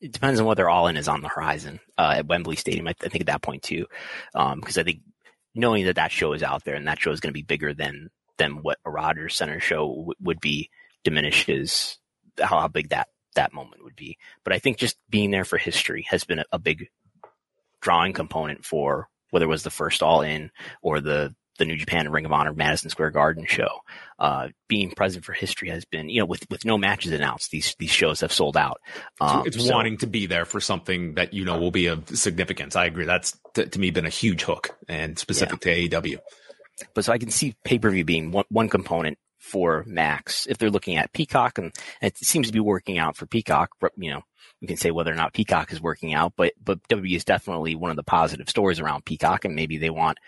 it 0.00 0.12
depends 0.12 0.38
on 0.38 0.46
whether 0.46 0.68
All 0.68 0.86
In 0.86 0.96
is 0.96 1.08
on 1.08 1.22
the 1.22 1.28
horizon, 1.28 1.80
uh, 1.98 2.14
at 2.18 2.28
Wembley 2.28 2.56
Stadium. 2.56 2.86
I, 2.86 2.94
I, 3.02 3.08
think 3.08 3.22
at 3.22 3.26
that 3.26 3.42
point 3.42 3.64
too. 3.64 3.86
Um, 4.32 4.60
cause 4.60 4.78
I 4.78 4.84
think 4.84 5.00
knowing 5.56 5.86
that 5.86 5.96
that 5.96 6.12
show 6.12 6.32
is 6.32 6.44
out 6.44 6.64
there 6.64 6.76
and 6.76 6.86
that 6.86 7.00
show 7.00 7.10
is 7.10 7.20
going 7.20 7.32
to 7.32 7.38
be 7.38 7.42
bigger 7.42 7.74
than, 7.74 8.10
than 8.38 8.62
what 8.62 8.78
a 8.86 8.90
Rogers 8.90 9.34
Center 9.34 9.58
show 9.58 9.88
w- 9.88 10.14
would 10.20 10.40
be 10.40 10.70
diminishes 11.02 11.98
how 12.40 12.68
big 12.68 12.90
that 12.90 13.08
that 13.38 13.54
moment 13.54 13.84
would 13.84 13.96
be. 13.96 14.18
But 14.44 14.52
I 14.52 14.58
think 14.58 14.76
just 14.76 14.96
being 15.08 15.30
there 15.30 15.44
for 15.44 15.56
history 15.56 16.06
has 16.10 16.24
been 16.24 16.40
a, 16.40 16.44
a 16.52 16.58
big 16.58 16.88
drawing 17.80 18.12
component 18.12 18.64
for 18.64 19.08
whether 19.30 19.44
it 19.44 19.48
was 19.48 19.62
the 19.62 19.70
first 19.70 20.02
All 20.02 20.22
In 20.22 20.50
or 20.82 21.00
the 21.00 21.34
the 21.58 21.64
New 21.64 21.76
Japan 21.76 22.10
Ring 22.10 22.24
of 22.24 22.32
Honor 22.32 22.54
Madison 22.54 22.88
Square 22.88 23.10
Garden 23.10 23.44
show. 23.44 23.80
Uh, 24.18 24.48
being 24.68 24.90
present 24.92 25.24
for 25.24 25.32
history 25.32 25.68
has 25.70 25.84
been, 25.84 26.08
you 26.08 26.20
know, 26.20 26.24
with, 26.24 26.48
with 26.50 26.64
no 26.64 26.78
matches 26.78 27.12
announced, 27.12 27.50
these, 27.50 27.74
these 27.80 27.90
shows 27.90 28.20
have 28.20 28.32
sold 28.32 28.56
out. 28.56 28.80
Um, 29.20 29.42
it's 29.44 29.62
so, 29.62 29.74
wanting 29.74 29.98
to 29.98 30.06
be 30.06 30.26
there 30.26 30.44
for 30.44 30.60
something 30.60 31.14
that, 31.14 31.34
you 31.34 31.44
know, 31.44 31.58
will 31.58 31.72
be 31.72 31.86
of 31.86 32.08
significance. 32.16 32.76
I 32.76 32.86
agree. 32.86 33.06
That's 33.06 33.36
to, 33.54 33.66
to 33.66 33.78
me 33.78 33.90
been 33.90 34.06
a 34.06 34.08
huge 34.10 34.42
hook 34.42 34.78
and 34.88 35.18
specific 35.18 35.64
yeah. 35.66 35.88
to 35.88 36.00
AEW. 36.00 36.18
But 36.94 37.04
so 37.04 37.12
I 37.12 37.18
can 37.18 37.30
see 37.30 37.56
pay 37.64 37.80
per 37.80 37.90
view 37.90 38.04
being 38.04 38.30
one, 38.30 38.44
one 38.50 38.68
component 38.68 39.18
for 39.38 39.84
Max 39.86 40.46
if 40.46 40.58
they're 40.58 40.70
looking 40.70 40.96
at 40.96 41.12
Peacock, 41.12 41.58
and 41.58 41.72
it 42.02 42.16
seems 42.18 42.48
to 42.48 42.52
be 42.52 42.60
working 42.60 42.98
out 42.98 43.16
for 43.16 43.26
Peacock. 43.26 43.70
You 43.96 44.10
know, 44.10 44.22
we 44.60 44.68
can 44.68 44.76
say 44.76 44.90
whether 44.90 45.12
or 45.12 45.16
not 45.16 45.32
Peacock 45.32 45.72
is 45.72 45.80
working 45.80 46.14
out, 46.14 46.32
but 46.36 46.52
but 46.62 46.80
W 46.88 47.16
is 47.16 47.24
definitely 47.24 47.74
one 47.74 47.90
of 47.90 47.96
the 47.96 48.02
positive 48.02 48.48
stories 48.48 48.80
around 48.80 49.04
Peacock, 49.04 49.44
and 49.44 49.54
maybe 49.54 49.78
they 49.78 49.90
want, 49.90 50.18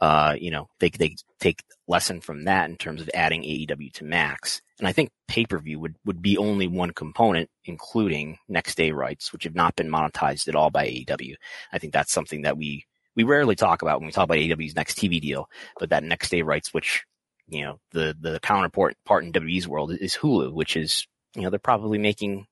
uh, 0.00 0.34
you 0.38 0.50
know, 0.50 0.68
they 0.80 0.90
they 0.90 1.16
take 1.40 1.62
lesson 1.86 2.20
from 2.20 2.44
that 2.44 2.68
in 2.68 2.76
terms 2.76 3.00
of 3.00 3.10
adding 3.14 3.42
AEW 3.42 3.92
to 3.94 4.04
Max. 4.04 4.60
And 4.78 4.86
I 4.86 4.92
think 4.92 5.10
pay 5.26 5.44
per 5.46 5.58
view 5.58 5.80
would 5.80 5.96
would 6.04 6.22
be 6.22 6.36
only 6.36 6.66
one 6.66 6.92
component, 6.92 7.50
including 7.64 8.38
next 8.48 8.76
day 8.76 8.92
rights, 8.92 9.32
which 9.32 9.44
have 9.44 9.54
not 9.54 9.76
been 9.76 9.90
monetized 9.90 10.48
at 10.48 10.54
all 10.54 10.70
by 10.70 10.86
AEW. 10.86 11.34
I 11.72 11.78
think 11.78 11.92
that's 11.92 12.12
something 12.12 12.42
that 12.42 12.58
we 12.58 12.84
we 13.16 13.24
rarely 13.24 13.56
talk 13.56 13.82
about 13.82 13.98
when 13.98 14.06
we 14.06 14.12
talk 14.12 14.24
about 14.24 14.38
AEW's 14.38 14.76
next 14.76 14.98
TV 14.98 15.20
deal, 15.20 15.48
but 15.80 15.90
that 15.90 16.04
next 16.04 16.30
day 16.30 16.42
rights, 16.42 16.72
which 16.72 17.04
you 17.48 17.64
know 17.64 17.80
the 17.92 18.16
the 18.20 18.38
counterpart 18.40 18.96
part 19.04 19.24
in 19.24 19.32
WWE's 19.32 19.68
world 19.68 19.92
is 19.92 20.16
Hulu, 20.16 20.52
which 20.52 20.76
is 20.76 21.06
you 21.34 21.42
know 21.42 21.50
they're 21.50 21.58
probably 21.58 21.98
making 21.98 22.46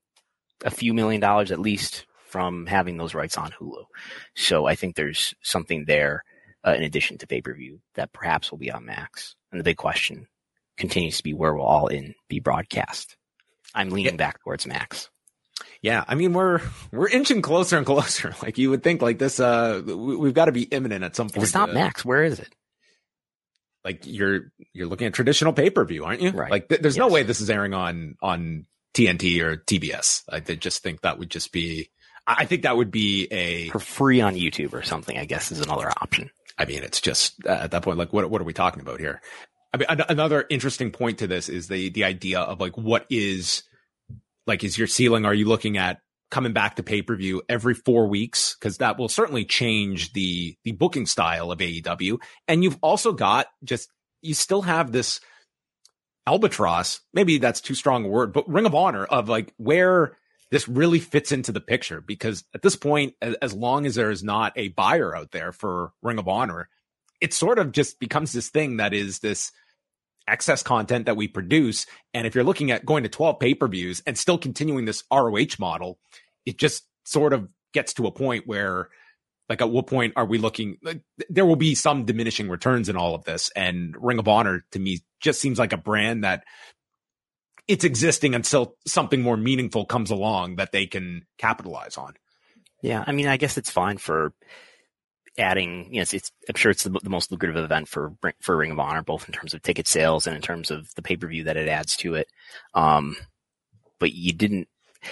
a 0.65 0.71
few 0.71 0.93
million 0.93 1.21
dollars 1.21 1.51
at 1.51 1.59
least 1.59 2.05
from 2.25 2.65
having 2.65 2.97
those 2.97 3.13
rights 3.13 3.37
on 3.37 3.51
Hulu. 3.51 3.85
So 4.35 4.65
I 4.65 4.75
think 4.75 4.95
there's 4.95 5.33
something 5.41 5.85
there 5.85 6.23
uh, 6.65 6.73
in 6.73 6.83
addition 6.83 7.17
to 7.19 7.27
pay 7.27 7.41
per 7.41 7.53
view 7.53 7.79
that 7.95 8.13
perhaps 8.13 8.51
will 8.51 8.57
be 8.57 8.71
on 8.71 8.85
Max. 8.85 9.35
And 9.51 9.59
the 9.59 9.63
big 9.63 9.77
question 9.77 10.27
continues 10.77 11.17
to 11.17 11.23
be 11.23 11.33
where 11.33 11.53
will 11.53 11.65
All 11.65 11.87
In 11.87 12.15
be 12.27 12.39
broadcast? 12.39 13.15
I'm 13.73 13.89
leaning 13.89 14.13
yeah. 14.13 14.17
back 14.17 14.43
towards 14.43 14.67
Max. 14.67 15.09
Yeah, 15.81 16.03
I 16.07 16.15
mean 16.15 16.33
we're 16.33 16.61
we're 16.91 17.09
inching 17.09 17.41
closer 17.41 17.77
and 17.77 17.85
closer. 17.85 18.35
Like 18.41 18.57
you 18.57 18.69
would 18.69 18.83
think, 18.83 19.01
like 19.01 19.19
this, 19.19 19.39
uh, 19.39 19.81
we, 19.85 20.27
have 20.27 20.33
got 20.33 20.45
to 20.45 20.51
be 20.51 20.63
imminent 20.63 21.03
at 21.03 21.15
some 21.15 21.27
point. 21.27 21.37
If 21.37 21.43
it's 21.43 21.53
not 21.53 21.73
Max. 21.73 22.03
Where 22.03 22.23
is 22.23 22.39
it? 22.39 22.53
Like 23.87 24.01
you're 24.05 24.51
you're 24.73 24.85
looking 24.87 25.07
at 25.07 25.13
traditional 25.13 25.53
pay 25.53 25.69
per 25.69 25.85
view, 25.85 26.03
aren't 26.03 26.19
you? 26.19 26.31
Right. 26.31 26.51
Like 26.51 26.67
th- 26.67 26.81
there's 26.81 26.97
yes. 26.97 26.99
no 26.99 27.07
way 27.07 27.23
this 27.23 27.39
is 27.39 27.49
airing 27.49 27.73
on 27.73 28.17
on 28.21 28.65
TNT 28.93 29.41
or 29.41 29.55
TBS. 29.55 30.23
I 30.27 30.41
just 30.41 30.83
think 30.83 31.01
that 31.01 31.17
would 31.17 31.29
just 31.29 31.53
be. 31.53 31.89
I 32.27 32.43
think 32.43 32.63
that 32.63 32.75
would 32.75 32.91
be 32.91 33.29
a 33.31 33.69
for 33.69 33.79
free 33.79 34.19
on 34.19 34.35
YouTube 34.35 34.73
or 34.73 34.83
something. 34.83 35.17
I 35.17 35.23
guess 35.23 35.53
is 35.53 35.61
another 35.61 35.89
option. 36.01 36.31
I 36.57 36.65
mean, 36.65 36.83
it's 36.83 36.99
just 36.99 37.35
uh, 37.45 37.51
at 37.51 37.71
that 37.71 37.81
point, 37.81 37.97
like, 37.97 38.11
what 38.11 38.29
what 38.29 38.41
are 38.41 38.43
we 38.43 38.51
talking 38.51 38.81
about 38.81 38.99
here? 38.99 39.21
I 39.73 39.77
mean, 39.77 39.87
another 40.09 40.45
interesting 40.49 40.91
point 40.91 41.19
to 41.19 41.27
this 41.27 41.47
is 41.47 41.69
the 41.69 41.89
the 41.89 42.03
idea 42.03 42.41
of 42.41 42.59
like 42.59 42.77
what 42.77 43.05
is 43.09 43.63
like 44.47 44.65
is 44.65 44.77
your 44.77 44.87
ceiling? 44.87 45.23
Are 45.23 45.33
you 45.33 45.47
looking 45.47 45.77
at 45.77 46.01
coming 46.29 46.53
back 46.53 46.75
to 46.75 46.83
pay 46.83 47.01
per 47.01 47.15
view 47.15 47.41
every 47.49 47.73
four 47.73 48.07
weeks? 48.07 48.55
Because 48.59 48.77
that 48.77 48.97
will 48.97 49.09
certainly 49.09 49.45
change 49.45 50.13
the 50.13 50.55
the 50.63 50.71
booking 50.73 51.05
style 51.05 51.51
of 51.51 51.59
AEW. 51.59 52.19
And 52.47 52.63
you've 52.63 52.79
also 52.81 53.13
got 53.13 53.47
just 53.63 53.89
you 54.21 54.33
still 54.33 54.63
have 54.63 54.91
this 54.91 55.19
albatross, 56.27 56.99
maybe 57.13 57.37
that's 57.37 57.61
too 57.61 57.73
strong 57.73 58.05
a 58.05 58.07
word, 58.07 58.33
but 58.33 58.47
ring 58.49 58.65
of 58.65 58.75
honor 58.75 59.05
of 59.05 59.29
like 59.29 59.53
where 59.57 60.17
this 60.51 60.67
really 60.67 60.99
fits 60.99 61.31
into 61.31 61.51
the 61.51 61.61
picture. 61.61 62.01
Because 62.01 62.43
at 62.53 62.61
this 62.61 62.75
point, 62.75 63.15
as, 63.21 63.35
as 63.35 63.53
long 63.53 63.85
as 63.85 63.95
there 63.95 64.11
is 64.11 64.23
not 64.23 64.53
a 64.55 64.67
buyer 64.69 65.15
out 65.15 65.31
there 65.31 65.51
for 65.51 65.91
ring 66.01 66.19
of 66.19 66.27
honor, 66.27 66.69
it 67.21 67.33
sort 67.33 67.59
of 67.59 67.71
just 67.71 67.99
becomes 67.99 68.33
this 68.33 68.49
thing 68.49 68.77
that 68.77 68.93
is 68.93 69.19
this 69.19 69.51
excess 70.27 70.63
content 70.63 71.05
that 71.05 71.17
we 71.17 71.27
produce. 71.27 71.85
And 72.13 72.27
if 72.27 72.35
you're 72.35 72.43
looking 72.43 72.71
at 72.71 72.85
going 72.85 73.03
to 73.03 73.09
12 73.09 73.39
pay 73.39 73.53
per 73.53 73.67
views 73.67 74.01
and 74.05 74.17
still 74.17 74.37
continuing 74.37 74.85
this 74.85 75.03
ROH 75.11 75.57
model, 75.59 75.99
it 76.45 76.57
just 76.57 76.85
sort 77.05 77.33
of 77.33 77.47
gets 77.73 77.93
to 77.95 78.07
a 78.07 78.11
point 78.11 78.47
where 78.47 78.89
like 79.49 79.61
at 79.61 79.69
what 79.69 79.87
point 79.87 80.13
are 80.15 80.25
we 80.25 80.37
looking 80.37 80.77
like, 80.83 81.01
there 81.29 81.45
will 81.45 81.55
be 81.55 81.75
some 81.75 82.05
diminishing 82.05 82.49
returns 82.49 82.89
in 82.89 82.97
all 82.97 83.15
of 83.15 83.23
this 83.23 83.51
and 83.55 83.95
ring 83.99 84.19
of 84.19 84.27
honor 84.27 84.65
to 84.71 84.79
me 84.79 84.99
just 85.19 85.39
seems 85.39 85.57
like 85.59 85.73
a 85.73 85.77
brand 85.77 86.23
that 86.23 86.43
it's 87.67 87.83
existing 87.83 88.35
until 88.35 88.75
something 88.85 89.21
more 89.21 89.37
meaningful 89.37 89.85
comes 89.85 90.11
along 90.11 90.57
that 90.57 90.71
they 90.71 90.85
can 90.85 91.25
capitalize 91.37 91.97
on 91.97 92.13
yeah 92.81 93.03
i 93.07 93.11
mean 93.11 93.27
i 93.27 93.37
guess 93.37 93.57
it's 93.57 93.71
fine 93.71 93.97
for 93.97 94.33
adding 95.37 95.85
you 95.91 95.97
know 95.97 96.01
it's, 96.01 96.13
it's 96.13 96.31
i'm 96.49 96.55
sure 96.55 96.71
it's 96.71 96.83
the, 96.83 96.89
the, 97.03 97.09
most 97.09 97.31
lucrative 97.31 97.57
event 97.57 97.87
for 97.87 98.13
for 98.41 98.57
ring 98.57 98.71
of 98.71 98.79
honor 98.79 99.03
both 99.03 99.27
in 99.27 99.33
terms 99.33 99.53
of 99.53 99.61
ticket 99.61 99.87
sales 99.87 100.25
and 100.25 100.35
in 100.35 100.41
terms 100.41 100.71
of 100.71 100.93
the 100.95 101.01
pay-per-view 101.01 101.43
that 101.43 101.57
it 101.57 101.67
adds 101.67 101.95
to 101.95 102.15
it 102.15 102.27
um 102.73 103.15
but 103.99 104.13
you 104.13 104.33
didn't 104.33 104.67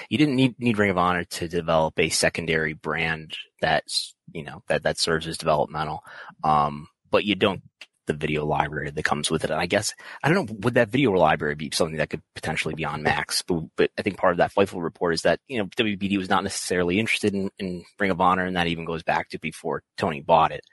you 0.10 0.18
didn't 0.18 0.36
need 0.36 0.60
need 0.60 0.78
Ring 0.78 0.92
of 0.92 0.98
Honor 0.98 1.24
to 1.24 1.48
develop 1.48 2.00
a 2.00 2.10
secondary 2.10 2.74
brand 2.74 3.38
that's 3.62 4.16
you 4.32 4.44
know 4.44 4.64
that 4.68 4.84
that 4.84 5.00
serves 5.00 5.28
as 5.28 5.38
developmental. 5.38 6.04
Um, 6.44 6.88
but 7.12 7.24
you 7.26 7.36
don't 7.36 7.62
the 8.08 8.14
video 8.14 8.46
library 8.46 8.92
that 8.92 9.04
comes 9.04 9.32
with 9.32 9.44
it. 9.44 9.52
And 9.52 9.60
I 9.60 9.66
guess 9.66 9.94
I 10.24 10.30
don't 10.30 10.50
know 10.50 10.58
would 10.62 10.76
that 10.76 10.90
video 10.90 11.12
library 11.12 11.56
be 11.56 11.70
something 11.74 11.98
that 11.98 12.10
could 12.10 12.22
potentially 12.34 12.76
be 12.76 12.86
on 12.86 13.04
Max? 13.04 13.42
But, 13.42 13.64
but 13.76 13.92
I 13.98 14.02
think 14.02 14.18
part 14.18 14.32
of 14.32 14.38
that 14.38 14.54
Fightful 14.54 14.84
report 14.84 15.14
is 15.14 15.24
that 15.24 15.40
you 15.48 15.58
know 15.58 15.66
WBD 15.66 16.18
was 16.18 16.30
not 16.30 16.44
necessarily 16.44 17.00
interested 17.00 17.34
in, 17.34 17.50
in 17.60 17.84
Ring 18.00 18.12
of 18.12 18.22
Honor, 18.22 18.46
and 18.46 18.56
that 18.56 18.68
even 18.68 18.86
goes 18.86 19.04
back 19.04 19.30
to 19.30 19.40
before 19.40 19.84
Tony 19.98 20.22
bought 20.22 20.52
it. 20.52 20.64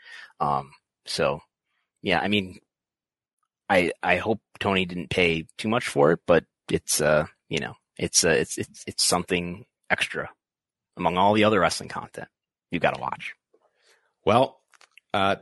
Um, 0.40 0.72
so 1.06 1.40
yeah, 2.02 2.20
I 2.20 2.28
mean, 2.28 2.58
I 3.68 3.92
I 4.02 4.16
hope 4.16 4.40
Tony 4.60 4.84
didn't 4.84 5.10
pay 5.10 5.46
too 5.58 5.68
much 5.68 5.88
for 5.88 6.12
it, 6.12 6.20
but 6.26 6.44
it's 6.70 7.00
uh 7.00 7.26
you 7.48 7.58
know 7.58 7.74
it's 7.96 8.24
uh, 8.24 8.30
it's 8.30 8.58
it's 8.58 8.84
it's 8.86 9.04
something 9.04 9.64
extra 9.90 10.30
among 10.96 11.16
all 11.16 11.34
the 11.34 11.44
other 11.44 11.60
wrestling 11.60 11.88
content 11.88 12.28
you've 12.70 12.82
got 12.82 12.94
to 12.94 13.00
watch. 13.00 13.34
Well, 14.24 14.60
uh, 15.14 15.36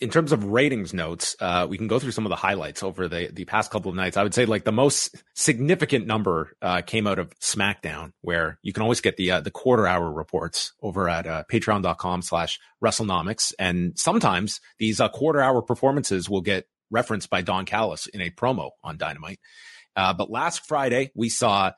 in 0.00 0.10
terms 0.10 0.30
of 0.30 0.44
ratings 0.44 0.94
notes, 0.94 1.34
uh, 1.40 1.66
we 1.68 1.76
can 1.76 1.88
go 1.88 1.98
through 1.98 2.12
some 2.12 2.24
of 2.24 2.30
the 2.30 2.36
highlights 2.36 2.82
over 2.82 3.08
the, 3.08 3.30
the 3.32 3.44
past 3.44 3.70
couple 3.70 3.90
of 3.90 3.96
nights. 3.96 4.16
I 4.16 4.22
would 4.22 4.34
say 4.34 4.46
like 4.46 4.64
the 4.64 4.72
most 4.72 5.16
significant 5.34 6.06
number 6.06 6.52
uh, 6.62 6.82
came 6.82 7.06
out 7.06 7.18
of 7.18 7.36
SmackDown, 7.40 8.12
where 8.20 8.58
you 8.62 8.72
can 8.72 8.82
always 8.82 9.00
get 9.00 9.16
the 9.16 9.32
uh, 9.32 9.40
the 9.40 9.50
quarter 9.50 9.86
hour 9.86 10.10
reports 10.10 10.72
over 10.82 11.08
at 11.08 11.26
uh, 11.26 11.44
patreon.com 11.50 12.22
slash 12.22 12.60
WrestleNomics. 12.82 13.52
And 13.58 13.98
sometimes 13.98 14.60
these 14.78 15.00
uh, 15.00 15.08
quarter 15.08 15.40
hour 15.40 15.62
performances 15.62 16.30
will 16.30 16.42
get 16.42 16.68
referenced 16.90 17.28
by 17.28 17.42
Don 17.42 17.66
Callis 17.66 18.06
in 18.06 18.20
a 18.20 18.30
promo 18.30 18.70
on 18.84 18.98
Dynamite. 18.98 19.40
Uh, 19.96 20.12
but 20.12 20.30
last 20.30 20.64
Friday, 20.64 21.10
we 21.14 21.28
saw 21.28 21.72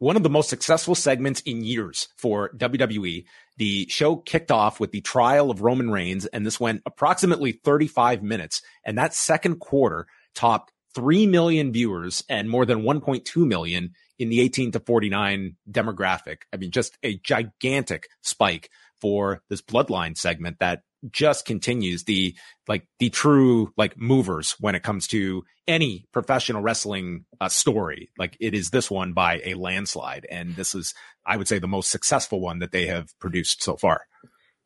one 0.00 0.16
of 0.16 0.22
the 0.22 0.30
most 0.30 0.50
successful 0.50 0.94
segments 0.94 1.40
in 1.42 1.64
years 1.64 2.08
for 2.16 2.50
WWE. 2.56 3.24
The 3.56 3.86
show 3.88 4.16
kicked 4.16 4.50
off 4.50 4.80
with 4.80 4.90
the 4.90 5.00
trial 5.00 5.50
of 5.50 5.60
Roman 5.60 5.90
Reigns, 5.90 6.26
and 6.26 6.44
this 6.44 6.58
went 6.58 6.82
approximately 6.86 7.52
35 7.52 8.22
minutes. 8.22 8.62
And 8.84 8.98
that 8.98 9.14
second 9.14 9.60
quarter 9.60 10.06
topped 10.34 10.72
3 10.94 11.26
million 11.26 11.72
viewers 11.72 12.24
and 12.28 12.48
more 12.48 12.66
than 12.66 12.82
1.2 12.82 13.46
million 13.46 13.92
in 14.18 14.28
the 14.28 14.40
18 14.40 14.72
to 14.72 14.80
49 14.80 15.56
demographic. 15.70 16.38
I 16.52 16.56
mean, 16.56 16.70
just 16.70 16.96
a 17.02 17.18
gigantic 17.18 18.08
spike 18.22 18.70
for 19.00 19.42
this 19.48 19.62
bloodline 19.62 20.16
segment 20.16 20.58
that 20.60 20.82
just 21.10 21.44
continues 21.44 22.04
the 22.04 22.34
like 22.68 22.86
the 22.98 23.10
true 23.10 23.72
like 23.76 23.98
movers 23.98 24.56
when 24.60 24.74
it 24.74 24.82
comes 24.82 25.06
to 25.08 25.44
any 25.66 26.06
professional 26.12 26.62
wrestling 26.62 27.24
uh, 27.40 27.48
story. 27.48 28.10
Like 28.18 28.36
it 28.40 28.54
is 28.54 28.70
this 28.70 28.90
one 28.90 29.12
by 29.12 29.40
a 29.44 29.54
landslide, 29.54 30.26
and 30.30 30.56
this 30.56 30.74
is 30.74 30.94
I 31.26 31.36
would 31.36 31.48
say 31.48 31.58
the 31.58 31.68
most 31.68 31.90
successful 31.90 32.40
one 32.40 32.58
that 32.60 32.72
they 32.72 32.86
have 32.86 33.08
produced 33.18 33.62
so 33.62 33.76
far. 33.76 34.02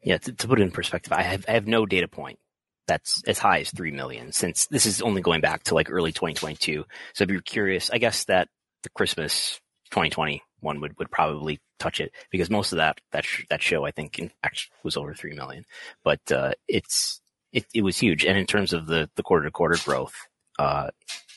Yeah, 0.03 0.19
to, 0.19 0.33
to 0.33 0.49
put 0.49 0.61
it 0.61 0.65
in 0.65 0.71
perspective, 0.71 1.13
I 1.13 1.23
have 1.23 1.45
I 1.49 1.53
have 1.53 1.67
no 1.67 1.87
data 1.87 2.09
point 2.09 2.39
that's 2.87 3.23
as 3.27 3.39
high 3.39 3.61
as 3.61 3.71
three 3.71 3.93
million 3.93 4.33
since 4.33 4.67
this 4.67 4.87
is 4.87 5.03
only 5.03 5.21
going 5.21 5.41
back 5.41 5.63
to 5.65 5.75
like 5.75 5.91
early 5.91 6.13
2022. 6.13 6.85
So 7.15 7.25
if 7.25 7.31
you're 7.31 7.41
curious, 7.43 7.91
I 7.91 7.99
guess 7.99 8.25
that 8.25 8.49
the 8.83 8.91
Christmas 8.91 9.61
2020 9.91 10.43
one 10.61 10.81
would, 10.81 10.99
would 10.99 11.11
probably 11.11 11.61
touch 11.79 12.01
it 12.01 12.13
because 12.31 12.51
most 12.51 12.73
of 12.73 12.79
that 12.79 13.01
that 13.13 13.25
sh- 13.25 13.45
that 13.51 13.63
show 13.63 13.85
I 13.85 13.91
think 13.91 14.19
in 14.19 14.31
fact 14.43 14.69
was 14.83 14.97
over 14.97 15.15
three 15.15 15.35
million, 15.35 15.65
but 16.05 16.21
uh, 16.31 16.53
it's 16.67 17.21
it, 17.53 17.67
it 17.75 17.83
was 17.83 17.99
huge. 17.99 18.25
And 18.25 18.39
in 18.39 18.47
terms 18.47 18.73
of 18.73 18.87
the 18.87 19.11
the 19.17 19.23
quarter 19.23 19.45
to 19.45 19.51
quarter 19.51 19.79
growth, 19.85 20.15
uh, 20.59 20.91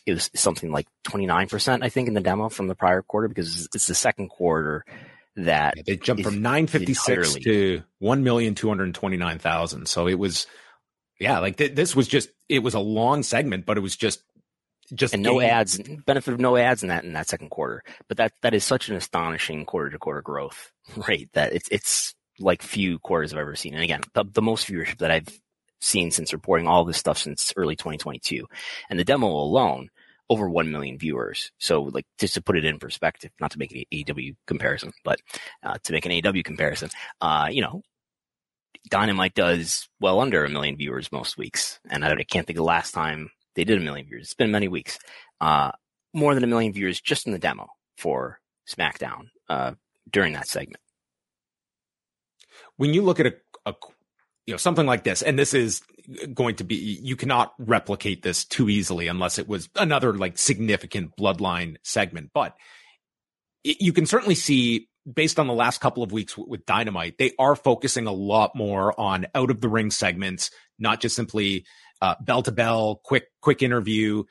it 0.05 0.13
was 0.13 0.29
something 0.35 0.71
like 0.71 0.87
twenty 1.03 1.25
nine 1.25 1.47
percent 1.47 1.83
I 1.83 1.89
think 1.89 2.07
in 2.07 2.13
the 2.13 2.21
demo 2.21 2.49
from 2.49 2.67
the 2.67 2.75
prior 2.75 3.01
quarter 3.01 3.27
because 3.27 3.69
it's 3.73 3.87
the 3.87 3.95
second 3.95 4.29
quarter 4.29 4.83
that 5.37 5.75
yeah, 5.77 5.83
they 5.85 5.97
jumped 5.97 6.23
from 6.23 6.41
nine 6.41 6.67
fifty 6.67 6.93
six 6.93 7.35
to 7.35 7.83
one 7.99 8.23
million 8.23 8.55
two 8.55 8.67
hundred 8.67 8.93
twenty 8.93 9.17
nine 9.17 9.39
thousand. 9.39 9.87
So 9.87 10.07
it 10.07 10.19
was 10.19 10.47
yeah, 11.19 11.37
like 11.39 11.57
th- 11.57 11.75
this 11.75 11.95
was 11.95 12.07
just 12.07 12.29
it 12.49 12.59
was 12.59 12.73
a 12.73 12.79
long 12.79 13.23
segment, 13.23 13.65
but 13.65 13.77
it 13.77 13.81
was 13.81 13.95
just 13.95 14.23
just 14.93 15.13
and 15.13 15.23
no 15.23 15.39
game. 15.39 15.49
ads 15.49 15.79
benefit 16.05 16.33
of 16.33 16.39
no 16.39 16.57
ads 16.57 16.83
in 16.83 16.89
that 16.89 17.03
in 17.03 17.13
that 17.13 17.29
second 17.29 17.49
quarter 17.49 17.83
but 18.07 18.17
that 18.17 18.33
that 18.41 18.53
is 18.53 18.63
such 18.63 18.89
an 18.89 18.95
astonishing 18.95 19.65
quarter 19.65 19.89
to 19.89 19.97
quarter 19.97 20.21
growth 20.21 20.71
rate 21.07 21.29
that 21.33 21.53
it's 21.53 21.69
it's 21.71 22.15
like 22.41 22.61
few 22.61 22.99
quarters 22.99 23.33
I've 23.33 23.39
ever 23.39 23.55
seen. 23.55 23.73
And 23.73 23.83
again, 23.83 24.01
the, 24.13 24.25
the 24.25 24.41
most 24.41 24.67
viewership 24.67 24.97
that 24.97 25.11
I've 25.11 25.39
seen 25.79 26.11
since 26.11 26.33
reporting 26.33 26.67
all 26.67 26.85
this 26.85 26.97
stuff 26.97 27.17
since 27.17 27.53
early 27.55 27.75
2022. 27.75 28.45
And 28.89 28.99
the 28.99 29.03
demo 29.03 29.27
alone, 29.27 29.89
over 30.29 30.49
1 30.49 30.71
million 30.71 30.97
viewers. 30.97 31.51
So 31.59 31.83
like 31.83 32.05
just 32.19 32.35
to 32.35 32.41
put 32.41 32.57
it 32.57 32.65
in 32.65 32.79
perspective, 32.79 33.31
not 33.39 33.51
to 33.51 33.59
make 33.59 33.71
an 33.73 33.83
AEW 33.93 34.35
comparison, 34.47 34.93
but 35.03 35.19
uh, 35.63 35.77
to 35.83 35.93
make 35.93 36.05
an 36.05 36.11
AEW 36.11 36.43
comparison, 36.43 36.89
uh, 37.19 37.47
you 37.51 37.61
know, 37.61 37.81
Dynamite 38.89 39.35
does 39.35 39.89
well 39.99 40.21
under 40.21 40.43
a 40.43 40.49
million 40.49 40.75
viewers 40.75 41.11
most 41.11 41.37
weeks. 41.37 41.79
And 41.89 42.03
I, 42.03 42.11
I, 42.13 42.23
can't 42.23 42.47
think 42.47 42.57
of 42.57 42.63
the 42.63 42.67
last 42.67 42.93
time 42.93 43.29
they 43.55 43.63
did 43.63 43.77
a 43.77 43.81
million 43.81 44.07
viewers. 44.07 44.25
It's 44.25 44.33
been 44.33 44.51
many 44.51 44.67
weeks. 44.67 44.97
Uh, 45.39 45.71
more 46.13 46.33
than 46.33 46.43
a 46.43 46.47
million 46.47 46.73
viewers 46.73 46.99
just 46.99 47.25
in 47.25 47.33
the 47.33 47.39
demo 47.39 47.67
for 47.97 48.39
SmackDown, 48.67 49.27
uh, 49.49 49.71
during 50.09 50.33
that 50.33 50.47
segment. 50.47 50.81
When 52.77 52.93
you 52.93 53.01
look 53.01 53.19
at 53.19 53.27
a, 53.27 53.33
a 53.65 53.73
you 54.45 54.53
know, 54.53 54.57
something 54.57 54.85
like 54.85 55.03
this, 55.03 55.21
and 55.21 55.37
this 55.37 55.53
is 55.53 55.81
going 56.33 56.55
to 56.55 56.63
be, 56.63 56.75
you 56.75 57.15
cannot 57.15 57.53
replicate 57.59 58.23
this 58.23 58.43
too 58.43 58.69
easily 58.69 59.07
unless 59.07 59.37
it 59.37 59.47
was 59.47 59.69
another 59.75 60.13
like 60.13 60.37
significant 60.37 61.15
bloodline 61.15 61.75
segment. 61.83 62.31
But 62.33 62.55
it, 63.63 63.77
you 63.79 63.93
can 63.93 64.05
certainly 64.05 64.35
see 64.35 64.87
based 65.11 65.39
on 65.39 65.47
the 65.47 65.53
last 65.53 65.81
couple 65.81 66.03
of 66.03 66.11
weeks 66.11 66.37
with 66.37 66.65
Dynamite, 66.65 67.17
they 67.17 67.31
are 67.39 67.55
focusing 67.55 68.07
a 68.07 68.11
lot 68.11 68.55
more 68.55 68.99
on 68.99 69.25
out 69.33 69.49
of 69.51 69.61
the 69.61 69.69
ring 69.69 69.91
segments, 69.91 70.51
not 70.77 71.01
just 71.01 71.15
simply 71.15 71.65
bell 72.21 72.43
to 72.43 72.51
bell, 72.51 73.01
quick, 73.03 73.25
quick 73.41 73.61
interview. 73.61 74.23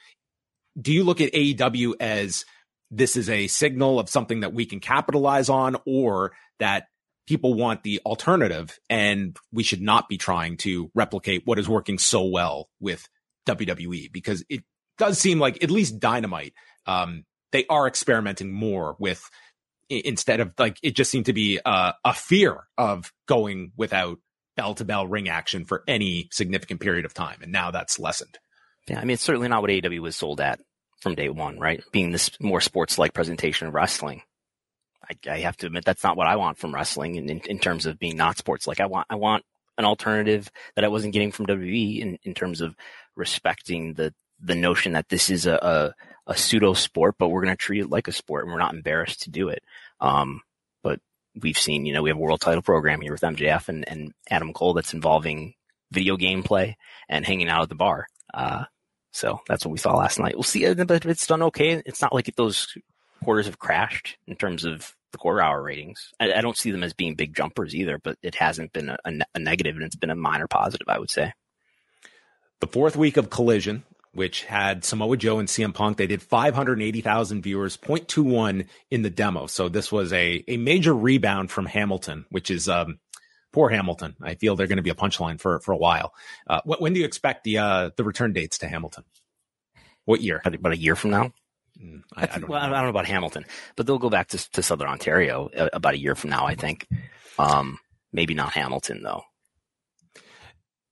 Do 0.81 0.93
you 0.93 1.05
look 1.05 1.21
at 1.21 1.33
AEW 1.33 1.95
as 2.01 2.45
this 2.91 3.17
is 3.17 3.29
a 3.31 3.47
signal 3.47 3.99
of 3.99 4.09
something 4.09 4.41
that 4.41 4.53
we 4.53 4.67
can 4.67 4.81
capitalize 4.81 5.49
on 5.49 5.77
or 5.87 6.33
that 6.59 6.87
people 7.27 7.55
want 7.55 7.83
the 7.85 8.01
alternative 8.05 8.79
and 8.89 9.37
we 9.53 9.63
should 9.63 9.81
not 9.81 10.09
be 10.09 10.19
trying 10.19 10.57
to 10.57 10.91
replicate 10.95 11.43
what 11.45 11.59
is 11.59 11.69
working 11.69 11.99
so 11.99 12.25
well 12.25 12.69
with 12.81 13.09
WWE 13.47 14.11
because 14.13 14.45
it 14.49 14.65
does 14.99 15.19
seem 15.19 15.39
like 15.39 15.63
at 15.63 15.71
least 15.71 16.01
Dynamite, 16.01 16.55
um, 16.87 17.25
they 17.53 17.67
are 17.67 17.87
experimenting 17.87 18.53
more 18.53 18.97
with 18.99 19.23
instead 19.89 20.41
of 20.41 20.53
like 20.59 20.79
it 20.83 20.95
just 20.95 21.11
seemed 21.11 21.27
to 21.27 21.33
be 21.33 21.61
uh, 21.65 21.93
a 22.05 22.15
fear 22.15 22.65
of 22.77 23.13
going 23.27 23.73
without 23.77 24.19
bell 24.61 24.75
to 24.75 24.85
bell 24.85 25.07
ring 25.07 25.29
action 25.29 25.65
for 25.65 25.83
any 25.89 26.29
significant 26.31 26.81
period 26.81 27.07
of 27.07 27.15
time, 27.15 27.39
and 27.41 27.51
now 27.51 27.71
that's 27.71 27.99
lessened. 27.99 28.39
Yeah, 28.87 28.99
I 28.99 29.05
mean 29.05 29.15
it's 29.15 29.23
certainly 29.23 29.49
not 29.49 29.63
what 29.63 29.71
AEW 29.71 30.01
was 30.01 30.17
sold 30.17 30.39
at 30.41 30.61
from 31.01 31.15
day 31.15 31.31
one, 31.31 31.59
right? 31.59 31.83
Being 31.93 32.13
this 32.13 32.31
more 32.41 32.61
sports 32.61 32.99
like 32.99 33.15
presentation 33.15 33.69
of 33.69 33.75
wrestling. 33.75 34.21
I, 35.03 35.31
I, 35.31 35.39
have 35.41 35.57
to 35.59 35.67
admit 35.67 35.87
that's 35.87 36.05
not 36.05 36.19
what 36.19 36.27
I 36.27 36.37
want 36.37 36.59
from 36.59 36.75
wrestling 36.75 37.15
in, 37.15 37.31
in, 37.31 37.41
in 37.47 37.59
terms 37.59 37.87
of 37.87 37.99
being 37.99 38.19
not 38.19 38.37
sports. 38.37 38.67
Like 38.67 38.81
I 38.81 38.87
want, 38.87 39.07
I 39.09 39.15
want 39.15 39.45
an 39.79 39.87
alternative 39.87 40.51
that 40.77 40.85
I 40.85 40.89
wasn't 40.89 41.15
getting 41.15 41.33
from 41.33 41.47
WWE 41.47 42.01
in, 42.01 42.19
in 42.23 42.35
terms 42.35 42.61
of 42.61 42.77
respecting 43.17 43.95
the, 43.95 44.13
the 44.41 44.55
notion 44.55 44.93
that 44.93 45.09
this 45.09 45.31
is 45.31 45.47
a, 45.47 45.55
a, 45.55 45.95
a 46.33 46.37
pseudo 46.37 46.75
sport, 46.75 47.15
but 47.19 47.29
we're 47.29 47.43
going 47.43 47.57
to 47.57 47.57
treat 47.57 47.81
it 47.81 47.91
like 47.91 48.09
a 48.09 48.13
sport 48.13 48.45
and 48.45 48.53
we're 48.53 48.61
not 48.61 48.75
embarrassed 48.75 49.23
to 49.23 49.31
do 49.31 49.49
it. 49.49 49.63
Um, 50.01 50.43
we've 51.41 51.59
seen, 51.59 51.87
you 51.87 51.93
know, 51.93 52.03
we 52.03 52.11
have 52.11 52.17
a 52.17 52.21
world 52.21 52.41
title 52.41 52.63
program 52.63 53.01
here 53.01 53.13
with 53.13 53.21
MJF 53.21 53.69
and, 53.69 53.89
and 53.89 54.13
Adam 54.29 54.53
Cole 54.53 54.75
that's 54.75 54.95
involving 54.95 55.55
video 55.91 56.17
game 56.17 56.43
play 56.43 56.77
and 57.09 57.27
hanging 57.27 57.49
out 57.49 57.63
at 57.63 57.69
the 57.69 57.75
bar. 57.75 58.07
Uh, 58.33 58.65
so 59.13 59.41
that's 59.49 59.65
what 59.65 59.73
we 59.73 59.79
saw 59.79 59.97
last 59.97 60.19
night. 60.19 60.35
We'll 60.35 60.43
see, 60.43 60.73
but 60.73 61.05
it's 61.05 61.27
done 61.27 61.43
okay. 61.45 61.83
It's 61.85 62.03
not 62.03 62.15
like 62.15 62.35
those 62.37 62.69
quarters 63.23 63.47
have 63.47 63.59
crashed 63.59 64.17
in 64.27 64.37
terms 64.37 64.65
of 64.65 64.95
the 65.13 65.19
quarter 65.19 65.43
hour 65.43 65.63
ratings. 65.63 66.13
I, 66.21 66.33
I, 66.33 66.41
don't 66.41 66.57
see 66.57 66.71
them 66.71 66.85
as 66.85 66.93
being 66.93 67.17
big 67.17 67.35
jumpers 67.35 67.75
either, 67.75 67.99
but 67.99 68.17
it 68.23 68.37
hasn't 68.37 68.73
been 68.73 68.89
a, 68.89 68.99
a, 69.05 69.13
a 69.35 69.39
negative 69.41 69.75
and 69.75 69.85
it's 69.85 69.97
been 69.97 70.11
a 70.11 70.15
minor 70.15 70.47
positive, 70.47 70.87
I 70.89 71.01
would 71.01 71.11
say. 71.11 71.33
The 72.61 72.69
fourth 72.69 72.97
week 72.97 73.17
of 73.17 73.31
Collision, 73.31 73.83
which 74.13 74.45
had 74.45 74.85
Samoa 74.85 75.17
Joe 75.17 75.39
and 75.39 75.49
CM 75.49 75.73
Punk, 75.73 75.97
they 75.97 76.07
did 76.07 76.23
580,000 76.23 77.43
viewers, 77.43 77.77
0.21 77.77 78.67
in 78.91 79.03
the 79.03 79.11
demo. 79.11 79.47
So 79.47 79.69
this 79.69 79.93
was 79.93 80.13
a, 80.13 80.45
a 80.49 80.57
major 80.57 80.95
rebound 80.95 81.51
from 81.51 81.67
Hamilton, 81.67 82.27
which 82.31 82.51
is, 82.51 82.69
um, 82.69 82.99
poor 83.53 83.69
Hamilton. 83.69 84.17
I 84.23 84.35
feel 84.35 84.57
they're 84.57 84.67
going 84.67 84.77
to 84.77 84.83
be 84.83 84.91
a 84.91 84.95
punchline 84.95 85.41
for, 85.41 85.61
for 85.61 85.73
a 85.73 85.77
while. 85.77 86.13
Uh, 86.47 86.61
when 86.65 86.93
do 86.93 87.01
you 87.01 87.07
expect 87.07 87.45
the, 87.45 87.59
uh, 87.59 87.91
the 87.97 88.05
return 88.05 88.33
dates 88.33 88.59
to 88.59 88.69
Hamilton? 88.69 89.05
What 90.05 90.21
year? 90.21 90.41
About 90.45 90.73
a 90.73 90.79
year 90.79 90.97
from 90.97 91.11
now. 91.11 91.33
Mm, 91.81 92.03
I, 92.17 92.25
I, 92.25 92.27
don't 92.39 92.49
well, 92.49 92.61
know. 92.61 92.67
I 92.67 92.71
don't 92.71 92.85
know 92.85 92.91
about 92.91 93.07
Hamilton, 93.07 93.45
but 93.77 93.87
they'll 93.87 93.99
go 93.99 94.11
back 94.11 94.29
to, 94.29 94.51
to 94.53 94.63
Southern 94.63 94.89
Ontario 94.89 95.51
uh, 95.57 95.69
about 95.73 95.95
a 95.95 95.99
year 95.99 96.15
from 96.15 96.31
now, 96.31 96.47
I 96.47 96.55
think. 96.55 96.87
Um, 97.39 97.79
maybe 98.13 98.35
not 98.35 98.53
Hamilton 98.53 99.03
though. 99.03 99.23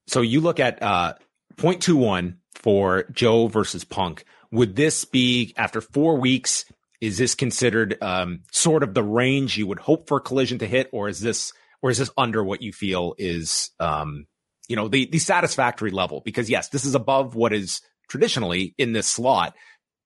So 0.06 0.22
you 0.22 0.40
look 0.40 0.60
at 0.60 0.82
uh, 0.82 1.14
0.21 1.56 2.36
for 2.58 3.04
Joe 3.12 3.48
versus 3.48 3.84
Punk. 3.84 4.24
Would 4.50 4.76
this 4.76 5.04
be 5.04 5.54
after 5.56 5.80
four 5.80 6.18
weeks? 6.18 6.64
Is 7.00 7.18
this 7.18 7.34
considered 7.34 7.96
um, 8.02 8.40
sort 8.50 8.82
of 8.82 8.94
the 8.94 9.04
range 9.04 9.56
you 9.56 9.66
would 9.66 9.78
hope 9.78 10.08
for 10.08 10.18
a 10.18 10.20
Collision 10.20 10.58
to 10.58 10.66
hit, 10.66 10.88
or 10.92 11.08
is 11.08 11.20
this 11.20 11.52
or 11.80 11.90
is 11.90 11.98
this 11.98 12.10
under 12.16 12.42
what 12.42 12.60
you 12.60 12.72
feel 12.72 13.14
is 13.18 13.70
um, 13.78 14.26
you 14.68 14.74
know 14.74 14.88
the 14.88 15.06
the 15.06 15.20
satisfactory 15.20 15.92
level? 15.92 16.22
Because 16.24 16.50
yes, 16.50 16.70
this 16.70 16.84
is 16.84 16.94
above 16.94 17.34
what 17.36 17.52
is 17.52 17.80
traditionally 18.08 18.74
in 18.78 18.92
this 18.92 19.06
slot, 19.06 19.54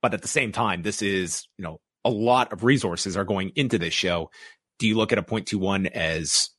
but 0.03 0.13
at 0.13 0.23
the 0.23 0.29
same 0.29 0.53
time, 0.53 0.83
this 0.83 1.01
is, 1.01 1.47
you 1.57 1.63
know, 1.63 1.81
a 2.05 2.11
lot 2.11 2.53
of 2.53 2.65
resources 2.65 3.17
are 3.17 3.25
going 3.25 3.53
into 3.55 3.79
this 3.79 3.95
show. 3.95 4.31
Do 4.79 4.89
you 4.89 4.97
look 4.97 5.13
at 5.13 5.19
a 5.19 5.23
0.21 5.23 5.87
as 5.87 6.51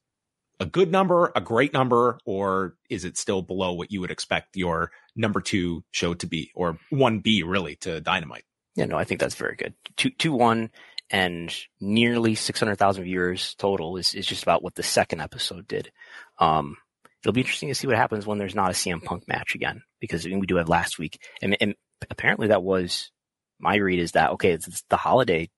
a 0.59 0.65
good 0.65 0.91
number, 0.91 1.31
a 1.35 1.41
great 1.41 1.73
number, 1.73 2.17
or 2.25 2.75
is 2.89 3.03
it 3.03 3.17
still 3.17 3.41
below 3.41 3.73
what 3.73 3.91
you 3.91 3.99
would 3.99 4.11
expect 4.11 4.55
your 4.55 4.91
number 5.15 5.41
two 5.41 5.83
show 5.91 6.13
to 6.15 6.27
be, 6.27 6.51
or 6.55 6.77
one 6.89 7.19
B 7.19 7.43
really 7.43 7.75
to 7.77 8.01
Dynamite? 8.01 8.45
Yeah, 8.75 8.85
no, 8.85 8.97
I 8.97 9.03
think 9.03 9.19
that's 9.19 9.35
very 9.35 9.55
good. 9.55 9.73
Two, 9.97 10.09
two, 10.09 10.33
one, 10.33 10.71
and 11.09 11.55
nearly 11.79 12.35
six 12.35 12.59
hundred 12.59 12.77
thousand 12.77 13.03
viewers 13.03 13.55
total 13.55 13.97
is 13.97 14.13
is 14.15 14.25
just 14.25 14.43
about 14.43 14.63
what 14.63 14.75
the 14.75 14.83
second 14.83 15.21
episode 15.21 15.67
did. 15.67 15.91
Um, 16.39 16.77
it'll 17.21 17.33
be 17.33 17.41
interesting 17.41 17.69
to 17.69 17.75
see 17.75 17.87
what 17.87 17.95
happens 17.95 18.25
when 18.25 18.37
there's 18.37 18.55
not 18.55 18.71
a 18.71 18.73
CM 18.73 19.03
Punk 19.03 19.27
match 19.27 19.55
again, 19.55 19.83
because 19.99 20.25
I 20.25 20.29
mean, 20.29 20.39
we 20.39 20.47
do 20.47 20.55
have 20.55 20.69
last 20.69 20.97
week, 20.97 21.19
and, 21.41 21.55
and 21.61 21.75
apparently 22.09 22.47
that 22.47 22.63
was 22.63 23.11
my 23.59 23.75
read 23.75 23.99
is 23.99 24.13
that 24.13 24.31
okay, 24.31 24.51
it's, 24.51 24.67
it's 24.67 24.83
the 24.89 24.97
holiday 24.97 25.49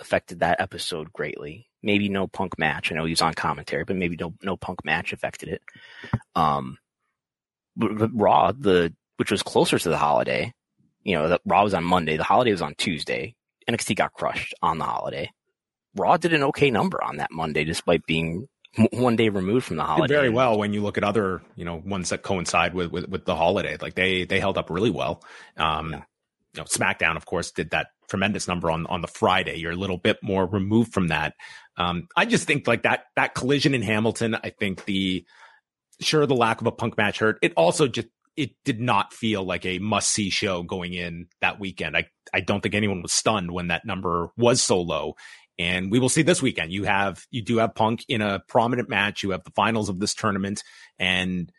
affected 0.00 0.40
that 0.40 0.60
episode 0.60 1.12
greatly. 1.12 1.68
Maybe 1.82 2.08
no 2.08 2.26
punk 2.26 2.58
match. 2.58 2.90
I 2.90 2.94
know 2.94 3.04
he 3.04 3.10
was 3.12 3.22
on 3.22 3.34
commentary, 3.34 3.84
but 3.84 3.96
maybe 3.96 4.16
no 4.16 4.34
no 4.42 4.56
punk 4.56 4.84
match 4.84 5.12
affected 5.12 5.48
it. 5.50 5.62
Um, 6.34 6.78
but, 7.76 7.96
but 7.98 8.10
Raw, 8.14 8.52
the 8.52 8.94
which 9.22 9.30
was 9.30 9.44
closer 9.44 9.78
to 9.78 9.88
the 9.88 9.96
holiday, 9.96 10.52
you 11.04 11.14
know, 11.14 11.28
the, 11.28 11.40
Raw 11.46 11.62
was 11.62 11.74
on 11.74 11.84
Monday. 11.84 12.16
The 12.16 12.24
holiday 12.24 12.50
was 12.50 12.60
on 12.60 12.74
Tuesday. 12.74 13.36
NXT 13.70 13.94
got 13.94 14.12
crushed 14.12 14.52
on 14.60 14.78
the 14.78 14.84
holiday. 14.84 15.30
Raw 15.94 16.16
did 16.16 16.32
an 16.32 16.42
okay 16.42 16.72
number 16.72 17.00
on 17.00 17.18
that 17.18 17.30
Monday, 17.30 17.62
despite 17.62 18.04
being 18.04 18.48
one 18.90 19.14
day 19.14 19.28
removed 19.28 19.66
from 19.66 19.76
the 19.76 19.84
holiday. 19.84 20.12
Did 20.12 20.20
very 20.20 20.30
well 20.30 20.58
when 20.58 20.72
you 20.72 20.82
look 20.82 20.98
at 20.98 21.04
other, 21.04 21.40
you 21.54 21.64
know, 21.64 21.80
ones 21.86 22.08
that 22.08 22.24
coincide 22.24 22.74
with, 22.74 22.90
with, 22.90 23.08
with 23.08 23.24
the 23.24 23.36
holiday. 23.36 23.76
Like 23.80 23.94
they, 23.94 24.24
they 24.24 24.40
held 24.40 24.58
up 24.58 24.68
really 24.68 24.90
well. 24.90 25.22
Um, 25.56 25.92
yeah 25.92 26.02
you 26.54 26.60
know, 26.60 26.64
SmackDown, 26.64 27.16
of 27.16 27.24
course, 27.24 27.50
did 27.50 27.70
that 27.70 27.88
tremendous 28.08 28.46
number 28.46 28.70
on 28.70 28.86
on 28.86 29.00
the 29.00 29.08
Friday. 29.08 29.56
You're 29.56 29.72
a 29.72 29.76
little 29.76 29.96
bit 29.96 30.18
more 30.22 30.46
removed 30.46 30.92
from 30.92 31.08
that. 31.08 31.34
Um, 31.76 32.08
I 32.16 32.26
just 32.26 32.46
think 32.46 32.66
like 32.66 32.82
that 32.82 33.04
that 33.16 33.34
collision 33.34 33.74
in 33.74 33.82
Hamilton. 33.82 34.34
I 34.34 34.50
think 34.50 34.84
the 34.84 35.24
sure 36.00 36.26
the 36.26 36.34
lack 36.34 36.60
of 36.60 36.66
a 36.66 36.72
punk 36.72 36.96
match 36.98 37.20
hurt. 37.20 37.38
It 37.42 37.54
also 37.56 37.88
just 37.88 38.08
it 38.36 38.52
did 38.64 38.80
not 38.80 39.12
feel 39.12 39.44
like 39.44 39.66
a 39.66 39.78
must 39.78 40.08
see 40.10 40.30
show 40.30 40.62
going 40.62 40.94
in 40.94 41.26
that 41.40 41.60
weekend. 41.60 41.96
I 41.96 42.06
I 42.32 42.40
don't 42.40 42.62
think 42.62 42.74
anyone 42.74 43.02
was 43.02 43.12
stunned 43.12 43.50
when 43.50 43.68
that 43.68 43.84
number 43.84 44.30
was 44.36 44.62
so 44.62 44.80
low. 44.80 45.14
And 45.58 45.92
we 45.92 45.98
will 45.98 46.08
see 46.08 46.22
this 46.22 46.40
weekend. 46.40 46.72
You 46.72 46.84
have 46.84 47.24
you 47.30 47.42
do 47.42 47.58
have 47.58 47.74
Punk 47.74 48.04
in 48.08 48.22
a 48.22 48.40
prominent 48.48 48.88
match. 48.88 49.22
You 49.22 49.30
have 49.30 49.44
the 49.44 49.50
finals 49.50 49.88
of 49.88 50.00
this 50.00 50.14
tournament, 50.14 50.62
and 50.98 51.52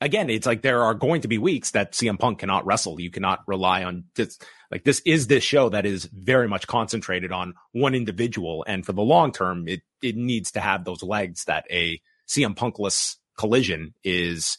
again, 0.00 0.30
it's 0.30 0.46
like 0.46 0.62
there 0.62 0.82
are 0.82 0.94
going 0.94 1.20
to 1.20 1.28
be 1.28 1.38
weeks 1.38 1.72
that 1.72 1.92
CM 1.92 2.18
Punk 2.18 2.40
cannot 2.40 2.66
wrestle. 2.66 3.00
You 3.00 3.10
cannot 3.10 3.40
rely 3.46 3.84
on 3.84 4.04
this. 4.16 4.38
Like 4.70 4.84
this 4.84 5.00
is 5.06 5.28
this 5.28 5.44
show 5.44 5.68
that 5.68 5.86
is 5.86 6.08
very 6.12 6.48
much 6.48 6.66
concentrated 6.66 7.30
on 7.30 7.54
one 7.72 7.94
individual, 7.94 8.64
and 8.66 8.84
for 8.84 8.92
the 8.92 9.02
long 9.02 9.32
term, 9.32 9.68
it 9.68 9.82
it 10.02 10.16
needs 10.16 10.50
to 10.52 10.60
have 10.60 10.84
those 10.84 11.02
legs 11.02 11.44
that 11.44 11.64
a 11.70 12.00
CM 12.28 12.56
Punkless 12.56 13.16
collision 13.38 13.94
is 14.02 14.58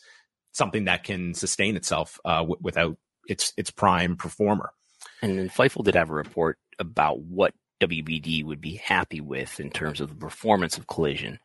something 0.52 0.86
that 0.86 1.04
can 1.04 1.34
sustain 1.34 1.76
itself 1.76 2.20
uh, 2.26 2.38
w- 2.38 2.58
without 2.62 2.98
its 3.28 3.54
its 3.58 3.72
prime 3.72 4.16
performer. 4.16 4.72
And 5.22 5.38
then 5.38 5.50
Fightful 5.50 5.84
did 5.84 5.96
have 5.96 6.10
a 6.10 6.14
report 6.14 6.58
about 6.80 7.20
what 7.20 7.54
WBD 7.82 8.44
would 8.44 8.62
be 8.62 8.76
happy 8.76 9.22
with 9.22 9.60
in 9.60 9.70
terms 9.70 10.02
of 10.02 10.10
the 10.10 10.16
performance 10.16 10.78
of 10.78 10.88
Collision, 10.88 11.40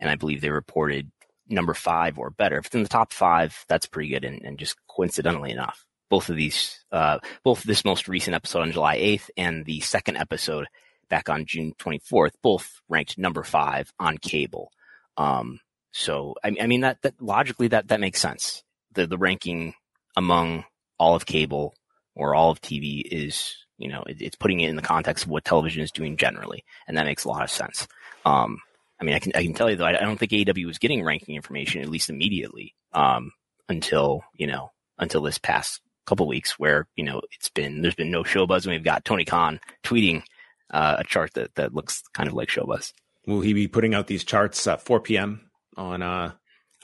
and 0.00 0.10
I 0.10 0.16
believe 0.16 0.40
they 0.40 0.50
reported 0.50 1.10
number 1.48 1.74
five 1.74 2.18
or 2.18 2.30
better. 2.30 2.58
If 2.58 2.66
it's 2.66 2.74
in 2.74 2.82
the 2.82 2.88
top 2.88 3.12
five, 3.12 3.64
that's 3.68 3.86
pretty 3.86 4.10
good. 4.10 4.24
And, 4.24 4.42
and 4.42 4.58
just 4.58 4.76
coincidentally 4.88 5.50
enough, 5.50 5.84
both 6.10 6.28
of 6.28 6.36
these, 6.36 6.84
uh, 6.92 7.18
both 7.44 7.62
this 7.62 7.84
most 7.84 8.08
recent 8.08 8.34
episode 8.34 8.62
on 8.62 8.72
July 8.72 8.98
8th 8.98 9.30
and 9.36 9.64
the 9.64 9.80
second 9.80 10.16
episode 10.16 10.66
back 11.08 11.28
on 11.28 11.46
June 11.46 11.72
24th, 11.78 12.32
both 12.42 12.80
ranked 12.88 13.16
number 13.18 13.42
five 13.42 13.92
on 13.98 14.18
cable. 14.18 14.70
Um, 15.16 15.60
So 15.96 16.34
I, 16.44 16.54
I 16.60 16.66
mean 16.66 16.82
that, 16.82 17.00
that 17.02 17.20
logically 17.22 17.68
that 17.68 17.88
that 17.88 18.00
makes 18.00 18.20
sense. 18.20 18.62
The 18.92 19.06
the 19.06 19.16
ranking 19.16 19.72
among 20.14 20.64
all 20.98 21.14
of 21.14 21.24
cable 21.24 21.74
or 22.14 22.34
all 22.34 22.50
of 22.50 22.60
TV 22.60 23.02
is 23.02 23.56
you 23.78 23.88
know 23.88 24.02
it, 24.06 24.20
it's 24.20 24.36
putting 24.36 24.60
it 24.60 24.68
in 24.68 24.76
the 24.76 24.82
context 24.82 25.24
of 25.24 25.30
what 25.30 25.46
television 25.46 25.82
is 25.82 25.90
doing 25.90 26.18
generally, 26.18 26.64
and 26.86 26.98
that 26.98 27.06
makes 27.06 27.24
a 27.24 27.28
lot 27.28 27.44
of 27.44 27.50
sense. 27.50 27.88
Um, 28.26 28.58
I 29.00 29.04
mean, 29.04 29.14
I 29.14 29.18
can 29.20 29.32
I 29.34 29.42
can 29.42 29.54
tell 29.54 29.70
you 29.70 29.76
though, 29.76 29.86
I, 29.86 29.98
I 29.98 30.04
don't 30.04 30.18
think 30.18 30.32
AEW 30.32 30.66
was 30.66 30.78
getting 30.78 31.02
ranking 31.02 31.34
information 31.34 31.80
at 31.80 31.88
least 31.88 32.10
immediately 32.10 32.74
um, 32.92 33.32
until 33.70 34.22
you 34.34 34.46
know 34.46 34.72
until 34.98 35.22
this 35.22 35.38
past 35.38 35.80
couple 36.04 36.28
weeks, 36.28 36.58
where 36.58 36.86
you 36.94 37.04
know 37.04 37.22
it's 37.32 37.48
been 37.48 37.80
there's 37.80 37.94
been 37.94 38.10
no 38.10 38.22
show 38.22 38.46
buzz, 38.46 38.66
and 38.66 38.74
we've 38.74 38.84
got 38.84 39.06
Tony 39.06 39.24
Khan 39.24 39.60
tweeting 39.82 40.24
uh, 40.70 40.96
a 40.98 41.04
chart 41.04 41.32
that 41.34 41.54
that 41.54 41.74
looks 41.74 42.02
kind 42.12 42.28
of 42.28 42.34
like 42.34 42.50
show 42.50 42.66
buzz. 42.66 42.92
Will 43.26 43.40
he 43.40 43.54
be 43.54 43.66
putting 43.66 43.94
out 43.94 44.08
these 44.08 44.24
charts 44.24 44.66
at 44.66 44.82
4 44.82 45.00
p.m. 45.00 45.45
on 45.76 46.02
uh 46.02 46.32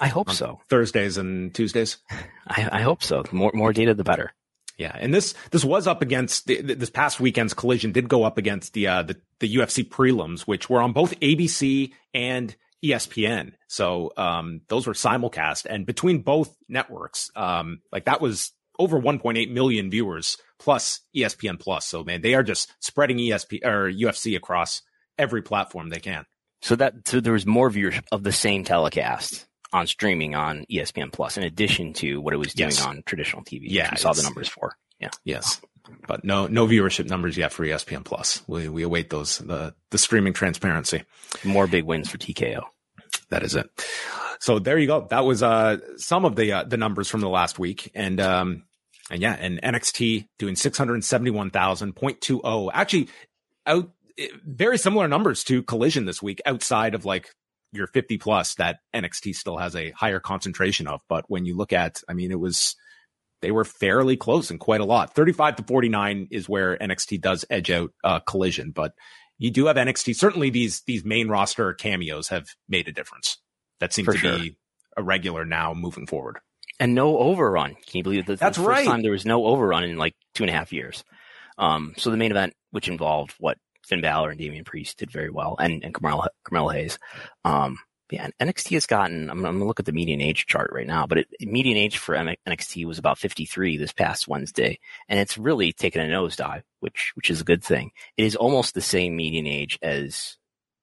I 0.01 0.09
hope 0.09 0.31
so. 0.31 0.61
Thursdays 0.69 1.17
and 1.17 1.55
Tuesdays? 1.55 1.99
I, 2.49 2.69
I 2.73 2.83
hope 2.83 3.03
so. 3.03 3.23
The 3.23 3.35
more 3.35 3.53
more 3.55 3.73
data, 3.73 3.95
the 3.95 4.05
better. 4.05 4.33
Yeah, 4.79 4.97
and 4.99 5.15
this 5.15 5.35
this 5.51 5.65
was 5.65 5.87
up 5.87 6.03
against 6.03 6.47
this 6.47 6.91
past 6.91 7.21
weekend's 7.21 7.55
collision 7.55 7.93
did 7.93 8.09
go 8.09 8.25
up 8.25 8.39
against 8.39 8.73
the 8.73 8.89
uh, 8.89 9.03
the 9.03 9.17
the 9.39 9.55
UFC 9.57 9.89
prelims, 9.89 10.41
which 10.43 10.69
were 10.69 10.81
on 10.81 10.93
both 10.93 11.19
ABC 11.21 11.93
and 12.15 12.57
ESPN. 12.85 13.53
So 13.69 14.13
um, 14.17 14.63
those 14.69 14.87
were 14.87 14.95
simulcast, 14.95 15.67
and 15.67 15.87
between 15.87 16.23
both 16.23 16.57
networks, 16.69 17.31
um, 17.37 17.81
like 17.93 18.07
that 18.07 18.21
was 18.21 18.53
over 18.79 19.01
1.8 19.01 19.51
million 19.51 19.91
viewers 19.91 20.39
plus 20.59 21.01
ESPN 21.15 21.61
Plus. 21.61 21.87
So 21.87 22.03
man, 22.03 22.23
they 22.23 22.35
are 22.35 22.43
just 22.43 22.73
spreading 22.81 23.19
ESP 23.19 23.65
or 23.65 23.91
UFC 23.91 24.37
across 24.37 24.83
every 25.19 25.43
platform 25.43 25.91
they 25.91 26.01
can. 26.01 26.25
So 26.63 26.77
that 26.77 27.07
so 27.07 27.21
there 27.21 27.33
was 27.33 27.45
more 27.47 27.71
viewership 27.71 28.05
of 28.13 28.23
the 28.23 28.33
same 28.33 28.65
telecast 28.65 29.47
on 29.73 29.87
streaming 29.87 30.35
on 30.35 30.65
ESPN 30.71 31.13
Plus, 31.13 31.37
in 31.37 31.43
addition 31.45 31.93
to 31.95 32.21
what 32.21 32.33
it 32.35 32.37
was 32.39 32.55
doing 32.55 32.71
Yes. 32.71 32.85
on 32.85 33.03
traditional 33.05 33.43
TV. 33.43 33.63
which 33.63 33.73
Yeah, 33.73 33.91
we 33.91 33.97
saw 33.97 34.13
the 34.13 34.23
numbers 34.23 34.49
for. 34.49 34.77
Yeah, 35.01 35.11
Yes. 35.25 35.61
But 36.07 36.25
no, 36.25 36.47
no 36.47 36.67
viewership 36.67 37.09
numbers 37.09 37.37
yet 37.37 37.53
for 37.53 37.65
ESPN 37.67 38.05
Plus. 38.05 38.43
We 38.47 38.69
we 38.69 38.83
await 38.85 39.11
those 39.11 39.39
the 39.39 39.75
the 39.91 39.99
streaming 39.99 40.33
transparency. 40.33 41.03
more 41.45 41.67
big 41.67 41.85
wins 41.85 42.09
for 42.09 42.19
TKO. 42.19 42.63
That 43.31 43.43
is 43.43 43.55
it. 43.57 43.69
So 44.39 44.59
there 44.59 44.79
you 44.79 44.87
go. 44.87 45.07
That 45.11 45.25
was 45.25 45.43
uh 45.43 45.79
some 45.97 46.25
of 46.25 46.37
the 46.37 46.53
uh, 46.53 46.65
the 46.65 46.77
numbers 46.77 47.09
from 47.09 47.21
the 47.21 47.29
last 47.29 47.59
week, 47.59 47.91
and 47.95 48.21
um 48.21 48.65
and 49.11 49.21
yeah, 49.21 49.35
and 49.39 49.61
NXT 49.61 50.29
doing 50.39 50.55
six 50.55 50.79
hundred 50.79 51.03
seventy 51.05 51.31
one 51.33 51.51
thousand 51.51 51.95
point 51.97 52.21
two 52.21 52.41
oh. 52.45 52.71
Actually, 52.73 53.09
out 53.67 53.91
eh, 54.19 54.29
very 54.45 54.79
similar 54.79 55.09
numbers 55.09 55.45
to 55.45 55.63
Collision 55.63 56.05
this 56.05 56.23
week, 56.23 56.41
outside 56.47 56.95
of 56.95 57.05
like 57.05 57.31
your 57.73 57.87
fifty 57.87 58.19
plus 58.19 58.55
that 58.57 58.79
NXT 58.95 59.35
still 59.35 59.57
has 59.57 59.75
a 59.77 59.91
higher 59.93 60.21
concentration 60.21 60.87
of. 60.87 61.01
But 61.09 61.25
when 61.29 61.45
you 61.45 61.57
look 61.57 61.73
at, 61.73 62.01
I 62.09 62.13
mean, 62.15 62.31
it 62.31 62.41
was 62.41 62.77
they 63.41 63.51
were 63.51 63.65
fairly 63.65 64.17
close 64.17 64.51
and 64.51 64.61
quite 64.61 64.81
a 64.81 64.85
lot. 64.85 65.15
Thirty 65.15 65.33
five 65.33 65.57
to 65.57 65.63
forty 65.63 65.89
nine 65.89 66.29
is 66.31 66.49
where 66.49 66.77
NXT 66.77 67.21
does 67.21 67.45
edge 67.51 67.71
out 67.71 67.91
uh, 68.05 68.21
Collision, 68.21 68.71
but 68.73 68.93
you 69.39 69.51
do 69.51 69.67
have 69.67 69.77
NXT. 69.77 70.15
Certainly, 70.17 70.51
these 70.51 70.83
these 70.87 71.05
main 71.05 71.29
roster 71.29 71.73
cameos 71.75 72.29
have 72.29 72.47
made 72.69 72.89
a 72.89 72.93
difference. 72.93 73.39
That 73.81 73.93
seems 73.93 74.07
For 74.07 74.13
to 74.13 74.19
sure. 74.19 74.39
be 74.39 74.57
a 74.97 75.03
regular 75.03 75.45
now 75.45 75.75
moving 75.75 76.07
forward. 76.07 76.39
and 76.79 76.95
no 76.95 77.19
overrun. 77.19 77.71
Can 77.87 77.99
you 77.99 78.03
believe 78.05 78.27
that? 78.27 78.39
That's 78.39 78.57
the 78.59 78.63
first 78.65 78.69
right. 78.69 78.87
Time 78.87 79.03
there 79.03 79.11
was 79.11 79.25
no 79.25 79.47
overrun 79.47 79.85
in 79.85 79.97
like 79.97 80.15
two 80.35 80.45
and 80.45 80.51
a 80.51 80.53
half 80.53 80.73
years. 80.73 81.03
Um, 81.59 81.95
so 81.97 82.11
the 82.11 82.17
main 82.17 82.31
event, 82.31 82.55
which 82.71 82.89
involved 82.89 83.35
what 83.41 83.59
Finn 83.85 84.01
Balor 84.01 84.31
and 84.31 84.39
Damian 84.39 84.65
Priest, 84.65 84.99
did 84.99 85.11
very 85.11 85.31
well, 85.31 85.57
and 85.59 85.85
and 85.85 85.95
Carmelo, 85.95 86.27
Carmelo 86.45 86.71
Hayes. 86.71 86.99
Um, 87.45 87.79
yeah, 88.13 88.29
NXT 88.41 88.73
has 88.73 88.87
gotten. 88.87 89.31
I'm, 89.31 89.45
I'm 89.45 89.55
gonna 89.55 89.65
look 89.65 89.81
at 89.81 89.87
the 89.87 89.93
median 89.93 90.21
age 90.21 90.45
chart 90.47 90.71
right 90.73 90.87
now, 90.87 91.07
but 91.07 91.19
it, 91.19 91.29
median 91.41 91.79
age 91.79 91.97
for 91.97 92.15
NXT 92.15 92.85
was 92.85 92.99
about 92.99 93.19
53 93.19 93.79
this 93.79 93.93
past 93.93 94.29
Wednesday, 94.29 94.79
and 95.09 95.19
it's 95.19 95.39
really 95.39 95.73
taken 95.73 96.03
a 96.03 96.15
nosedive, 96.15 96.63
which 96.81 97.13
which 97.15 97.31
is 97.31 97.41
a 97.41 97.45
good 97.45 97.65
thing. 97.65 97.91
It 98.19 98.25
is 98.25 98.37
almost 98.37 98.75
the 98.75 98.83
same 98.83 99.17
median 99.17 99.47
age 99.47 99.79
as 99.83 100.37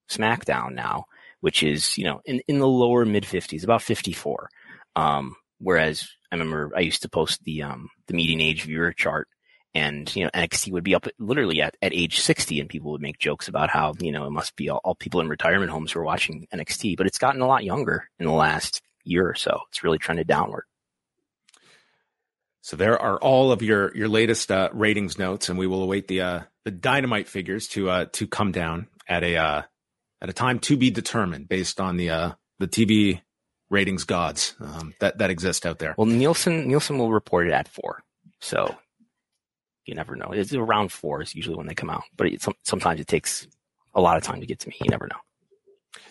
SmackDown 0.10 0.74
now, 0.74 1.06
which 1.42 1.62
is 1.62 1.98
you 2.00 2.04
know 2.04 2.22
in 2.26 2.42
in 2.48 2.58
the 2.58 2.68
lower 2.68 3.06
mid 3.06 3.26
50s, 3.26 3.64
about 3.64 3.84
54. 3.84 4.50
Um, 4.96 5.36
whereas 5.60 6.10
I 6.32 6.36
remember 6.36 6.72
I 6.76 6.80
used 6.80 7.04
to 7.04 7.10
post 7.10 7.44
the 7.44 7.62
um 7.62 7.90
the 8.08 8.16
median 8.16 8.42
age 8.42 8.64
viewer 8.64 8.92
chart 8.92 9.28
and 9.74 10.14
you 10.16 10.24
know 10.24 10.32
NXT 10.34 10.72
would 10.72 10.84
be 10.84 10.96
up 10.96 11.08
literally 11.20 11.62
at, 11.62 11.78
at 11.82 11.94
age 11.94 12.20
60 12.20 12.60
and 12.60 12.70
people 12.70 12.92
would 12.92 13.02
make 13.02 13.20
jokes 13.20 13.48
about 13.48 13.70
how 13.70 13.94
you 14.00 14.12
know 14.12 14.26
it 14.26 14.32
must 14.32 14.56
be 14.56 14.70
all, 14.70 14.82
all 14.84 14.96
people 14.96 15.22
in 15.22 15.30
retirement 15.30 15.72
homes 15.72 15.92
who 15.92 16.00
are 16.00 16.04
watching 16.04 16.48
NXT 16.54 16.98
but 16.98 17.08
it's 17.08 17.20
gotten 17.20 17.42
a 17.42 17.48
lot 17.48 17.64
younger 17.64 18.10
in 18.20 18.26
the 18.26 18.32
last 18.32 18.82
year 19.04 19.28
or 19.28 19.36
so. 19.36 19.62
It's 19.70 19.84
really 19.84 19.98
trended 19.98 20.28
downward. 20.28 20.64
So 22.62 22.76
there 22.76 23.00
are 23.00 23.18
all 23.18 23.52
of 23.52 23.62
your 23.62 23.96
your 23.96 24.08
latest 24.08 24.52
uh, 24.52 24.70
ratings 24.74 25.18
notes, 25.18 25.50
and 25.50 25.58
we 25.58 25.68
will 25.68 25.82
await 25.82 26.08
the 26.08 26.22
uh, 26.22 26.40
the 26.66 26.72
dynamite 26.72 27.28
figures 27.28 27.68
to 27.70 27.90
uh, 27.90 28.06
to 28.14 28.28
come 28.28 28.52
down 28.52 28.88
at 29.08 29.24
a 29.24 29.38
uh, 29.38 29.62
at 30.22 30.30
a 30.30 30.34
time 30.34 30.60
to 30.60 30.78
be 30.78 30.92
determined 30.92 31.48
based 31.48 31.80
on 31.80 31.98
the 31.98 32.10
uh, 32.10 32.32
the 32.60 32.68
TV 32.68 33.22
ratings 33.70 34.04
gods 34.04 34.56
um, 34.60 34.94
that 35.00 35.18
that 35.20 35.30
exist 35.30 35.66
out 35.66 35.80
there. 35.80 35.96
well 35.98 36.06
Nielsen 36.06 36.68
Nielsen 36.68 36.98
will 36.98 37.12
report 37.12 37.48
it 37.48 37.54
at 37.54 37.68
four. 37.68 38.04
So 38.40 38.76
you 39.86 39.96
never 39.96 40.16
know 40.16 40.30
it's 40.32 40.54
around 40.54 40.92
four 40.92 41.22
is 41.22 41.36
usually 41.36 41.56
when 41.56 41.68
they 41.68 41.76
come 41.76 41.90
out 41.90 42.04
but 42.16 42.28
it, 42.28 42.46
sometimes 42.64 43.00
it 43.00 43.08
takes 43.08 43.48
a 43.96 44.02
lot 44.02 44.18
of 44.18 44.24
time 44.24 44.40
to 44.40 44.46
get 44.46 44.60
to 44.60 44.70
me 44.70 44.76
you 44.82 44.90
never 44.90 45.08
know 45.08 45.18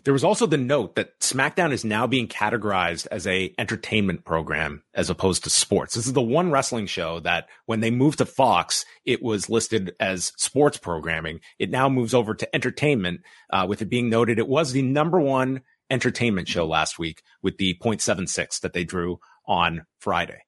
There 0.05 0.13
was 0.13 0.25
also 0.25 0.47
the 0.47 0.57
note 0.57 0.95
that 0.97 1.19
SmackDown 1.21 1.73
is 1.73 1.85
now 1.85 2.07
being 2.07 2.29
categorized 2.29 3.07
as 3.11 3.27
a 3.27 3.55
entertainment 3.59 4.25
program 4.25 4.83
as 4.95 5.11
opposed 5.11 5.45
to 5.45 5.51
sports. 5.51 5.95
This 5.95 6.07
is 6.07 6.13
the 6.13 6.23
one 6.23 6.51
wrestling 6.51 6.87
show 6.87 7.21
that 7.21 7.49
when 7.67 7.81
they 7.81 7.91
moved 7.91 8.19
to 8.19 8.27
Fox, 8.27 8.85
it 9.05 9.23
was 9.23 9.49
listed 9.49 9.95
as 10.01 10.33
sports 10.37 10.79
programming. 10.79 11.41
It 11.59 11.71
now 11.71 11.89
moves 11.89 12.15
over 12.15 12.35
to 12.35 12.55
entertainment, 12.55 13.21
uh, 13.51 13.67
with 13.69 13.83
it 13.83 13.91
being 13.91 14.09
noted 14.09 14.39
it 14.39 14.49
was 14.49 14.73
the 14.73 14.83
number 14.83 15.21
one 15.21 15.63
entertainment 15.91 16.49
show 16.49 16.67
last 16.67 16.99
week 16.99 17.23
with 17.43 17.59
the 17.59 17.75
0.76 17.83 18.61
that 18.61 18.73
they 18.73 18.85
drew 18.85 19.21
on 19.47 19.85
Friday. 19.99 20.43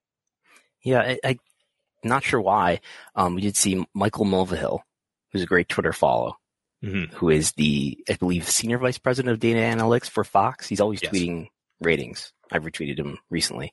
Yeah, 0.83 1.01
I, 1.01 1.18
I 1.25 1.39
not 2.05 2.24
sure 2.24 2.40
why. 2.40 2.80
Um, 3.14 3.34
we 3.34 3.40
did 3.42 3.57
see 3.57 3.84
Michael 3.94 4.24
Mulvihill, 4.24 4.80
who's 5.32 5.42
a 5.42 5.46
great 5.46 5.68
Twitter 5.68 5.92
follow, 5.92 6.36
Mhm. 6.82 7.11
who 7.14 7.28
is 7.30 7.53
the, 7.53 7.98
I 8.09 8.14
believe, 8.14 8.48
senior 8.48 8.78
vice 8.78 8.98
president 8.98 9.32
of 9.32 9.40
data 9.40 9.61
analytics 9.61 10.09
for 10.09 10.24
Fox. 10.24 10.66
He's 10.68 10.80
always 10.80 11.03
Yes. 11.03 11.12
tweeting 11.12 11.48
ratings. 11.80 12.32
I've 12.51 12.64
retweeted 12.64 12.98
him 12.98 13.18
recently. 13.30 13.72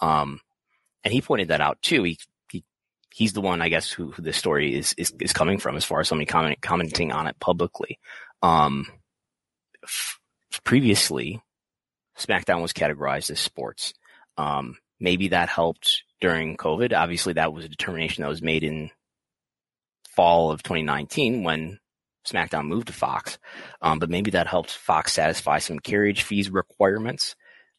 Um, 0.00 0.40
and 1.04 1.12
he 1.12 1.20
pointed 1.22 1.48
that 1.48 1.60
out 1.60 1.80
too. 1.82 2.02
He, 2.04 2.18
he, 2.50 2.62
he's 3.10 3.32
the 3.32 3.40
one, 3.40 3.60
I 3.62 3.68
guess, 3.68 3.90
who, 3.90 4.10
who 4.12 4.22
this 4.22 4.36
story 4.36 4.74
is, 4.74 4.94
is, 4.98 5.12
is 5.20 5.32
coming 5.32 5.58
from 5.58 5.76
as 5.76 5.84
far 5.84 6.00
as 6.00 6.08
somebody 6.08 6.26
comment, 6.26 6.60
commenting 6.60 7.10
on 7.10 7.26
it 7.26 7.38
publicly. 7.40 7.98
Um, 8.42 8.86
f- 9.82 10.18
previously, 10.64 11.40
SmackDown 12.18 12.62
was 12.62 12.72
categorized 12.72 13.30
as 13.30 13.40
sports. 13.40 13.94
Um, 14.36 14.76
maybe 15.00 15.28
that 15.28 15.48
helped 15.48 16.04
during 16.22 16.56
COVID. 16.56 16.96
Obviously, 16.96 17.34
that 17.34 17.52
was 17.52 17.66
a 17.66 17.68
determination 17.68 18.22
that 18.22 18.28
was 18.28 18.40
made 18.40 18.62
in 18.62 18.90
fall 20.14 20.52
of 20.52 20.62
2019 20.62 21.42
when 21.42 21.80
SmackDown 22.26 22.68
moved 22.68 22.86
to 22.86 22.92
Fox. 22.92 23.38
Um, 23.82 23.98
but 23.98 24.08
maybe 24.08 24.30
that 24.30 24.46
helped 24.46 24.70
Fox 24.70 25.12
satisfy 25.12 25.58
some 25.58 25.80
carriage 25.80 26.22
fees 26.22 26.48
requirements 26.48 27.34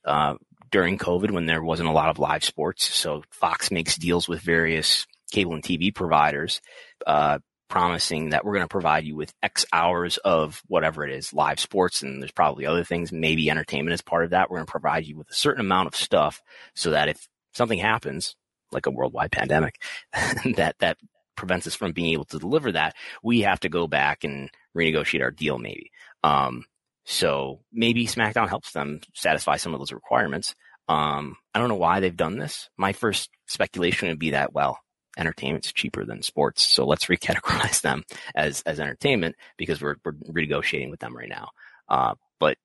uh, 0.05 0.35
during 0.71 0.97
COVID 0.97 1.31
when 1.31 1.45
there 1.45 1.63
wasn't 1.63 1.89
a 1.89 1.93
lot 1.93 2.09
of 2.09 2.19
live 2.19 2.43
sports. 2.43 2.83
So 2.83 3.23
Fox 3.31 3.71
makes 3.71 3.95
deals 3.95 4.27
with 4.27 4.41
various 4.41 5.07
cable 5.31 5.53
and 5.53 5.63
TV 5.63 5.95
providers, 5.95 6.61
uh, 7.07 7.39
promising 7.69 8.31
that 8.31 8.43
we're 8.43 8.53
going 8.53 8.65
to 8.65 8.67
provide 8.67 9.05
you 9.05 9.15
with 9.15 9.33
X 9.41 9.65
hours 9.71 10.17
of 10.17 10.61
whatever 10.67 11.07
it 11.07 11.13
is, 11.13 11.33
live 11.33 11.61
sports, 11.61 12.01
and 12.01 12.21
there's 12.21 12.31
probably 12.31 12.65
other 12.65 12.83
things, 12.83 13.11
maybe 13.11 13.49
entertainment 13.49 13.93
is 13.93 14.01
part 14.01 14.25
of 14.25 14.31
that. 14.31 14.49
We're 14.51 14.57
going 14.57 14.67
to 14.67 14.71
provide 14.71 15.05
you 15.05 15.17
with 15.17 15.31
a 15.31 15.33
certain 15.33 15.61
amount 15.61 15.87
of 15.87 15.95
stuff 15.95 16.41
so 16.75 16.91
that 16.91 17.07
if 17.07 17.27
something 17.53 17.79
happens, 17.79 18.35
like 18.71 18.85
a 18.85 18.91
worldwide 18.91 19.31
pandemic, 19.31 19.81
that 20.55 20.75
that 20.79 20.97
prevents 21.35 21.67
us 21.67 21.75
from 21.75 21.91
being 21.91 22.13
able 22.13 22.25
to 22.25 22.39
deliver 22.39 22.71
that, 22.71 22.95
we 23.23 23.41
have 23.41 23.59
to 23.61 23.69
go 23.69 23.87
back 23.87 24.23
and 24.23 24.49
renegotiate 24.77 25.21
our 25.21 25.31
deal, 25.31 25.57
maybe. 25.57 25.91
Um, 26.23 26.65
so 27.05 27.61
maybe 27.71 28.07
SmackDown 28.07 28.47
helps 28.47 28.71
them 28.71 29.01
satisfy 29.13 29.57
some 29.57 29.73
of 29.73 29.79
those 29.79 29.91
requirements. 29.91 30.55
Um, 30.87 31.35
I 31.53 31.59
don't 31.59 31.69
know 31.69 31.75
why 31.75 31.99
they've 31.99 32.15
done 32.15 32.37
this. 32.37 32.69
My 32.77 32.93
first 32.93 33.29
speculation 33.47 34.09
would 34.09 34.19
be 34.19 34.31
that, 34.31 34.53
well, 34.53 34.79
entertainment's 35.17 35.71
cheaper 35.71 36.05
than 36.05 36.21
sports. 36.21 36.63
So 36.63 36.85
let's 36.85 37.05
recategorize 37.05 37.81
them 37.81 38.03
as, 38.35 38.61
as 38.65 38.79
entertainment 38.79 39.35
because 39.57 39.81
we're, 39.81 39.95
we're 40.03 40.13
renegotiating 40.13 40.91
with 40.91 40.99
them 40.99 41.15
right 41.15 41.29
now. 41.29 41.49
Uh, 41.89 42.15
but 42.39 42.57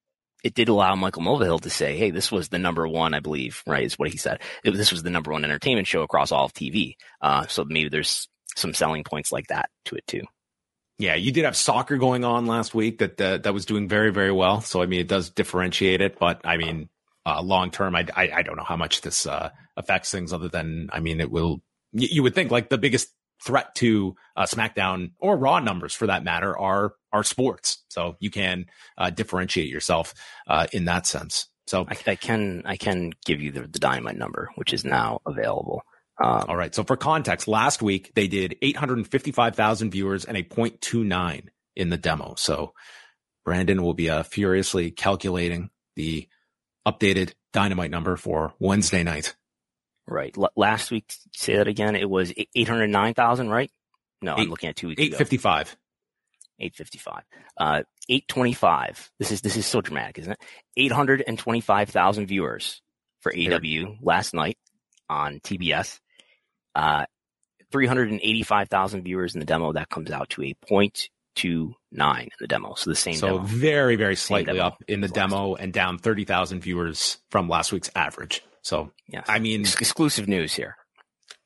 it 0.45 0.55
did 0.55 0.69
allow 0.69 0.95
Michael 0.95 1.23
Mulvihill 1.23 1.61
to 1.63 1.71
say, 1.71 1.97
Hey, 1.97 2.11
this 2.11 2.31
was 2.31 2.49
the 2.49 2.59
number 2.59 2.87
one, 2.87 3.15
I 3.15 3.21
believe, 3.21 3.63
right? 3.67 3.85
Is 3.85 3.99
what 3.99 4.11
he 4.11 4.17
said. 4.17 4.41
It, 4.65 4.73
this 4.73 4.93
was 4.93 5.03
the 5.03 5.11
number 5.11 5.33
one 5.33 5.45
entertainment 5.45 5.87
show 5.87 6.03
across 6.03 6.33
all 6.33 6.45
of 6.45 6.53
TV. 6.53 6.95
Uh, 7.21 7.47
so 7.47 7.65
maybe 7.65 7.89
there's 7.89 8.29
some 8.57 8.75
selling 8.75 9.05
points 9.05 9.33
like 9.33 9.49
that 9.49 9.71
to 9.87 9.97
it 9.97 10.07
too. 10.07 10.23
Yeah, 10.99 11.15
you 11.15 11.31
did 11.31 11.45
have 11.45 11.57
soccer 11.57 11.97
going 11.97 12.25
on 12.25 12.47
last 12.47 12.75
week 12.75 12.99
that 12.99 13.21
uh, 13.21 13.39
that 13.39 13.55
was 13.55 13.67
doing 13.67 13.89
very 13.89 14.11
very 14.11 14.33
well. 14.33 14.61
So 14.61 14.83
I 14.83 14.87
mean, 14.87 15.01
it 15.01 15.09
does 15.09 15.31
differentiate 15.31 16.01
it, 16.01 16.19
but 16.19 16.41
I 16.45 16.57
mean, 16.57 16.89
uh, 17.25 17.43
long 17.43 17.71
term, 17.71 17.95
I, 17.95 18.07
I, 18.17 18.31
I 18.37 18.43
don't 18.43 18.57
know 18.57 18.65
how 18.65 18.77
much 18.77 19.03
this 19.03 19.27
uh, 19.27 19.51
affects 19.77 20.11
things. 20.11 20.33
Other 20.33 20.49
than 20.49 20.89
I 20.93 21.01
mean, 21.01 21.21
it 21.21 21.31
will. 21.31 21.61
You, 21.93 22.23
would 22.23 22.35
think 22.35 22.51
like 22.51 22.69
the 22.69 22.77
biggest 22.77 23.09
threat 23.43 23.75
to 23.77 24.15
uh, 24.37 24.45
SmackDown 24.45 25.13
or 25.19 25.37
Raw 25.39 25.59
numbers 25.61 25.95
for 25.95 26.07
that 26.09 26.23
matter 26.23 26.57
are 26.57 26.93
are 27.13 27.25
sports. 27.25 27.85
So 27.89 28.17
you 28.21 28.31
can 28.31 28.67
uh, 28.97 29.11
differentiate 29.11 29.69
yourself 29.69 30.15
uh, 30.47 30.67
in 30.73 30.87
that 30.87 31.07
sense. 31.07 31.49
So 31.67 31.87
I, 31.89 31.97
I, 32.07 32.17
can 32.17 32.63
I 32.65 32.77
can 32.77 33.13
give 33.27 33.43
you 33.43 33.53
the, 33.53 33.63
the 33.63 33.79
dynamite 33.79 34.17
number, 34.17 34.51
which 34.57 34.73
is 34.73 34.85
now 34.85 35.21
available. 35.27 35.83
Um, 36.23 36.45
all 36.49 36.57
right. 36.57 36.75
So 36.75 36.83
for 36.83 36.97
context, 36.97 37.47
last 37.47 37.83
week 37.83 38.13
they 38.15 38.27
did 38.27 38.57
855,000 38.63 39.91
viewers 39.91 40.25
and 40.25 40.37
a 40.37 40.43
0.29 40.43 41.49
in 41.77 41.91
the 41.91 41.97
demo. 41.97 42.35
So 42.37 42.73
Brandon 43.45 43.83
will 43.83 43.95
be 43.95 44.11
uh, 44.11 44.23
furiously 44.25 44.91
calculating 44.91 45.71
the 45.95 46.29
updated 46.87 47.35
dynamite 47.53 47.91
number 47.91 48.17
for 48.17 48.55
Wednesday 48.59 49.03
night. 49.03 49.37
Right. 50.07 50.35
L- 50.37 50.51
last 50.57 50.91
week, 50.91 51.13
say 51.35 51.57
that 51.57 51.69
again. 51.69 51.97
It 51.97 52.09
was 52.09 52.33
809,000, 52.55 53.49
right? 53.49 53.71
No, 54.21 54.35
i 54.35 54.41
I'm 54.41 54.51
looking 54.51 54.71
at 54.71 54.77
two 54.77 54.89
weeks 54.89 55.01
855. 55.01 55.69
Ago. 55.69 55.79
855. 56.61 57.23
Uh, 57.57 57.83
825. 58.09 59.11
This 59.19 59.33
is, 59.33 59.41
this 59.43 59.57
is 59.57 59.67
so 59.67 59.81
dramatic, 59.81 60.19
isn't 60.19 60.33
it? 60.33 60.39
825,000 60.77 62.27
viewers 62.27 62.83
for 63.21 63.33
AEW 63.33 63.99
last 64.03 64.35
night 64.35 64.59
on 65.09 65.41
TBS. 65.41 66.01
Uh, 66.75 67.07
385,000 67.71 69.03
viewers 69.03 69.35
in 69.35 69.41
the 69.41 69.47
demo. 69.47 69.73
That 69.73 69.89
comes 69.89 70.11
out 70.11 70.31
to 70.31 70.43
a 70.43 70.55
0.29 70.71 72.23
in 72.23 72.29
the 72.41 72.47
demo. 72.47 72.75
So 72.75 72.91
the 72.91 72.97
same. 72.97 73.15
So 73.15 73.27
demo. 73.27 73.43
very, 73.43 73.97
very 73.97 74.17
slightly 74.17 74.61
up 74.61 74.83
in 74.89 75.01
the 75.01 75.09
demo 75.09 75.55
and 75.55 75.73
down 75.73 75.99
30,000 75.99 76.61
viewers 76.61 77.19
from 77.31 77.49
last 77.49 77.73
week's 77.73 77.91
average. 77.95 78.43
So, 78.63 78.93
yes. 79.07 79.25
I 79.29 79.39
mean, 79.39 79.63
Ex- 79.63 79.81
exclusive 79.81 80.29
news 80.29 80.55
here. 80.55 80.77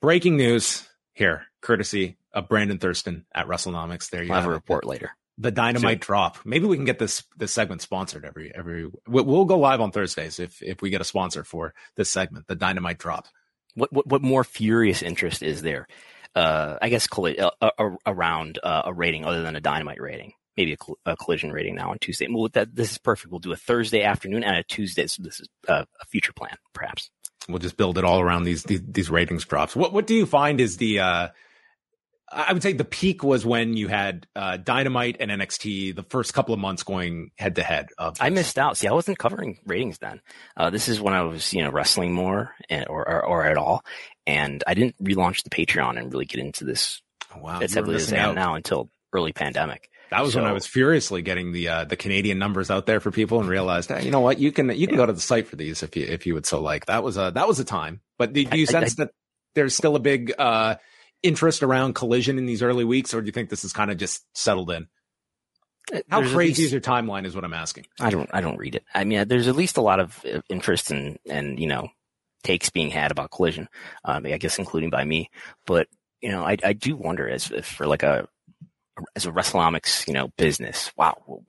Breaking 0.00 0.36
news 0.36 0.88
here, 1.12 1.46
courtesy 1.60 2.16
of 2.34 2.48
Brandon 2.48 2.78
Thurston 2.78 3.26
at 3.34 3.46
WrestleNomics. 3.46 4.10
There 4.10 4.22
you 4.22 4.30
we'll 4.30 4.40
have, 4.40 4.48
a 4.48 4.52
report 4.52 4.84
later. 4.84 5.10
The 5.38 5.50
dynamite 5.50 6.00
drop. 6.00 6.38
Maybe 6.44 6.66
we 6.66 6.76
can 6.76 6.84
get 6.84 6.98
this 6.98 7.24
this 7.36 7.52
segment 7.52 7.82
sponsored 7.82 8.24
every 8.24 8.52
every. 8.54 8.90
We'll 9.06 9.44
go 9.44 9.58
live 9.58 9.80
on 9.80 9.90
Thursdays 9.90 10.38
if 10.38 10.62
if 10.62 10.82
we 10.82 10.90
get 10.90 11.00
a 11.00 11.04
sponsor 11.04 11.44
for 11.44 11.74
this 11.96 12.10
segment. 12.10 12.46
The 12.46 12.54
dynamite 12.54 12.98
drop. 12.98 13.26
What 13.74 13.92
what, 13.92 14.06
what 14.06 14.22
more 14.22 14.44
furious 14.44 15.02
interest 15.02 15.42
is 15.42 15.62
there? 15.62 15.86
Uh, 16.34 16.78
I 16.80 16.88
guess 16.88 17.06
colli- 17.06 17.38
uh, 17.38 17.50
uh, 17.60 17.90
around 18.06 18.58
uh, 18.62 18.82
a 18.86 18.94
rating 18.94 19.24
other 19.24 19.42
than 19.42 19.56
a 19.56 19.60
dynamite 19.60 20.00
rating. 20.00 20.32
Maybe 20.56 20.74
a, 20.74 20.76
cl- 20.82 20.98
a, 21.06 21.16
collision 21.16 21.50
rating 21.50 21.74
now 21.74 21.90
on 21.90 21.98
Tuesday. 21.98 22.26
Well, 22.30 22.48
that 22.52 22.74
this 22.74 22.92
is 22.92 22.98
perfect. 22.98 23.30
We'll 23.30 23.38
do 23.38 23.52
a 23.52 23.56
Thursday 23.56 24.02
afternoon 24.02 24.44
and 24.44 24.56
a 24.56 24.62
Tuesday. 24.62 25.06
So 25.06 25.22
this 25.22 25.40
is 25.40 25.48
a 25.66 25.86
future 26.08 26.32
plan, 26.32 26.56
perhaps. 26.74 27.10
We'll 27.48 27.58
just 27.58 27.76
build 27.76 27.98
it 27.98 28.04
all 28.04 28.20
around 28.20 28.44
these 28.44 28.62
these, 28.62 28.82
these 28.86 29.10
ratings 29.10 29.44
drops. 29.44 29.74
What 29.74 29.92
what 29.92 30.06
do 30.06 30.14
you 30.14 30.26
find 30.26 30.60
is 30.60 30.76
the 30.76 31.00
uh, 31.00 31.28
I 32.32 32.52
would 32.52 32.62
say 32.62 32.72
the 32.72 32.84
peak 32.84 33.22
was 33.22 33.44
when 33.44 33.76
you 33.76 33.88
had 33.88 34.26
uh, 34.34 34.56
Dynamite 34.56 35.18
and 35.20 35.30
NXT 35.30 35.94
the 35.94 36.02
first 36.04 36.32
couple 36.32 36.54
of 36.54 36.60
months 36.60 36.82
going 36.82 37.30
head 37.36 37.56
to 37.56 37.62
head. 37.62 37.90
I 37.98 38.30
missed 38.30 38.58
out. 38.58 38.76
See, 38.76 38.88
I 38.88 38.92
wasn't 38.92 39.18
covering 39.18 39.58
ratings 39.66 39.98
then. 39.98 40.20
Uh, 40.56 40.70
this 40.70 40.88
is 40.88 41.00
when 41.00 41.14
I 41.14 41.22
was, 41.22 41.52
you 41.52 41.62
know, 41.62 41.70
wrestling 41.70 42.12
more 42.12 42.54
and, 42.70 42.86
or, 42.88 43.06
or, 43.06 43.24
or 43.24 43.44
at 43.44 43.58
all, 43.58 43.84
and 44.26 44.64
I 44.66 44.74
didn't 44.74 45.02
relaunch 45.02 45.42
the 45.42 45.50
Patreon 45.50 45.98
and 45.98 46.12
really 46.12 46.24
get 46.24 46.40
into 46.40 46.64
this 46.64 47.02
oh, 47.34 47.40
wow, 47.40 47.60
as 47.60 47.74
heavily 47.74 47.96
as 47.96 48.12
I 48.12 48.16
am 48.16 48.34
now 48.34 48.54
until 48.54 48.88
early 49.12 49.32
pandemic. 49.32 49.90
That 50.10 50.22
was 50.22 50.34
so, 50.34 50.40
when 50.40 50.50
I 50.50 50.52
was 50.52 50.66
furiously 50.66 51.22
getting 51.22 51.52
the 51.52 51.68
uh, 51.68 51.84
the 51.84 51.96
Canadian 51.96 52.38
numbers 52.38 52.70
out 52.70 52.86
there 52.86 53.00
for 53.00 53.10
people 53.10 53.40
and 53.40 53.48
realized, 53.48 53.88
hey, 53.88 54.04
you 54.04 54.10
know 54.10 54.20
what, 54.20 54.38
you 54.38 54.52
can 54.52 54.68
you 54.68 54.86
can 54.86 54.96
yeah. 54.96 55.02
go 55.02 55.06
to 55.06 55.12
the 55.12 55.20
site 55.20 55.48
for 55.48 55.56
these 55.56 55.82
if 55.82 55.96
you 55.96 56.06
if 56.06 56.26
you 56.26 56.34
would 56.34 56.46
so 56.46 56.60
like. 56.60 56.86
That 56.86 57.02
was 57.02 57.16
a 57.16 57.30
that 57.34 57.48
was 57.48 57.60
a 57.60 57.64
time. 57.64 58.00
But 58.18 58.32
do, 58.32 58.44
do 58.44 58.58
you 58.58 58.64
I, 58.64 58.66
sense 58.66 58.98
I, 58.98 59.02
I, 59.02 59.06
that 59.06 59.14
there's 59.54 59.74
still 59.74 59.96
a 59.96 60.00
big 60.00 60.32
uh, 60.38 60.76
interest 61.22 61.62
around 61.62 61.94
collision 61.94 62.38
in 62.38 62.46
these 62.46 62.62
early 62.62 62.84
weeks, 62.84 63.14
or 63.14 63.20
do 63.20 63.26
you 63.26 63.32
think 63.32 63.50
this 63.50 63.64
is 63.64 63.72
kind 63.72 63.90
of 63.90 63.96
just 63.96 64.24
settled 64.34 64.70
in? 64.70 64.88
Uh, 65.92 66.00
How 66.08 66.20
there's 66.20 66.32
crazy 66.32 66.62
least, 66.62 66.66
is 66.66 66.72
your 66.72 66.80
timeline? 66.80 67.26
Is 67.26 67.34
what 67.34 67.44
I'm 67.44 67.54
asking. 67.54 67.86
I 68.00 68.10
don't. 68.10 68.30
I 68.32 68.40
don't 68.40 68.58
read 68.58 68.74
it. 68.74 68.84
I 68.94 69.04
mean, 69.04 69.26
there's 69.28 69.48
at 69.48 69.56
least 69.56 69.76
a 69.76 69.82
lot 69.82 70.00
of 70.00 70.24
uh, 70.24 70.40
interest 70.48 70.90
and 70.90 71.18
and 71.28 71.58
you 71.58 71.66
know 71.66 71.88
takes 72.44 72.70
being 72.70 72.90
had 72.90 73.10
about 73.10 73.30
collision. 73.30 73.68
Um, 74.04 74.26
I 74.26 74.38
guess 74.38 74.58
including 74.58 74.90
by 74.90 75.04
me, 75.04 75.30
but 75.66 75.88
you 76.20 76.30
know, 76.30 76.44
I 76.44 76.56
I 76.62 76.72
do 76.72 76.96
wonder 76.96 77.28
as 77.28 77.50
if 77.50 77.66
for 77.66 77.86
like 77.86 78.04
a 78.04 78.28
as 79.16 79.26
a 79.26 79.32
WrestleNomics 79.32 80.06
you 80.06 80.14
know 80.14 80.28
business. 80.38 80.92
Wow, 80.96 81.42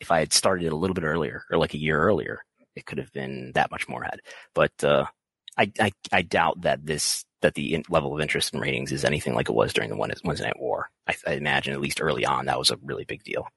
if 0.00 0.10
I 0.10 0.20
had 0.20 0.32
started 0.32 0.66
it 0.66 0.72
a 0.72 0.76
little 0.76 0.94
bit 0.94 1.04
earlier 1.04 1.44
or 1.50 1.58
like 1.58 1.74
a 1.74 1.78
year 1.78 2.00
earlier, 2.00 2.40
it 2.74 2.86
could 2.86 2.98
have 2.98 3.12
been 3.12 3.52
that 3.54 3.70
much 3.70 3.88
more 3.88 4.02
ahead. 4.02 4.20
But 4.54 4.72
uh, 4.82 5.04
I, 5.58 5.70
I 5.78 5.92
I 6.10 6.22
doubt 6.22 6.62
that 6.62 6.84
this 6.84 7.25
that 7.42 7.54
the 7.54 7.84
level 7.88 8.14
of 8.14 8.20
interest 8.20 8.54
in 8.54 8.60
ratings 8.60 8.92
is 8.92 9.04
anything 9.04 9.34
like 9.34 9.48
it 9.48 9.54
was 9.54 9.72
during 9.72 9.90
the 9.90 9.96
Wednesday 9.96 10.44
Night 10.44 10.58
War. 10.58 10.90
I, 11.06 11.14
I 11.26 11.32
imagine 11.34 11.74
at 11.74 11.80
least 11.80 12.00
early 12.00 12.24
on 12.24 12.46
that 12.46 12.58
was 12.58 12.70
a 12.70 12.78
really 12.82 13.04
big 13.04 13.22
deal. 13.24 13.48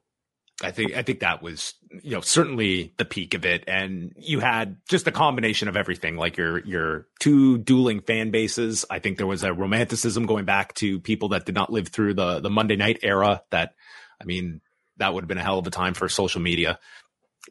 I 0.61 0.71
think 0.71 0.95
I 0.95 1.03
think 1.03 1.21
that 1.21 1.41
was 1.41 1.73
you 2.03 2.11
know 2.11 2.21
certainly 2.21 2.93
the 2.97 3.05
peak 3.05 3.33
of 3.33 3.45
it, 3.45 3.63
and 3.67 4.13
you 4.17 4.41
had 4.41 4.77
just 4.89 5.07
a 5.07 5.11
combination 5.11 5.69
of 5.69 5.77
everything, 5.77 6.17
like 6.17 6.35
your 6.35 6.59
your 6.65 7.07
two 7.19 7.57
dueling 7.59 8.01
fan 8.01 8.31
bases. 8.31 8.83
I 8.89 8.99
think 8.99 9.17
there 9.17 9.27
was 9.27 9.43
a 9.43 9.53
romanticism 9.53 10.25
going 10.25 10.45
back 10.45 10.73
to 10.75 10.99
people 10.99 11.29
that 11.29 11.45
did 11.45 11.55
not 11.55 11.71
live 11.71 11.87
through 11.87 12.15
the 12.15 12.41
the 12.41 12.49
Monday 12.49 12.75
night 12.75 12.99
era. 13.03 13.41
That 13.51 13.73
I 14.21 14.25
mean, 14.25 14.59
that 14.97 15.13
would 15.13 15.23
have 15.23 15.29
been 15.29 15.37
a 15.37 15.43
hell 15.43 15.59
of 15.59 15.67
a 15.67 15.71
time 15.71 15.93
for 15.93 16.09
social 16.09 16.41
media. 16.41 16.77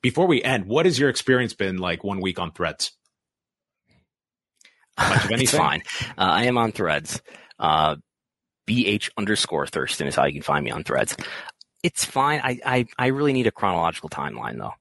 Before 0.03 0.27
we 0.27 0.43
end, 0.43 0.67
what 0.67 0.85
has 0.85 0.99
your 0.99 1.09
experience 1.09 1.55
been 1.55 1.79
like 1.79 2.05
one 2.05 2.21
week 2.21 2.39
on 2.39 2.53
Threads? 2.53 2.93
Much 4.99 5.25
of 5.25 5.31
anything? 5.33 5.59
fine. 5.59 5.83
Uh, 6.11 6.23
I 6.23 6.45
am 6.45 6.59
on 6.59 6.73
Threads. 6.73 7.23
Uh, 7.59 7.97
BH 8.69 9.11
underscore 9.17 9.67
Thurston 9.67 10.07
is 10.07 10.15
how 10.15 10.27
you 10.27 10.35
can 10.35 10.43
find 10.43 10.65
me 10.65 10.71
on 10.71 10.85
Threads. 10.85 11.17
It's 11.83 12.05
fine. 12.05 12.41
I, 12.43 12.61
I, 12.65 12.87
I 12.99 13.07
really 13.09 13.33
need 13.33 13.47
a 13.47 13.53
chronological 13.53 14.09
timeline 14.09 14.59
though. 14.59 14.73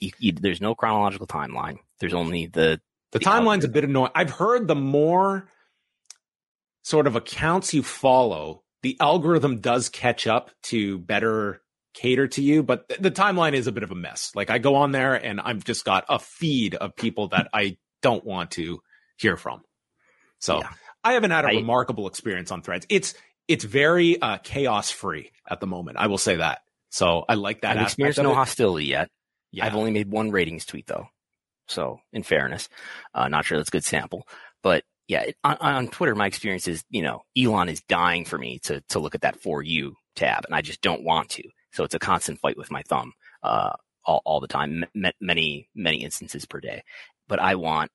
You, 0.00 0.10
you, 0.18 0.32
there's 0.32 0.60
no 0.60 0.74
chronological 0.74 1.26
timeline. 1.26 1.78
There's 2.00 2.14
only 2.14 2.46
the 2.46 2.80
the, 3.12 3.18
the 3.18 3.24
timeline's 3.24 3.64
a 3.64 3.68
bit 3.68 3.84
annoying. 3.84 4.12
I've 4.14 4.30
heard 4.30 4.68
the 4.68 4.76
more 4.76 5.48
sort 6.82 7.06
of 7.06 7.16
accounts 7.16 7.74
you 7.74 7.82
follow, 7.82 8.62
the 8.82 8.96
algorithm 9.00 9.60
does 9.60 9.88
catch 9.88 10.26
up 10.26 10.50
to 10.64 10.98
better 10.98 11.60
cater 11.92 12.28
to 12.28 12.42
you, 12.42 12.62
but 12.62 12.88
th- 12.88 13.00
the 13.00 13.10
timeline 13.10 13.52
is 13.52 13.66
a 13.66 13.72
bit 13.72 13.82
of 13.82 13.90
a 13.90 13.96
mess. 13.96 14.32
Like 14.34 14.48
I 14.50 14.58
go 14.58 14.76
on 14.76 14.92
there 14.92 15.14
and 15.14 15.40
I've 15.40 15.64
just 15.64 15.84
got 15.84 16.04
a 16.08 16.18
feed 16.18 16.74
of 16.76 16.94
people 16.94 17.28
that 17.28 17.48
I 17.52 17.78
don't 18.00 18.24
want 18.24 18.52
to 18.52 18.80
hear 19.20 19.36
from. 19.36 19.62
So 20.38 20.58
yeah. 20.58 20.70
I 21.04 21.12
haven't 21.12 21.30
had 21.30 21.44
a 21.44 21.48
I, 21.48 21.52
remarkable 21.52 22.06
experience 22.06 22.50
on 22.50 22.62
threads. 22.62 22.86
It's 22.88 23.14
it's 23.48 23.64
very 23.64 24.20
uh, 24.20 24.38
chaos 24.38 24.90
free 24.90 25.32
at 25.48 25.60
the 25.60 25.66
moment. 25.66 25.98
I 25.98 26.06
will 26.06 26.18
say 26.18 26.36
that. 26.36 26.60
So 26.90 27.24
I 27.28 27.34
like 27.34 27.62
that. 27.62 27.76
I've 27.76 27.84
experienced 27.84 28.22
no 28.22 28.32
it. 28.32 28.34
hostility 28.34 28.86
yet. 28.86 29.08
Yeah. 29.52 29.66
I've 29.66 29.76
only 29.76 29.90
made 29.90 30.10
one 30.10 30.30
ratings 30.30 30.64
tweet 30.64 30.86
though. 30.86 31.08
So 31.68 32.00
in 32.12 32.22
fairness, 32.22 32.68
uh, 33.14 33.28
not 33.28 33.44
sure 33.44 33.58
that's 33.58 33.68
a 33.68 33.72
good 33.72 33.84
sample, 33.84 34.26
but 34.62 34.84
yeah, 35.06 35.22
it, 35.22 35.36
on, 35.42 35.56
on, 35.56 35.88
Twitter, 35.88 36.14
my 36.14 36.26
experience 36.26 36.68
is, 36.68 36.84
you 36.88 37.02
know, 37.02 37.22
Elon 37.36 37.68
is 37.68 37.82
dying 37.82 38.24
for 38.24 38.38
me 38.38 38.60
to, 38.60 38.80
to 38.90 38.98
look 39.00 39.14
at 39.14 39.22
that 39.22 39.40
for 39.40 39.62
you 39.62 39.96
tab 40.14 40.44
and 40.44 40.54
I 40.54 40.62
just 40.62 40.82
don't 40.82 41.02
want 41.02 41.30
to. 41.30 41.42
So 41.72 41.84
it's 41.84 41.94
a 41.94 42.00
constant 42.00 42.40
fight 42.40 42.56
with 42.56 42.70
my 42.70 42.82
thumb, 42.82 43.12
uh, 43.42 43.72
all, 44.04 44.22
all 44.24 44.40
the 44.40 44.48
time, 44.48 44.84
m- 44.94 45.12
many, 45.20 45.68
many 45.74 46.04
instances 46.04 46.44
per 46.44 46.60
day. 46.60 46.82
But 47.28 47.40
I 47.40 47.56
want 47.56 47.90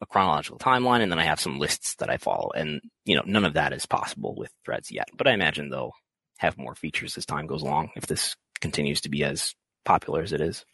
a 0.00 0.06
chronological 0.06 0.58
timeline 0.58 1.00
and 1.00 1.10
then 1.10 1.18
I 1.18 1.24
have 1.24 1.40
some 1.40 1.58
lists 1.58 1.94
that 1.96 2.10
I 2.10 2.18
follow. 2.18 2.50
And, 2.54 2.80
you 3.04 3.16
know, 3.16 3.22
none 3.24 3.44
of 3.44 3.54
that 3.54 3.72
is 3.72 3.86
possible 3.86 4.34
with 4.36 4.52
threads 4.64 4.90
yet, 4.90 5.08
but 5.16 5.26
I 5.26 5.32
imagine 5.32 5.70
they'll 5.70 5.94
have 6.38 6.58
more 6.58 6.74
features 6.74 7.16
as 7.16 7.24
time 7.24 7.46
goes 7.46 7.62
along 7.62 7.90
if 7.96 8.06
this 8.06 8.36
continues 8.60 9.00
to 9.02 9.08
be 9.08 9.24
as 9.24 9.54
popular 9.84 10.22
as 10.22 10.32
it 10.32 10.40
is. 10.40 10.64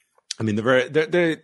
I 0.41 0.43
mean, 0.43 0.57
the 0.57 0.63
very, 0.63 0.89
the, 0.89 1.07
the, 1.07 1.43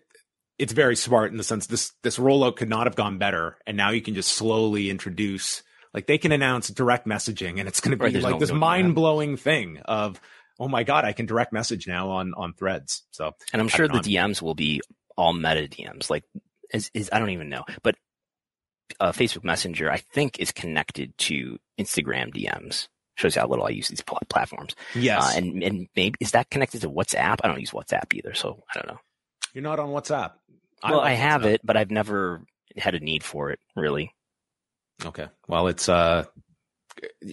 it's 0.58 0.72
very 0.72 0.96
smart 0.96 1.30
in 1.30 1.36
the 1.36 1.44
sense 1.44 1.66
this, 1.68 1.92
this 2.02 2.18
rollout 2.18 2.56
could 2.56 2.68
not 2.68 2.86
have 2.86 2.96
gone 2.96 3.18
better. 3.18 3.58
And 3.66 3.76
now 3.76 3.90
you 3.90 4.02
can 4.02 4.14
just 4.14 4.32
slowly 4.32 4.90
introduce, 4.90 5.62
like 5.94 6.06
they 6.06 6.18
can 6.18 6.32
announce 6.32 6.68
direct 6.68 7.06
messaging 7.06 7.60
and 7.60 7.68
it's 7.68 7.80
going 7.80 7.96
to 7.96 7.96
be 7.96 8.12
right, 8.12 8.22
like 8.22 8.34
no, 8.34 8.38
this 8.40 8.52
mind 8.52 8.96
blowing 8.96 9.36
thing 9.36 9.78
of, 9.84 10.20
oh 10.58 10.66
my 10.66 10.82
God, 10.82 11.04
I 11.04 11.12
can 11.12 11.26
direct 11.26 11.52
message 11.52 11.86
now 11.86 12.10
on, 12.10 12.34
on 12.36 12.54
threads. 12.54 13.04
So, 13.12 13.36
and 13.52 13.62
I'm 13.62 13.68
sure 13.68 13.86
the 13.86 13.98
DMs 13.98 14.42
will 14.42 14.56
be 14.56 14.80
all 15.16 15.32
meta 15.32 15.68
DMs. 15.68 16.10
Like 16.10 16.24
is, 16.72 16.90
is 16.94 17.10
I 17.12 17.18
don't 17.18 17.30
even 17.30 17.48
know, 17.48 17.64
but 17.82 17.96
uh, 19.00 19.12
Facebook 19.12 19.44
Messenger 19.44 19.90
I 19.90 19.98
think 19.98 20.38
is 20.38 20.52
connected 20.52 21.16
to 21.18 21.58
Instagram 21.78 22.34
DMs. 22.34 22.88
Shows 23.16 23.34
you 23.34 23.40
how 23.42 23.48
little 23.48 23.66
I 23.66 23.70
use 23.70 23.88
these 23.88 24.00
pl- 24.00 24.20
platforms. 24.28 24.76
Yes, 24.94 25.34
uh, 25.34 25.38
and 25.38 25.62
and 25.64 25.88
maybe 25.96 26.16
is 26.20 26.30
that 26.32 26.50
connected 26.50 26.82
to 26.82 26.90
WhatsApp? 26.90 27.38
I 27.42 27.48
don't 27.48 27.58
use 27.58 27.72
WhatsApp 27.72 28.14
either, 28.14 28.32
so 28.32 28.62
I 28.72 28.78
don't 28.78 28.86
know. 28.86 29.00
You're 29.54 29.62
not 29.64 29.80
on 29.80 29.88
WhatsApp. 29.88 30.32
I 30.84 30.92
well, 30.92 31.00
I 31.00 31.14
have 31.14 31.42
WhatsApp. 31.42 31.46
it, 31.46 31.60
but 31.64 31.76
I've 31.76 31.90
never 31.90 32.44
had 32.76 32.94
a 32.94 33.00
need 33.00 33.24
for 33.24 33.50
it 33.50 33.58
really. 33.74 34.14
Okay. 35.04 35.26
Well, 35.48 35.66
it's 35.66 35.88
uh 35.88 36.26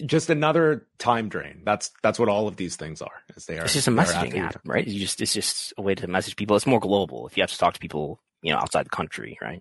just 0.04 0.30
another 0.30 0.86
time 0.98 1.28
drain. 1.28 1.62
That's 1.64 1.90
that's 2.02 2.18
what 2.18 2.28
all 2.28 2.48
of 2.48 2.56
these 2.56 2.76
things 2.76 3.02
are. 3.02 3.22
As 3.36 3.46
they 3.46 3.58
are, 3.58 3.64
it's 3.64 3.74
just 3.74 3.88
a 3.88 3.92
messaging 3.92 4.36
app, 4.38 4.60
right? 4.64 4.86
You 4.86 5.00
just 5.00 5.20
it's 5.20 5.34
just 5.34 5.72
a 5.76 5.82
way 5.82 5.94
to 5.94 6.06
message 6.06 6.36
people. 6.36 6.56
It's 6.56 6.66
more 6.66 6.80
global. 6.80 7.26
If 7.26 7.36
you 7.36 7.42
have 7.42 7.50
to 7.50 7.58
talk 7.58 7.74
to 7.74 7.80
people, 7.80 8.20
you 8.46 8.52
know, 8.52 8.58
outside 8.58 8.86
the 8.86 8.90
country, 8.90 9.36
right? 9.42 9.60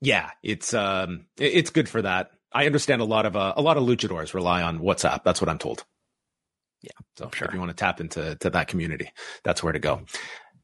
Yeah, 0.00 0.30
it's 0.42 0.72
um, 0.72 1.26
it's 1.38 1.68
good 1.68 1.88
for 1.88 2.00
that. 2.00 2.30
I 2.50 2.64
understand 2.64 3.02
a 3.02 3.04
lot 3.04 3.26
of 3.26 3.36
uh, 3.36 3.52
a 3.54 3.60
lot 3.60 3.76
of 3.76 3.84
luchadors 3.84 4.32
rely 4.32 4.62
on 4.62 4.78
WhatsApp. 4.78 5.24
That's 5.24 5.42
what 5.42 5.50
I'm 5.50 5.58
told. 5.58 5.84
Yeah, 6.80 6.92
so 7.18 7.30
sure. 7.34 7.48
if 7.48 7.54
you 7.54 7.60
want 7.60 7.70
to 7.70 7.76
tap 7.76 8.00
into 8.00 8.36
to 8.36 8.50
that 8.50 8.68
community, 8.68 9.10
that's 9.44 9.62
where 9.62 9.74
to 9.74 9.78
go. 9.78 10.02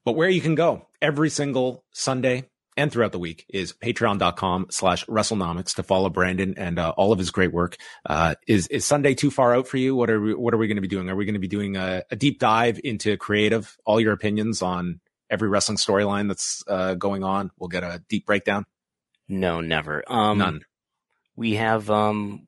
But 0.07 0.13
where 0.13 0.29
you 0.29 0.41
can 0.41 0.55
go 0.55 0.89
every 1.03 1.29
single 1.29 1.85
Sunday 1.93 2.49
and 2.77 2.91
throughout 2.91 3.13
the 3.13 3.19
week 3.19 3.45
is 3.49 3.73
patreon.com 3.73 4.67
slash 4.71 5.05
WrestleNomics 5.07 5.77
to 5.77 5.83
follow 5.83 6.11
Brandon 6.11 6.55
and 6.57 6.79
uh, 6.79 6.93
all 6.97 7.13
of 7.13 7.19
his 7.19 7.31
great 7.31 7.53
work. 7.53 7.77
Uh, 8.05 8.35
is, 8.47 8.67
is 8.69 8.85
Sunday 8.85 9.15
too 9.15 9.31
far 9.31 9.55
out 9.55 9.69
for 9.69 9.77
you? 9.77 9.95
What 9.95 10.11
are 10.11 10.21
we, 10.21 10.35
what 10.35 10.55
are 10.55 10.57
we 10.57 10.67
going 10.67 10.77
to 10.77 10.83
be 10.83 10.89
doing? 10.89 11.09
Are 11.09 11.17
we 11.17 11.25
going 11.25 11.35
to 11.35 11.41
be 11.41 11.49
doing 11.49 11.77
a, 11.77 12.03
a, 12.11 12.17
deep 12.17 12.41
dive 12.41 12.81
into 12.83 13.17
creative, 13.17 13.77
all 13.85 14.01
your 14.01 14.13
opinions 14.13 14.61
on 14.61 15.01
every 15.35 15.49
wrestling 15.49 15.77
storyline 15.77 16.29
that's 16.29 16.63
uh, 16.69 16.95
going 16.95 17.25
on? 17.25 17.51
We'll 17.59 17.69
get 17.69 17.83
a 17.83 18.03
deep 18.09 18.25
breakdown. 18.25 18.65
No, 19.29 19.61
never. 19.61 20.03
Um, 20.07 20.39
None. 20.39 20.65
We 21.37 21.57
have, 21.57 21.91
um, 21.91 22.47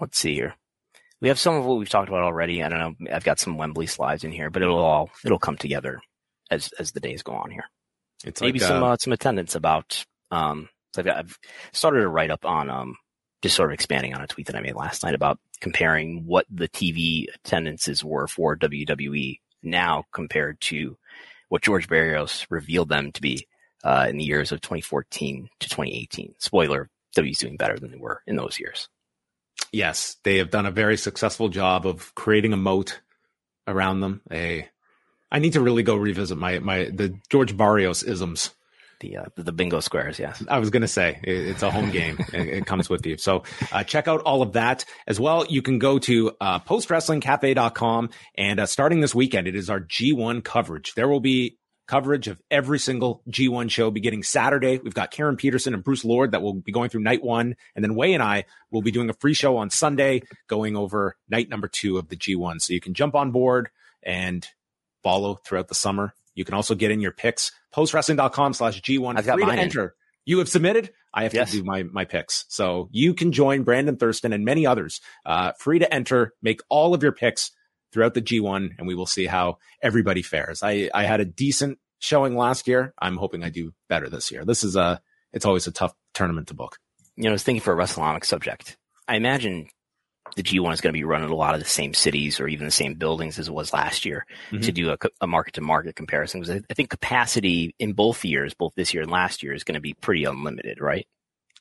let's 0.00 0.18
see 0.18 0.34
here. 0.34 0.54
We 1.20 1.28
have 1.28 1.38
some 1.38 1.54
of 1.54 1.64
what 1.64 1.78
we've 1.78 1.88
talked 1.88 2.08
about 2.08 2.22
already. 2.22 2.62
I 2.62 2.68
don't 2.68 2.78
know. 2.78 3.12
I've 3.12 3.24
got 3.24 3.38
some 3.38 3.58
Wembley 3.58 3.86
slides 3.86 4.24
in 4.24 4.32
here, 4.32 4.50
but 4.50 4.62
it'll 4.62 4.78
all, 4.78 5.10
it'll 5.24 5.38
come 5.38 5.56
together 5.56 6.00
as, 6.50 6.70
as 6.78 6.92
the 6.92 7.00
days 7.00 7.22
go 7.22 7.32
on 7.32 7.50
here. 7.50 7.64
It's 8.24 8.40
maybe 8.40 8.58
like, 8.58 8.68
some 8.68 8.82
uh, 8.82 8.92
uh, 8.92 8.96
some 8.96 9.12
attendance 9.12 9.54
about. 9.54 10.04
Um, 10.30 10.68
so 10.94 11.02
I've, 11.02 11.08
I've 11.08 11.38
started 11.72 12.02
a 12.02 12.08
write 12.08 12.30
up 12.30 12.44
on 12.44 12.70
um, 12.70 12.96
just 13.42 13.54
sort 13.54 13.70
of 13.70 13.74
expanding 13.74 14.14
on 14.14 14.22
a 14.22 14.26
tweet 14.26 14.46
that 14.46 14.56
I 14.56 14.60
made 14.60 14.74
last 14.74 15.04
night 15.04 15.14
about 15.14 15.38
comparing 15.60 16.24
what 16.24 16.46
the 16.50 16.68
TV 16.68 17.26
attendances 17.34 18.02
were 18.04 18.26
for 18.26 18.56
WWE 18.56 19.40
now 19.62 20.04
compared 20.12 20.60
to 20.62 20.96
what 21.48 21.62
George 21.62 21.88
Barrios 21.88 22.46
revealed 22.50 22.88
them 22.88 23.12
to 23.12 23.20
be 23.20 23.46
uh, 23.84 24.06
in 24.08 24.16
the 24.16 24.24
years 24.24 24.52
of 24.52 24.60
2014 24.60 25.48
to 25.60 25.68
2018. 25.68 26.34
Spoiler: 26.38 26.90
WWE's 27.16 27.38
doing 27.38 27.56
better 27.56 27.78
than 27.78 27.90
they 27.90 27.98
were 27.98 28.22
in 28.26 28.36
those 28.36 28.58
years. 28.58 28.88
Yes, 29.72 30.16
they 30.22 30.38
have 30.38 30.50
done 30.50 30.66
a 30.66 30.70
very 30.70 30.96
successful 30.96 31.48
job 31.48 31.86
of 31.86 32.14
creating 32.14 32.52
a 32.52 32.56
moat 32.56 33.00
around 33.66 34.00
them. 34.00 34.22
A 34.30 34.68
I 35.30 35.38
need 35.38 35.52
to 35.54 35.60
really 35.60 35.82
go 35.82 35.96
revisit 35.96 36.38
my 36.38 36.58
my 36.58 36.84
the 36.84 37.18
George 37.30 37.56
Barrios 37.56 38.02
isms. 38.02 38.54
The, 39.00 39.18
uh, 39.18 39.24
the 39.36 39.52
bingo 39.52 39.78
squares, 39.78 40.18
yes. 40.18 40.42
I 40.48 40.58
was 40.58 40.70
going 40.70 40.82
to 40.82 40.88
say 40.88 41.20
it, 41.22 41.30
it's 41.30 41.62
a 41.62 41.70
home 41.70 41.90
game. 41.90 42.18
it, 42.32 42.48
it, 42.48 42.66
comes 42.66 42.90
with 42.90 43.06
you. 43.06 43.16
So 43.16 43.44
uh, 43.70 43.84
check 43.84 44.08
out 44.08 44.22
all 44.22 44.42
of 44.42 44.54
that 44.54 44.84
as 45.06 45.20
well. 45.20 45.46
You 45.46 45.62
can 45.62 45.78
go 45.78 46.00
to 46.00 46.32
uh, 46.40 46.58
postwrestlingcafe.com 46.60 48.10
and 48.36 48.60
uh, 48.60 48.66
starting 48.66 49.00
this 49.00 49.14
weekend, 49.14 49.46
it 49.46 49.54
is 49.54 49.70
our 49.70 49.80
G1 49.80 50.42
coverage. 50.42 50.94
There 50.94 51.06
will 51.08 51.20
be 51.20 51.58
coverage 51.88 52.28
of 52.28 52.40
every 52.50 52.78
single 52.78 53.22
G1 53.28 53.70
show 53.70 53.90
beginning 53.90 54.22
Saturday. 54.22 54.78
We've 54.78 54.94
got 54.94 55.10
Karen 55.10 55.36
Peterson 55.36 55.74
and 55.74 55.82
Bruce 55.82 56.04
Lord 56.04 56.32
that 56.32 56.42
will 56.42 56.54
be 56.54 56.70
going 56.70 56.90
through 56.90 57.00
night 57.00 57.22
one. 57.24 57.56
And 57.74 57.82
then 57.82 57.94
Wai 57.94 58.08
and 58.08 58.22
I 58.22 58.44
will 58.70 58.82
be 58.82 58.90
doing 58.90 59.10
a 59.10 59.14
free 59.14 59.34
show 59.34 59.56
on 59.56 59.70
Sunday 59.70 60.22
going 60.46 60.76
over 60.76 61.16
night 61.28 61.48
number 61.48 61.66
two 61.66 61.98
of 61.98 62.08
the 62.08 62.16
G1. 62.16 62.60
So 62.60 62.74
you 62.74 62.80
can 62.80 62.94
jump 62.94 63.14
on 63.14 63.32
board 63.32 63.70
and 64.02 64.46
follow 65.02 65.36
throughout 65.36 65.68
the 65.68 65.74
summer. 65.74 66.14
You 66.38 66.44
can 66.44 66.54
also 66.54 66.76
get 66.76 66.92
in 66.92 67.00
your 67.00 67.10
picks. 67.10 67.50
Postwrestling.com 67.74 68.52
slash 68.52 68.80
G1. 68.80 69.18
I've 69.18 69.26
got 69.26 69.40
free 69.40 69.44
to 69.44 69.52
enter. 69.52 69.84
In. 69.84 69.90
You 70.24 70.38
have 70.38 70.48
submitted. 70.48 70.92
I 71.12 71.24
have 71.24 71.34
yes. 71.34 71.50
to 71.50 71.56
do 71.56 71.64
my, 71.64 71.82
my 71.82 72.04
picks. 72.04 72.44
So 72.48 72.88
you 72.92 73.12
can 73.12 73.32
join 73.32 73.64
Brandon 73.64 73.96
Thurston 73.96 74.32
and 74.32 74.44
many 74.44 74.64
others. 74.64 75.00
Uh, 75.26 75.50
free 75.58 75.80
to 75.80 75.92
enter. 75.92 76.34
Make 76.40 76.60
all 76.68 76.94
of 76.94 77.02
your 77.02 77.10
picks 77.10 77.50
throughout 77.92 78.14
the 78.14 78.22
G1 78.22 78.70
and 78.78 78.86
we 78.86 78.94
will 78.94 79.06
see 79.06 79.26
how 79.26 79.58
everybody 79.82 80.22
fares. 80.22 80.62
I, 80.62 80.88
I 80.94 81.06
had 81.06 81.18
a 81.18 81.24
decent 81.24 81.80
showing 81.98 82.36
last 82.36 82.68
year. 82.68 82.94
I'm 83.00 83.16
hoping 83.16 83.42
I 83.42 83.50
do 83.50 83.72
better 83.88 84.08
this 84.08 84.30
year. 84.30 84.44
This 84.44 84.62
is 84.62 84.76
a, 84.76 85.00
it's 85.32 85.44
always 85.44 85.66
a 85.66 85.72
tough 85.72 85.92
tournament 86.14 86.48
to 86.48 86.54
book. 86.54 86.78
You 87.16 87.24
know, 87.24 87.30
I 87.30 87.32
was 87.32 87.42
thinking 87.42 87.62
for 87.62 87.72
a 87.72 87.76
WrestleNomics 87.76 88.26
subject. 88.26 88.76
I 89.08 89.16
imagine 89.16 89.66
the 90.36 90.42
G1 90.42 90.72
is 90.72 90.80
going 90.80 90.92
to 90.92 90.98
be 90.98 91.04
running 91.04 91.30
a 91.30 91.34
lot 91.34 91.54
of 91.54 91.60
the 91.60 91.68
same 91.68 91.94
cities 91.94 92.40
or 92.40 92.48
even 92.48 92.66
the 92.66 92.70
same 92.70 92.94
buildings 92.94 93.38
as 93.38 93.48
it 93.48 93.54
was 93.54 93.72
last 93.72 94.04
year 94.04 94.26
mm-hmm. 94.50 94.60
to 94.60 94.72
do 94.72 94.96
a, 95.20 95.26
market 95.26 95.54
to 95.54 95.60
market 95.60 95.96
comparison. 95.96 96.40
Because 96.40 96.62
I 96.70 96.74
think 96.74 96.90
capacity 96.90 97.74
in 97.78 97.92
both 97.92 98.24
years, 98.24 98.54
both 98.54 98.72
this 98.76 98.94
year 98.94 99.02
and 99.02 99.12
last 99.12 99.42
year, 99.42 99.52
is 99.52 99.64
going 99.64 99.74
to 99.74 99.80
be 99.80 99.94
pretty 99.94 100.24
unlimited, 100.24 100.80
right? 100.80 101.06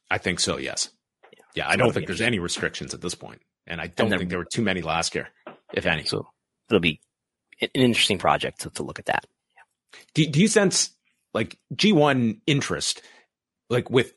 I 0.09 0.17
think 0.17 0.39
so. 0.39 0.57
Yes. 0.57 0.89
Yeah. 1.33 1.43
yeah 1.55 1.69
I 1.69 1.75
don't 1.75 1.93
think 1.93 2.07
there's 2.07 2.21
any 2.21 2.39
restrictions 2.39 2.93
at 2.93 3.01
this 3.01 3.15
point, 3.15 3.41
and 3.65 3.81
I 3.81 3.87
don't 3.87 4.11
and 4.11 4.19
think 4.19 4.29
there 4.29 4.39
were 4.39 4.45
too 4.45 4.61
many 4.61 4.81
last 4.81 5.15
year, 5.15 5.29
if 5.73 5.85
any. 5.85 6.05
So 6.05 6.27
it'll 6.69 6.79
be 6.79 7.01
an 7.61 7.69
interesting 7.73 8.17
project 8.17 8.61
to, 8.61 8.69
to 8.71 8.83
look 8.83 8.99
at 8.99 9.05
that. 9.05 9.25
Yeah. 9.55 10.01
Do, 10.13 10.27
do 10.31 10.39
you 10.39 10.47
sense 10.47 10.91
like 11.33 11.57
G1 11.75 12.39
interest, 12.47 13.01
like 13.69 13.89
with 13.89 14.13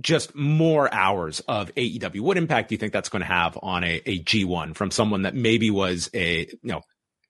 just 0.00 0.34
more 0.34 0.92
hours 0.92 1.40
of 1.40 1.74
AEW. 1.74 2.20
What 2.20 2.38
impact 2.38 2.68
do 2.68 2.74
you 2.74 2.78
think 2.78 2.92
that's 2.92 3.08
going 3.08 3.20
to 3.20 3.26
have 3.26 3.58
on 3.62 3.84
a, 3.84 4.00
a 4.06 4.22
G1 4.22 4.74
from 4.74 4.90
someone 4.90 5.22
that 5.22 5.34
maybe 5.34 5.70
was 5.70 6.08
a, 6.14 6.46
you 6.46 6.58
know, 6.62 6.82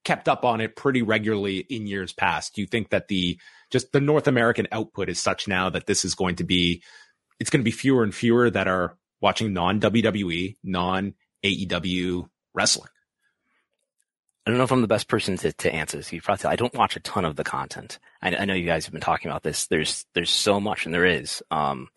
kept 0.04 0.28
up 0.28 0.44
on 0.44 0.60
it 0.60 0.76
pretty 0.76 1.02
regularly 1.02 1.58
in 1.58 1.86
years 1.86 2.12
past? 2.12 2.54
Do 2.54 2.60
you 2.60 2.66
think 2.66 2.90
that 2.90 3.08
the, 3.08 3.38
just 3.70 3.92
the 3.92 4.00
North 4.00 4.28
American 4.28 4.68
output 4.70 5.08
is 5.08 5.20
such 5.20 5.48
now 5.48 5.70
that 5.70 5.86
this 5.86 6.04
is 6.04 6.14
going 6.14 6.36
to 6.36 6.44
be, 6.44 6.82
it's 7.40 7.50
going 7.50 7.60
to 7.60 7.64
be 7.64 7.72
fewer 7.72 8.04
and 8.04 8.14
fewer 8.14 8.48
that 8.50 8.68
are 8.68 8.96
watching 9.20 9.52
non 9.52 9.80
WWE, 9.80 10.56
non 10.62 11.14
AEW 11.44 12.28
wrestling? 12.54 12.88
I 14.46 14.50
don't 14.50 14.58
know 14.58 14.64
if 14.64 14.72
I'm 14.72 14.82
the 14.82 14.88
best 14.88 15.06
person 15.06 15.36
to, 15.38 15.52
to 15.52 15.72
answer 15.72 15.96
this. 15.96 16.12
You 16.12 16.20
probably 16.20 16.46
I 16.46 16.56
don't 16.56 16.74
watch 16.74 16.96
a 16.96 17.00
ton 17.00 17.24
of 17.24 17.36
the 17.36 17.44
content. 17.44 18.00
I, 18.20 18.34
I, 18.34 18.44
know 18.44 18.54
you 18.54 18.66
guys 18.66 18.86
have 18.86 18.92
been 18.92 19.00
talking 19.00 19.30
about 19.30 19.44
this. 19.44 19.68
There's 19.68 20.04
there's 20.14 20.30
so 20.30 20.58
much, 20.58 20.84
and 20.84 20.92
there 20.92 21.06
is. 21.06 21.44
Um, 21.52 21.88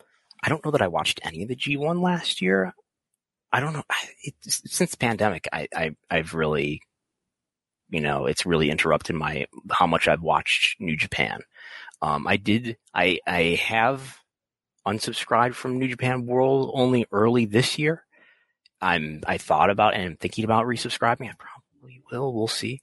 I 0.42 0.48
don't 0.48 0.64
know 0.64 0.70
that 0.70 0.82
I 0.82 0.88
watched 0.88 1.20
any 1.22 1.42
of 1.42 1.48
the 1.48 1.56
G1 1.56 2.02
last 2.02 2.40
year. 2.40 2.72
I 3.52 3.60
don't 3.60 3.72
know. 3.72 3.84
It, 4.22 4.34
since 4.42 4.94
pandemic, 4.94 5.48
I, 5.52 5.68
I, 5.74 5.96
I've 6.10 6.34
really, 6.34 6.82
you 7.90 8.00
know, 8.00 8.26
it's 8.26 8.46
really 8.46 8.70
interrupted 8.70 9.16
my, 9.16 9.46
how 9.70 9.86
much 9.86 10.08
I've 10.08 10.22
watched 10.22 10.80
New 10.80 10.96
Japan. 10.96 11.40
Um, 12.02 12.26
I 12.26 12.36
did, 12.36 12.76
I, 12.94 13.18
I 13.26 13.60
have 13.64 14.18
unsubscribed 14.86 15.54
from 15.54 15.78
New 15.78 15.88
Japan 15.88 16.26
World 16.26 16.70
only 16.74 17.06
early 17.10 17.46
this 17.46 17.78
year. 17.78 18.04
I'm, 18.80 19.22
I 19.26 19.38
thought 19.38 19.70
about 19.70 19.94
and 19.94 20.02
I'm 20.04 20.16
thinking 20.16 20.44
about 20.44 20.66
resubscribing. 20.66 21.30
I 21.30 21.34
probably 21.38 22.02
will. 22.10 22.32
We'll 22.34 22.48
see. 22.48 22.82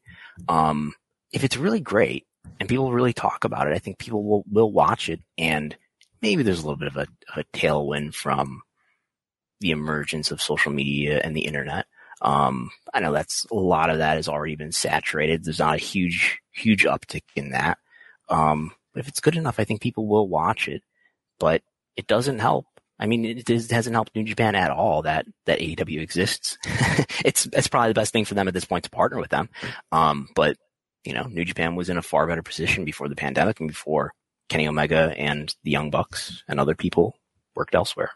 Um, 0.49 0.93
if 1.31 1.43
it's 1.43 1.57
really 1.57 1.79
great 1.79 2.25
and 2.59 2.67
people 2.67 2.91
really 2.91 3.13
talk 3.13 3.43
about 3.43 3.67
it, 3.67 3.73
I 3.73 3.79
think 3.79 3.99
people 3.99 4.23
will, 4.23 4.43
will 4.51 4.71
watch 4.71 5.09
it 5.09 5.21
and 5.37 5.75
maybe 6.23 6.41
there's 6.41 6.59
a 6.59 6.63
little 6.63 6.77
bit 6.77 6.87
of 6.87 6.97
a, 6.97 7.07
a 7.35 7.43
tailwind 7.53 8.15
from 8.15 8.61
the 9.59 9.71
emergence 9.71 10.31
of 10.31 10.41
social 10.41 10.71
media 10.71 11.21
and 11.23 11.35
the 11.35 11.45
internet. 11.45 11.85
Um, 12.21 12.71
I 12.93 13.01
know 13.01 13.11
that's 13.11 13.45
a 13.51 13.55
lot 13.55 13.89
of 13.89 13.97
that 13.97 14.15
has 14.15 14.29
already 14.29 14.55
been 14.55 14.71
saturated. 14.71 15.43
There's 15.43 15.59
not 15.59 15.75
a 15.75 15.79
huge, 15.79 16.39
huge 16.53 16.85
uptick 16.85 17.23
in 17.35 17.51
that. 17.51 17.77
Um, 18.29 18.71
but 18.93 19.01
if 19.01 19.09
it's 19.09 19.19
good 19.19 19.35
enough, 19.35 19.59
I 19.59 19.65
think 19.65 19.81
people 19.81 20.07
will 20.07 20.27
watch 20.27 20.69
it, 20.69 20.81
but 21.39 21.61
it 21.97 22.07
doesn't 22.07 22.39
help. 22.39 22.67
I 22.97 23.05
mean, 23.05 23.25
it, 23.25 23.49
it 23.49 23.71
hasn't 23.71 23.95
helped 23.95 24.15
New 24.15 24.23
Japan 24.23 24.55
at 24.55 24.71
all 24.71 25.01
that, 25.01 25.25
that 25.45 25.59
AEW 25.59 25.99
exists. 25.99 26.57
it's, 27.25 27.47
it's 27.51 27.67
probably 27.67 27.89
the 27.89 27.99
best 27.99 28.13
thing 28.13 28.23
for 28.23 28.35
them 28.35 28.47
at 28.47 28.53
this 28.53 28.65
point 28.65 28.85
to 28.85 28.89
partner 28.89 29.19
with 29.19 29.29
them. 29.29 29.49
Um, 29.91 30.29
but 30.35 30.55
you 31.03 31.13
know, 31.13 31.23
New 31.23 31.43
Japan 31.43 31.75
was 31.75 31.89
in 31.89 31.97
a 31.97 32.01
far 32.01 32.27
better 32.27 32.43
position 32.43 32.85
before 32.85 33.09
the 33.09 33.15
pandemic 33.15 33.59
and 33.59 33.67
before 33.67 34.13
Kenny 34.49 34.67
Omega 34.67 35.13
and 35.17 35.53
the 35.63 35.71
Young 35.71 35.89
Bucks 35.89 36.43
and 36.47 36.59
other 36.59 36.75
people 36.75 37.17
worked 37.55 37.75
elsewhere. 37.75 38.11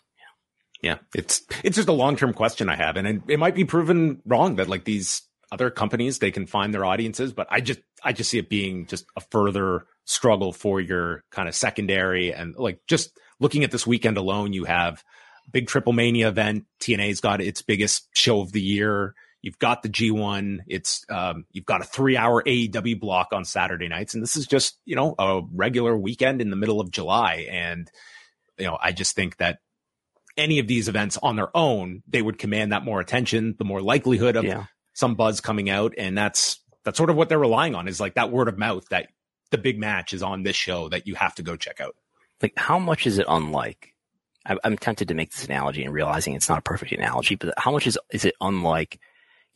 Yeah. 0.82 0.92
yeah. 0.92 0.98
It's, 1.16 1.42
it's 1.64 1.76
just 1.76 1.88
a 1.88 1.94
long-term 1.94 2.34
question 2.34 2.70
I 2.70 2.76
have. 2.76 2.98
And 2.98 3.08
it, 3.08 3.22
it 3.28 3.40
might 3.40 3.56
be 3.56 3.66
proven 3.66 4.22
wrong 4.26 4.56
that 4.56 4.70
like 4.70 4.84
these 4.84 5.22
other 5.52 5.70
companies, 5.70 6.20
they 6.20 6.32
can 6.32 6.46
find 6.46 6.74
their 6.74 6.86
audiences, 6.86 7.34
but 7.34 7.48
I 7.50 7.62
just, 7.62 7.80
I 8.04 8.14
just 8.14 8.30
see 8.30 8.38
it 8.38 8.50
being 8.50 8.86
just 8.86 9.06
a 9.16 9.22
further 9.32 9.86
struggle 10.06 10.54
for 10.54 10.80
your 10.82 11.24
kind 11.32 11.48
of 11.48 11.56
secondary 11.56 12.34
and 12.34 12.56
like 12.56 12.82
just 12.88 13.18
looking 13.40 13.64
at 13.64 13.72
this 13.72 13.88
weekend 13.88 14.18
alone, 14.18 14.54
you 14.54 14.66
have 14.66 15.04
big 15.52 15.68
triple 15.68 15.94
mania 15.94 16.28
event. 16.28 16.66
TNA's 16.80 17.22
got 17.22 17.42
its 17.42 17.62
biggest 17.62 18.08
show 18.14 18.42
of 18.42 18.52
the 18.52 18.62
year. 18.62 19.14
You've 19.42 19.60
got 19.60 19.84
the 19.84 19.90
G1. 19.90 20.60
It's 20.68 21.06
um, 21.10 21.46
you've 21.52 21.66
got 21.66 21.82
a 21.82 21.86
three-hour 21.86 22.44
AEW 22.44 23.00
block 23.00 23.30
on 23.32 23.46
Saturday 23.46 23.88
nights, 23.88 24.14
and 24.14 24.24
this 24.24 24.36
is 24.36 24.48
just 24.48 24.80
you 24.86 24.96
know 24.96 25.16
a 25.18 25.42
regular 25.54 25.96
weekend 25.98 26.42
in 26.42 26.50
the 26.50 26.56
middle 26.56 26.82
of 26.82 26.92
July. 26.92 27.48
And 27.50 27.90
you 28.58 28.66
know, 28.66 28.78
I 28.82 28.92
just 28.92 29.16
think 29.16 29.38
that 29.38 29.60
any 30.36 30.60
of 30.60 30.68
these 30.68 30.88
events 30.88 31.18
on 31.22 31.36
their 31.36 31.56
own, 31.56 32.04
they 32.08 32.22
would 32.22 32.38
command 32.38 32.72
that 32.72 32.84
more 32.84 33.00
attention, 33.00 33.56
the 33.58 33.66
more 33.66 33.82
likelihood 33.82 34.36
of 34.36 34.46
yeah. 34.46 34.66
some 34.94 35.16
buzz 35.16 35.42
coming 35.42 35.70
out, 35.70 35.94
and 35.98 36.18
that's 36.18 36.60
that's 36.84 36.98
sort 36.98 37.10
of 37.10 37.16
what 37.16 37.30
they're 37.30 37.40
relying 37.40 37.76
on 37.76 37.88
is 37.88 38.00
like 38.00 38.16
that 38.16 38.32
word 38.32 38.48
of 38.48 38.58
mouth 38.58 38.88
that 38.90 39.08
the 39.52 39.58
big 39.58 39.80
match 39.80 40.14
is 40.14 40.24
on 40.24 40.44
this 40.44 40.56
show 40.56 40.90
that 40.90 41.08
you 41.08 41.16
have 41.16 41.36
to 41.36 41.44
go 41.44 41.56
check 41.56 41.80
out. 41.80 41.96
Like, 42.42 42.54
how 42.58 42.80
much 42.80 43.08
is 43.08 43.18
it 43.18 43.26
unlike 43.30 43.94
I'm 44.64 44.78
tempted 44.78 45.10
to 45.10 45.14
make 45.14 45.32
this 45.32 45.46
analogy 45.46 45.84
and 45.84 45.94
realizing 45.94 46.34
it's 46.34 46.50
not 46.50 46.60
a 46.60 46.62
perfect 46.64 46.92
analogy, 46.92 47.36
but 47.36 47.54
how 47.58 47.72
much 47.72 47.86
is 47.88 48.00
is 48.12 48.26
it 48.26 48.36
unlike, 48.40 49.00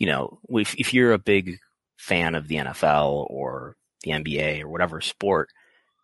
you 0.02 0.08
know, 0.08 0.40
if 0.50 0.74
if 0.80 0.96
you're 0.96 1.14
a 1.14 1.20
big 1.20 1.60
fan 1.96 2.34
of 2.34 2.48
the 2.48 2.56
NFL 2.56 3.30
or 3.30 3.76
the 4.04 4.10
NBA 4.10 4.64
or 4.64 4.68
whatever 4.68 5.00
sport, 5.00 5.50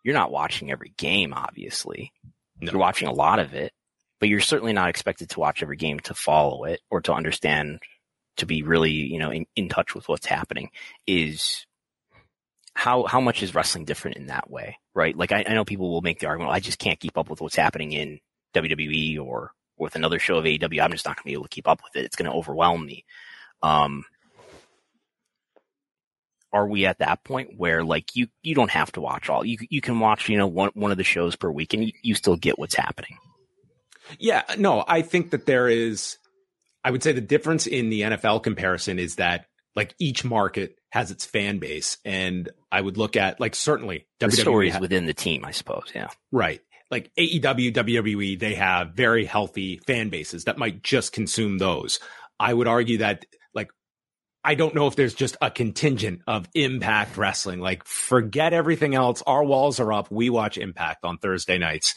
you're 0.04 0.14
not 0.14 0.30
watching 0.30 0.70
every 0.70 0.92
game, 0.96 1.34
obviously. 1.34 2.12
No. 2.60 2.70
You're 2.70 2.80
watching 2.80 3.08
a 3.08 3.12
lot 3.12 3.40
of 3.40 3.54
it, 3.54 3.72
but 4.20 4.28
you're 4.28 4.38
certainly 4.38 4.72
not 4.72 4.88
expected 4.88 5.30
to 5.30 5.40
watch 5.40 5.64
every 5.64 5.76
game 5.76 5.98
to 6.00 6.14
follow 6.14 6.62
it 6.62 6.78
or 6.92 7.00
to 7.00 7.12
understand, 7.12 7.80
to 8.36 8.46
be 8.46 8.62
really, 8.62 8.92
you 8.92 9.18
know, 9.18 9.32
in, 9.32 9.46
in 9.56 9.68
touch 9.68 9.96
with 9.96 10.08
what's 10.08 10.26
happening. 10.26 10.70
Is 11.08 11.66
how 12.74 13.02
how 13.02 13.20
much 13.20 13.42
is 13.42 13.52
wrestling 13.52 13.84
different 13.84 14.16
in 14.16 14.26
that 14.26 14.48
way, 14.48 14.78
right? 14.94 15.16
Like 15.16 15.32
I, 15.32 15.44
I 15.44 15.54
know 15.54 15.64
people 15.64 15.90
will 15.90 16.02
make 16.02 16.20
the 16.20 16.28
argument, 16.28 16.50
well, 16.50 16.56
I 16.56 16.60
just 16.60 16.78
can't 16.78 17.00
keep 17.00 17.18
up 17.18 17.28
with 17.30 17.40
what's 17.40 17.56
happening 17.56 17.90
in 17.90 18.20
WWE 18.54 19.18
or 19.18 19.50
with 19.76 19.96
another 19.96 20.20
show 20.20 20.36
of 20.36 20.44
AEW. 20.44 20.80
I'm 20.80 20.92
just 20.92 21.04
not 21.04 21.16
going 21.16 21.22
to 21.22 21.30
be 21.30 21.32
able 21.32 21.46
to 21.46 21.48
keep 21.48 21.66
up 21.66 21.80
with 21.82 22.00
it. 22.00 22.04
It's 22.04 22.14
going 22.14 22.30
to 22.30 22.36
overwhelm 22.36 22.86
me. 22.86 23.04
Um, 23.62 24.04
are 26.52 26.66
we 26.66 26.86
at 26.86 26.98
that 26.98 27.24
point 27.24 27.50
where 27.56 27.84
like 27.84 28.16
you 28.16 28.28
you 28.42 28.54
don't 28.54 28.70
have 28.70 28.90
to 28.92 29.00
watch 29.00 29.28
all 29.28 29.44
you 29.44 29.58
you 29.68 29.82
can 29.82 30.00
watch 30.00 30.28
you 30.30 30.38
know 30.38 30.46
one 30.46 30.70
one 30.72 30.90
of 30.90 30.96
the 30.96 31.04
shows 31.04 31.36
per 31.36 31.50
week 31.50 31.74
and 31.74 31.84
you, 31.84 31.92
you 32.02 32.14
still 32.14 32.36
get 32.36 32.58
what's 32.58 32.74
happening 32.74 33.18
yeah 34.18 34.42
no 34.56 34.82
i 34.88 35.02
think 35.02 35.30
that 35.32 35.44
there 35.44 35.68
is 35.68 36.16
i 36.82 36.90
would 36.90 37.02
say 37.02 37.12
the 37.12 37.20
difference 37.20 37.66
in 37.66 37.90
the 37.90 38.00
nfl 38.00 38.42
comparison 38.42 38.98
is 38.98 39.16
that 39.16 39.44
like 39.78 39.94
each 40.00 40.24
market 40.24 40.76
has 40.90 41.12
its 41.12 41.24
fan 41.24 41.58
base, 41.58 41.98
and 42.04 42.48
I 42.72 42.80
would 42.80 42.96
look 42.96 43.16
at 43.16 43.38
like 43.38 43.54
certainly 43.54 44.06
the 44.18 44.26
WWE 44.26 44.40
stories 44.40 44.80
within 44.80 45.06
the 45.06 45.14
team, 45.14 45.44
I 45.44 45.52
suppose. 45.52 45.92
Yeah, 45.94 46.08
right. 46.32 46.60
Like 46.90 47.12
AEW, 47.16 47.74
WWE, 47.74 48.40
they 48.40 48.54
have 48.54 48.94
very 48.94 49.24
healthy 49.24 49.76
fan 49.86 50.08
bases 50.08 50.44
that 50.44 50.58
might 50.58 50.82
just 50.82 51.12
consume 51.12 51.58
those. 51.58 52.00
I 52.40 52.52
would 52.52 52.66
argue 52.66 52.98
that 52.98 53.26
I 54.44 54.54
don't 54.54 54.74
know 54.74 54.86
if 54.86 54.96
there's 54.96 55.14
just 55.14 55.36
a 55.42 55.50
contingent 55.50 56.22
of 56.26 56.48
Impact 56.54 57.16
Wrestling. 57.16 57.60
Like 57.60 57.84
forget 57.84 58.52
everything 58.52 58.94
else. 58.94 59.22
Our 59.26 59.44
walls 59.44 59.80
are 59.80 59.92
up. 59.92 60.10
We 60.10 60.30
watch 60.30 60.58
Impact 60.58 61.04
on 61.04 61.18
Thursday 61.18 61.58
nights. 61.58 61.94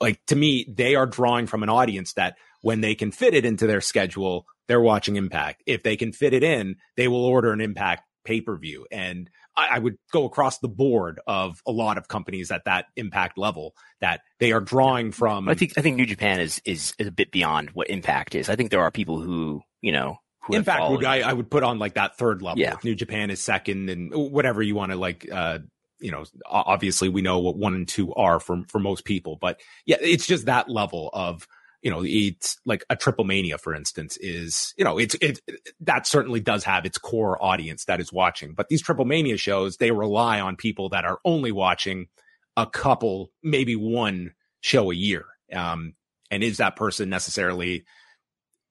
Like 0.00 0.24
to 0.26 0.36
me, 0.36 0.66
they 0.68 0.94
are 0.94 1.06
drawing 1.06 1.46
from 1.46 1.62
an 1.62 1.68
audience 1.68 2.14
that 2.14 2.36
when 2.62 2.80
they 2.80 2.94
can 2.94 3.10
fit 3.10 3.34
it 3.34 3.44
into 3.44 3.66
their 3.66 3.80
schedule, 3.80 4.46
they're 4.66 4.80
watching 4.80 5.16
Impact. 5.16 5.62
If 5.66 5.82
they 5.82 5.96
can 5.96 6.12
fit 6.12 6.34
it 6.34 6.42
in, 6.42 6.76
they 6.96 7.08
will 7.08 7.24
order 7.24 7.52
an 7.52 7.60
Impact 7.60 8.02
pay 8.24 8.40
per 8.40 8.56
view. 8.56 8.86
And 8.92 9.30
I, 9.56 9.68
I, 9.72 9.78
would 9.78 9.96
go 10.12 10.24
across 10.24 10.58
the 10.58 10.68
board 10.68 11.18
of 11.26 11.62
a 11.66 11.72
lot 11.72 11.96
of 11.98 12.08
companies 12.08 12.50
at 12.50 12.66
that 12.66 12.86
Impact 12.96 13.38
level 13.38 13.74
that 14.00 14.20
they 14.38 14.52
are 14.52 14.60
drawing 14.60 15.12
from. 15.12 15.48
I 15.48 15.54
think 15.54 15.72
I 15.76 15.82
think 15.82 15.96
New 15.96 16.06
Japan 16.06 16.40
is 16.40 16.60
is, 16.64 16.94
is 16.98 17.06
a 17.06 17.12
bit 17.12 17.32
beyond 17.32 17.70
what 17.70 17.88
Impact 17.88 18.34
is. 18.34 18.48
I 18.48 18.56
think 18.56 18.70
there 18.70 18.82
are 18.82 18.90
people 18.90 19.20
who 19.20 19.62
you 19.80 19.92
know. 19.92 20.18
Who 20.48 20.62
fact, 20.64 20.82
I, 21.04 21.20
I, 21.20 21.32
would 21.32 21.50
put 21.50 21.62
on 21.62 21.78
like 21.78 21.94
that 21.94 22.16
third 22.16 22.42
level. 22.42 22.60
Yeah. 22.60 22.76
New 22.82 22.94
Japan 22.94 23.30
is 23.30 23.40
second, 23.40 23.88
and 23.90 24.12
whatever 24.12 24.62
you 24.62 24.74
want 24.74 24.92
to 24.92 24.98
like. 24.98 25.28
uh 25.30 25.60
you 26.00 26.12
know, 26.12 26.24
obviously 26.48 27.08
we 27.08 27.22
know 27.22 27.40
what 27.40 27.56
one 27.56 27.74
and 27.74 27.88
two 27.88 28.14
are 28.14 28.38
for 28.38 28.62
for 28.68 28.78
most 28.78 29.04
people, 29.04 29.34
but 29.34 29.60
yeah, 29.84 29.96
it's 30.00 30.28
just 30.28 30.46
that 30.46 30.68
level 30.68 31.10
of 31.12 31.48
you 31.82 31.90
know, 31.90 32.02
it's 32.04 32.58
like 32.64 32.84
a 32.90 32.96
triple 32.96 33.24
mania, 33.24 33.56
for 33.56 33.74
instance, 33.74 34.16
is, 34.20 34.74
you 34.76 34.84
know, 34.84 34.98
it's, 34.98 35.14
it, 35.20 35.40
that 35.80 36.06
certainly 36.06 36.40
does 36.40 36.64
have 36.64 36.84
its 36.84 36.98
core 36.98 37.42
audience 37.42 37.84
that 37.84 38.00
is 38.00 38.12
watching. 38.12 38.54
But 38.54 38.68
these 38.68 38.82
triple 38.82 39.04
mania 39.04 39.36
shows, 39.36 39.76
they 39.76 39.92
rely 39.92 40.40
on 40.40 40.56
people 40.56 40.88
that 40.88 41.04
are 41.04 41.18
only 41.24 41.52
watching 41.52 42.08
a 42.56 42.66
couple, 42.66 43.30
maybe 43.42 43.76
one 43.76 44.32
show 44.60 44.90
a 44.90 44.94
year. 44.94 45.26
Um, 45.52 45.94
and 46.30 46.42
is 46.42 46.56
that 46.56 46.76
person 46.76 47.10
necessarily 47.10 47.84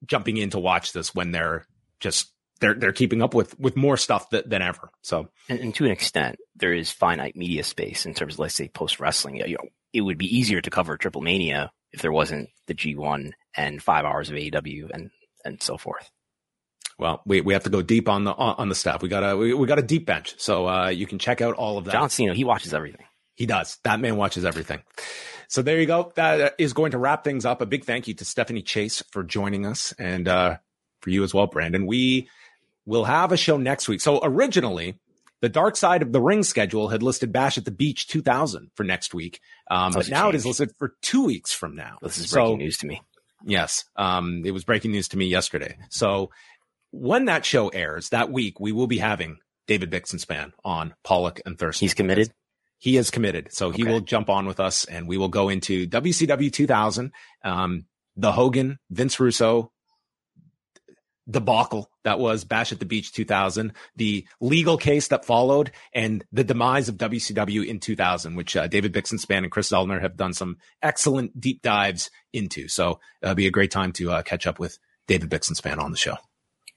jumping 0.06 0.38
in 0.38 0.50
to 0.52 0.60
watch 0.60 0.93
this 0.93 1.14
when 1.14 1.32
they're 1.32 1.66
just 2.00 2.32
they're 2.60 2.74
they're 2.74 2.91
keeping 2.91 3.22
up 3.22 3.34
with 3.34 3.60
with 3.60 3.76
more 3.76 3.98
stuff 3.98 4.30
that, 4.32 4.50
than 4.50 4.62
ever. 4.62 4.89
So, 5.02 5.30
and, 5.50 5.60
and, 5.60 5.76
to 5.76 5.86
an 5.86 5.91
extent, 5.91 6.38
there 6.56 6.74
is 6.74 6.91
finite 6.91 7.36
media 7.36 7.64
space 7.64 8.06
in 8.06 8.14
terms 8.14 8.36
of 8.36 8.39
let's 8.39 8.56
say 8.56 8.68
post 8.68 9.00
wrestling. 9.00 9.38
You 9.38 9.58
know, 9.58 9.70
it 9.93 10.02
would 10.02 10.18
be 10.18 10.38
easier 10.38 10.62
to 10.62 10.70
cover 10.70 10.98
Triple 10.98 11.22
Mania 11.22 11.72
if 11.91 12.02
there 12.02 12.12
wasn't 12.12 12.50
the 12.68 12.74
G1 12.74 13.32
and 13.56 13.82
five 13.82 14.06
hours 14.06 14.30
of 14.30 14.36
AEW 14.36 14.89
and 14.91 15.12
and 15.45 15.62
so 15.62 15.78
forth. 15.78 16.10
Well, 17.00 17.22
we, 17.28 17.41
we 17.41 17.54
have 17.54 17.64
to 17.64 17.70
go 17.70 17.84
deep 17.84 18.10
on 18.10 18.24
the 18.24 18.34
on 18.34 18.70
the 18.70 18.76
stuff. 18.76 19.02
We 19.04 19.10
got 19.10 19.24
a 19.24 19.38
we, 19.38 19.54
we 19.54 19.68
got 19.68 19.80
a 19.80 19.84
deep 19.84 20.06
bench, 20.06 20.36
so 20.38 20.68
uh, 20.68 20.88
you 20.88 21.06
can 21.06 21.20
check 21.20 21.41
out 21.41 21.56
all 21.56 21.78
of 21.78 21.86
that. 21.86 21.91
John 21.91 22.10
Cena, 22.10 22.34
he 22.34 22.43
watches 22.43 22.74
everything. 22.74 23.06
He 23.38 23.46
does. 23.46 23.78
That 23.84 24.00
man 24.00 24.18
watches 24.18 24.44
everything. 24.44 24.82
So 25.48 25.62
there 25.62 25.80
you 25.80 25.86
go. 25.86 26.12
That 26.16 26.56
is 26.58 26.74
going 26.74 26.92
to 26.92 26.98
wrap 26.98 27.24
things 27.24 27.46
up. 27.46 27.62
A 27.62 27.68
big 27.68 27.86
thank 27.86 28.08
you 28.08 28.16
to 28.16 28.26
Stephanie 28.26 28.64
Chase 28.64 29.04
for 29.12 29.24
joining 29.24 29.66
us, 29.66 29.94
and 30.00 30.28
uh, 30.28 30.58
for 31.02 31.12
you 31.12 31.24
as 31.24 31.36
well, 31.36 31.46
Brandon. 31.46 31.86
We 31.86 32.28
will 32.88 33.06
have 33.06 33.32
a 33.32 33.38
show 33.38 33.58
next 33.58 33.88
week. 33.88 34.02
So 34.02 34.20
originally, 34.24 34.98
the 35.42 35.50
dark 35.50 35.76
side 35.76 36.02
of 36.02 36.12
the 36.12 36.20
ring 36.20 36.42
schedule 36.42 36.88
had 36.90 37.04
listed 37.04 37.32
Bash 37.32 37.60
at 37.60 37.66
the 37.66 37.72
Beach 37.72 38.08
2000 38.08 38.72
for 38.74 38.84
next 38.84 39.14
week. 39.14 39.40
Um, 39.70 39.94
but 39.94 40.10
now 40.10 40.24
change. 40.24 40.34
it 40.34 40.38
is 40.38 40.46
listed 40.48 40.72
for 40.80 40.96
two 41.04 41.26
weeks 41.26 41.54
from 41.54 41.76
now. 41.76 42.00
This 42.02 42.18
is 42.18 42.32
breaking 42.32 42.54
so, 42.54 42.56
news 42.56 42.78
to 42.80 42.88
me. 42.88 43.02
Yes. 43.46 43.86
Um, 43.96 44.42
it 44.46 44.52
was 44.52 44.64
breaking 44.64 44.92
news 44.92 45.10
to 45.10 45.18
me 45.18 45.28
yesterday. 45.28 45.78
So 45.90 46.32
when 46.90 47.26
that 47.26 47.46
show 47.46 47.68
airs 47.70 48.10
that 48.10 48.32
week, 48.32 48.60
we 48.60 48.72
will 48.72 48.88
be 48.88 48.98
having 48.98 49.38
David 49.68 49.92
Bixenspan 49.92 50.54
on 50.66 50.96
Pollock 51.04 51.40
and 51.46 51.60
Thurston. 51.60 51.86
He's 51.86 51.94
committed. 51.94 52.34
He 52.80 52.98
is 52.98 53.10
committed. 53.10 53.54
So 53.54 53.68
okay. 53.68 53.78
he 53.78 53.84
will 53.84 54.02
jump 54.02 54.30
on 54.30 54.46
with 54.46 54.60
us 54.60 54.86
and 54.86 55.08
we 55.08 55.18
will 55.18 55.30
go 55.30 55.50
into 55.50 55.88
WCW 55.88 56.52
2000, 56.52 57.12
um, 57.44 57.86
the 58.16 58.32
Hogan, 58.32 58.80
Vince 58.90 59.20
Russo, 59.20 59.72
debacle 61.30 61.90
that 62.04 62.20
was 62.20 62.46
Bash 62.46 62.72
at 62.72 62.80
the 62.80 62.86
Beach 62.86 63.12
2000, 63.12 63.74
the 63.96 64.26
legal 64.40 64.78
case 64.78 65.10
that 65.10 65.26
followed, 65.26 65.72
and 65.94 66.24
the 66.32 66.44
demise 66.44 66.88
of 66.88 66.96
WCW 66.96 67.66
in 67.66 67.80
2000, 67.80 68.36
which 68.36 68.56
uh, 68.56 68.68
David 68.68 68.94
Bixenspan 68.94 69.40
and 69.40 69.52
Kris 69.52 69.70
Zellner 69.70 70.02
have 70.02 70.16
done 70.16 70.34
some 70.34 70.58
excellent 70.82 71.40
deep 71.40 71.62
dives 71.62 72.10
into. 72.32 72.68
So 72.68 73.00
it'll 73.22 73.36
be 73.36 73.48
a 73.48 73.52
great 73.52 73.72
time 73.72 73.92
to 73.94 74.12
uh, 74.12 74.22
catch 74.22 74.48
up 74.48 74.60
with 74.60 74.78
David 75.08 75.30
Bixenspan 75.30 75.80
on 75.80 75.92
the 75.92 75.98
show. 75.98 76.16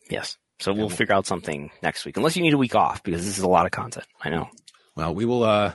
Yes. 0.09 0.37
So 0.59 0.75
we'll 0.75 0.91
figure 0.91 1.15
out 1.15 1.27
something 1.27 1.71
next 1.83 2.05
week, 2.05 2.19
unless 2.19 2.37
you 2.37 2.43
need 2.43 2.53
a 2.53 2.59
week 2.59 2.75
off 2.75 3.03
because 3.03 3.25
this 3.25 3.39
is 3.39 3.45
a 3.45 3.49
lot 3.49 3.65
of 3.65 3.73
content. 3.73 4.07
I 4.21 4.29
know. 4.29 4.51
Well, 4.95 5.15
we 5.15 5.25
will. 5.25 5.45
uh 5.45 5.73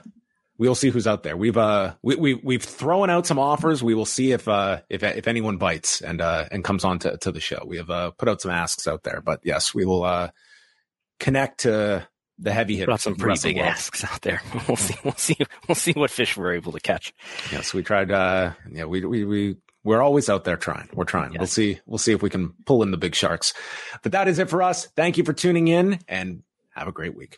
we'll 0.57 0.75
see 0.75 0.89
who's 0.89 1.07
out 1.07 1.23
there. 1.23 1.35
We've 1.37 1.57
uh 1.57 1.95
we, 2.01 2.15
we 2.15 2.33
we've 2.35 2.63
thrown 2.63 3.09
out 3.09 3.25
some 3.27 3.39
offers. 3.39 3.83
We 3.83 3.93
will 3.95 4.05
see 4.05 4.31
if 4.31 4.47
uh 4.47 4.81
if 4.89 5.03
if 5.03 5.27
anyone 5.27 5.57
bites 5.57 6.01
and 6.01 6.21
uh 6.21 6.45
and 6.51 6.63
comes 6.63 6.83
on 6.83 6.99
to, 6.99 7.17
to 7.17 7.31
the 7.31 7.39
show. 7.39 7.63
We 7.65 7.77
have 7.77 7.89
uh 7.89 8.11
put 8.11 8.29
out 8.29 8.41
some 8.41 8.51
asks 8.51 8.87
out 8.87 9.03
there, 9.03 9.21
but 9.21 9.39
yes, 9.43 9.73
we 9.73 9.85
will 9.85 10.03
uh 10.03 10.29
connect 11.19 11.61
to 11.61 12.07
the 12.37 12.51
heavy 12.51 12.75
hitters. 12.75 13.01
Some 13.01 13.15
pretty 13.15 13.39
big 13.41 13.57
world. 13.57 13.69
asks 13.69 14.03
out 14.03 14.21
there. 14.21 14.41
We'll 14.67 14.75
see. 14.77 14.95
We'll 15.03 15.13
see. 15.15 15.37
We'll 15.67 15.75
see 15.75 15.93
what 15.93 16.11
fish 16.11 16.35
we're 16.35 16.53
able 16.53 16.73
to 16.73 16.79
catch. 16.79 17.13
Yes, 17.51 17.73
we 17.73 17.81
tried. 17.83 18.11
uh 18.11 18.51
Yeah, 18.71 18.85
we 18.85 19.05
we 19.05 19.23
we. 19.25 19.55
We're 19.83 20.01
always 20.01 20.29
out 20.29 20.45
there 20.45 20.57
trying. 20.57 20.89
We're 20.93 21.03
trying. 21.05 21.33
Yes. 21.33 21.39
We'll 21.39 21.47
see. 21.47 21.79
We'll 21.85 21.99
see 21.99 22.11
if 22.11 22.23
we 22.23 22.31
can 22.31 22.53
pull 22.65 22.81
in 22.81 22.89
the 22.89 22.97
big 22.97 23.13
sharks. 23.13 23.53
But 24.01 24.13
that 24.13 24.27
is 24.27 24.39
it 24.39 24.49
for 24.49 24.63
us. 24.63 24.87
Thank 24.95 25.17
you 25.17 25.23
for 25.23 25.31
tuning 25.31 25.67
in 25.67 25.99
and 26.07 26.41
have 26.71 26.87
a 26.87 26.91
great 26.91 27.15
week. 27.15 27.37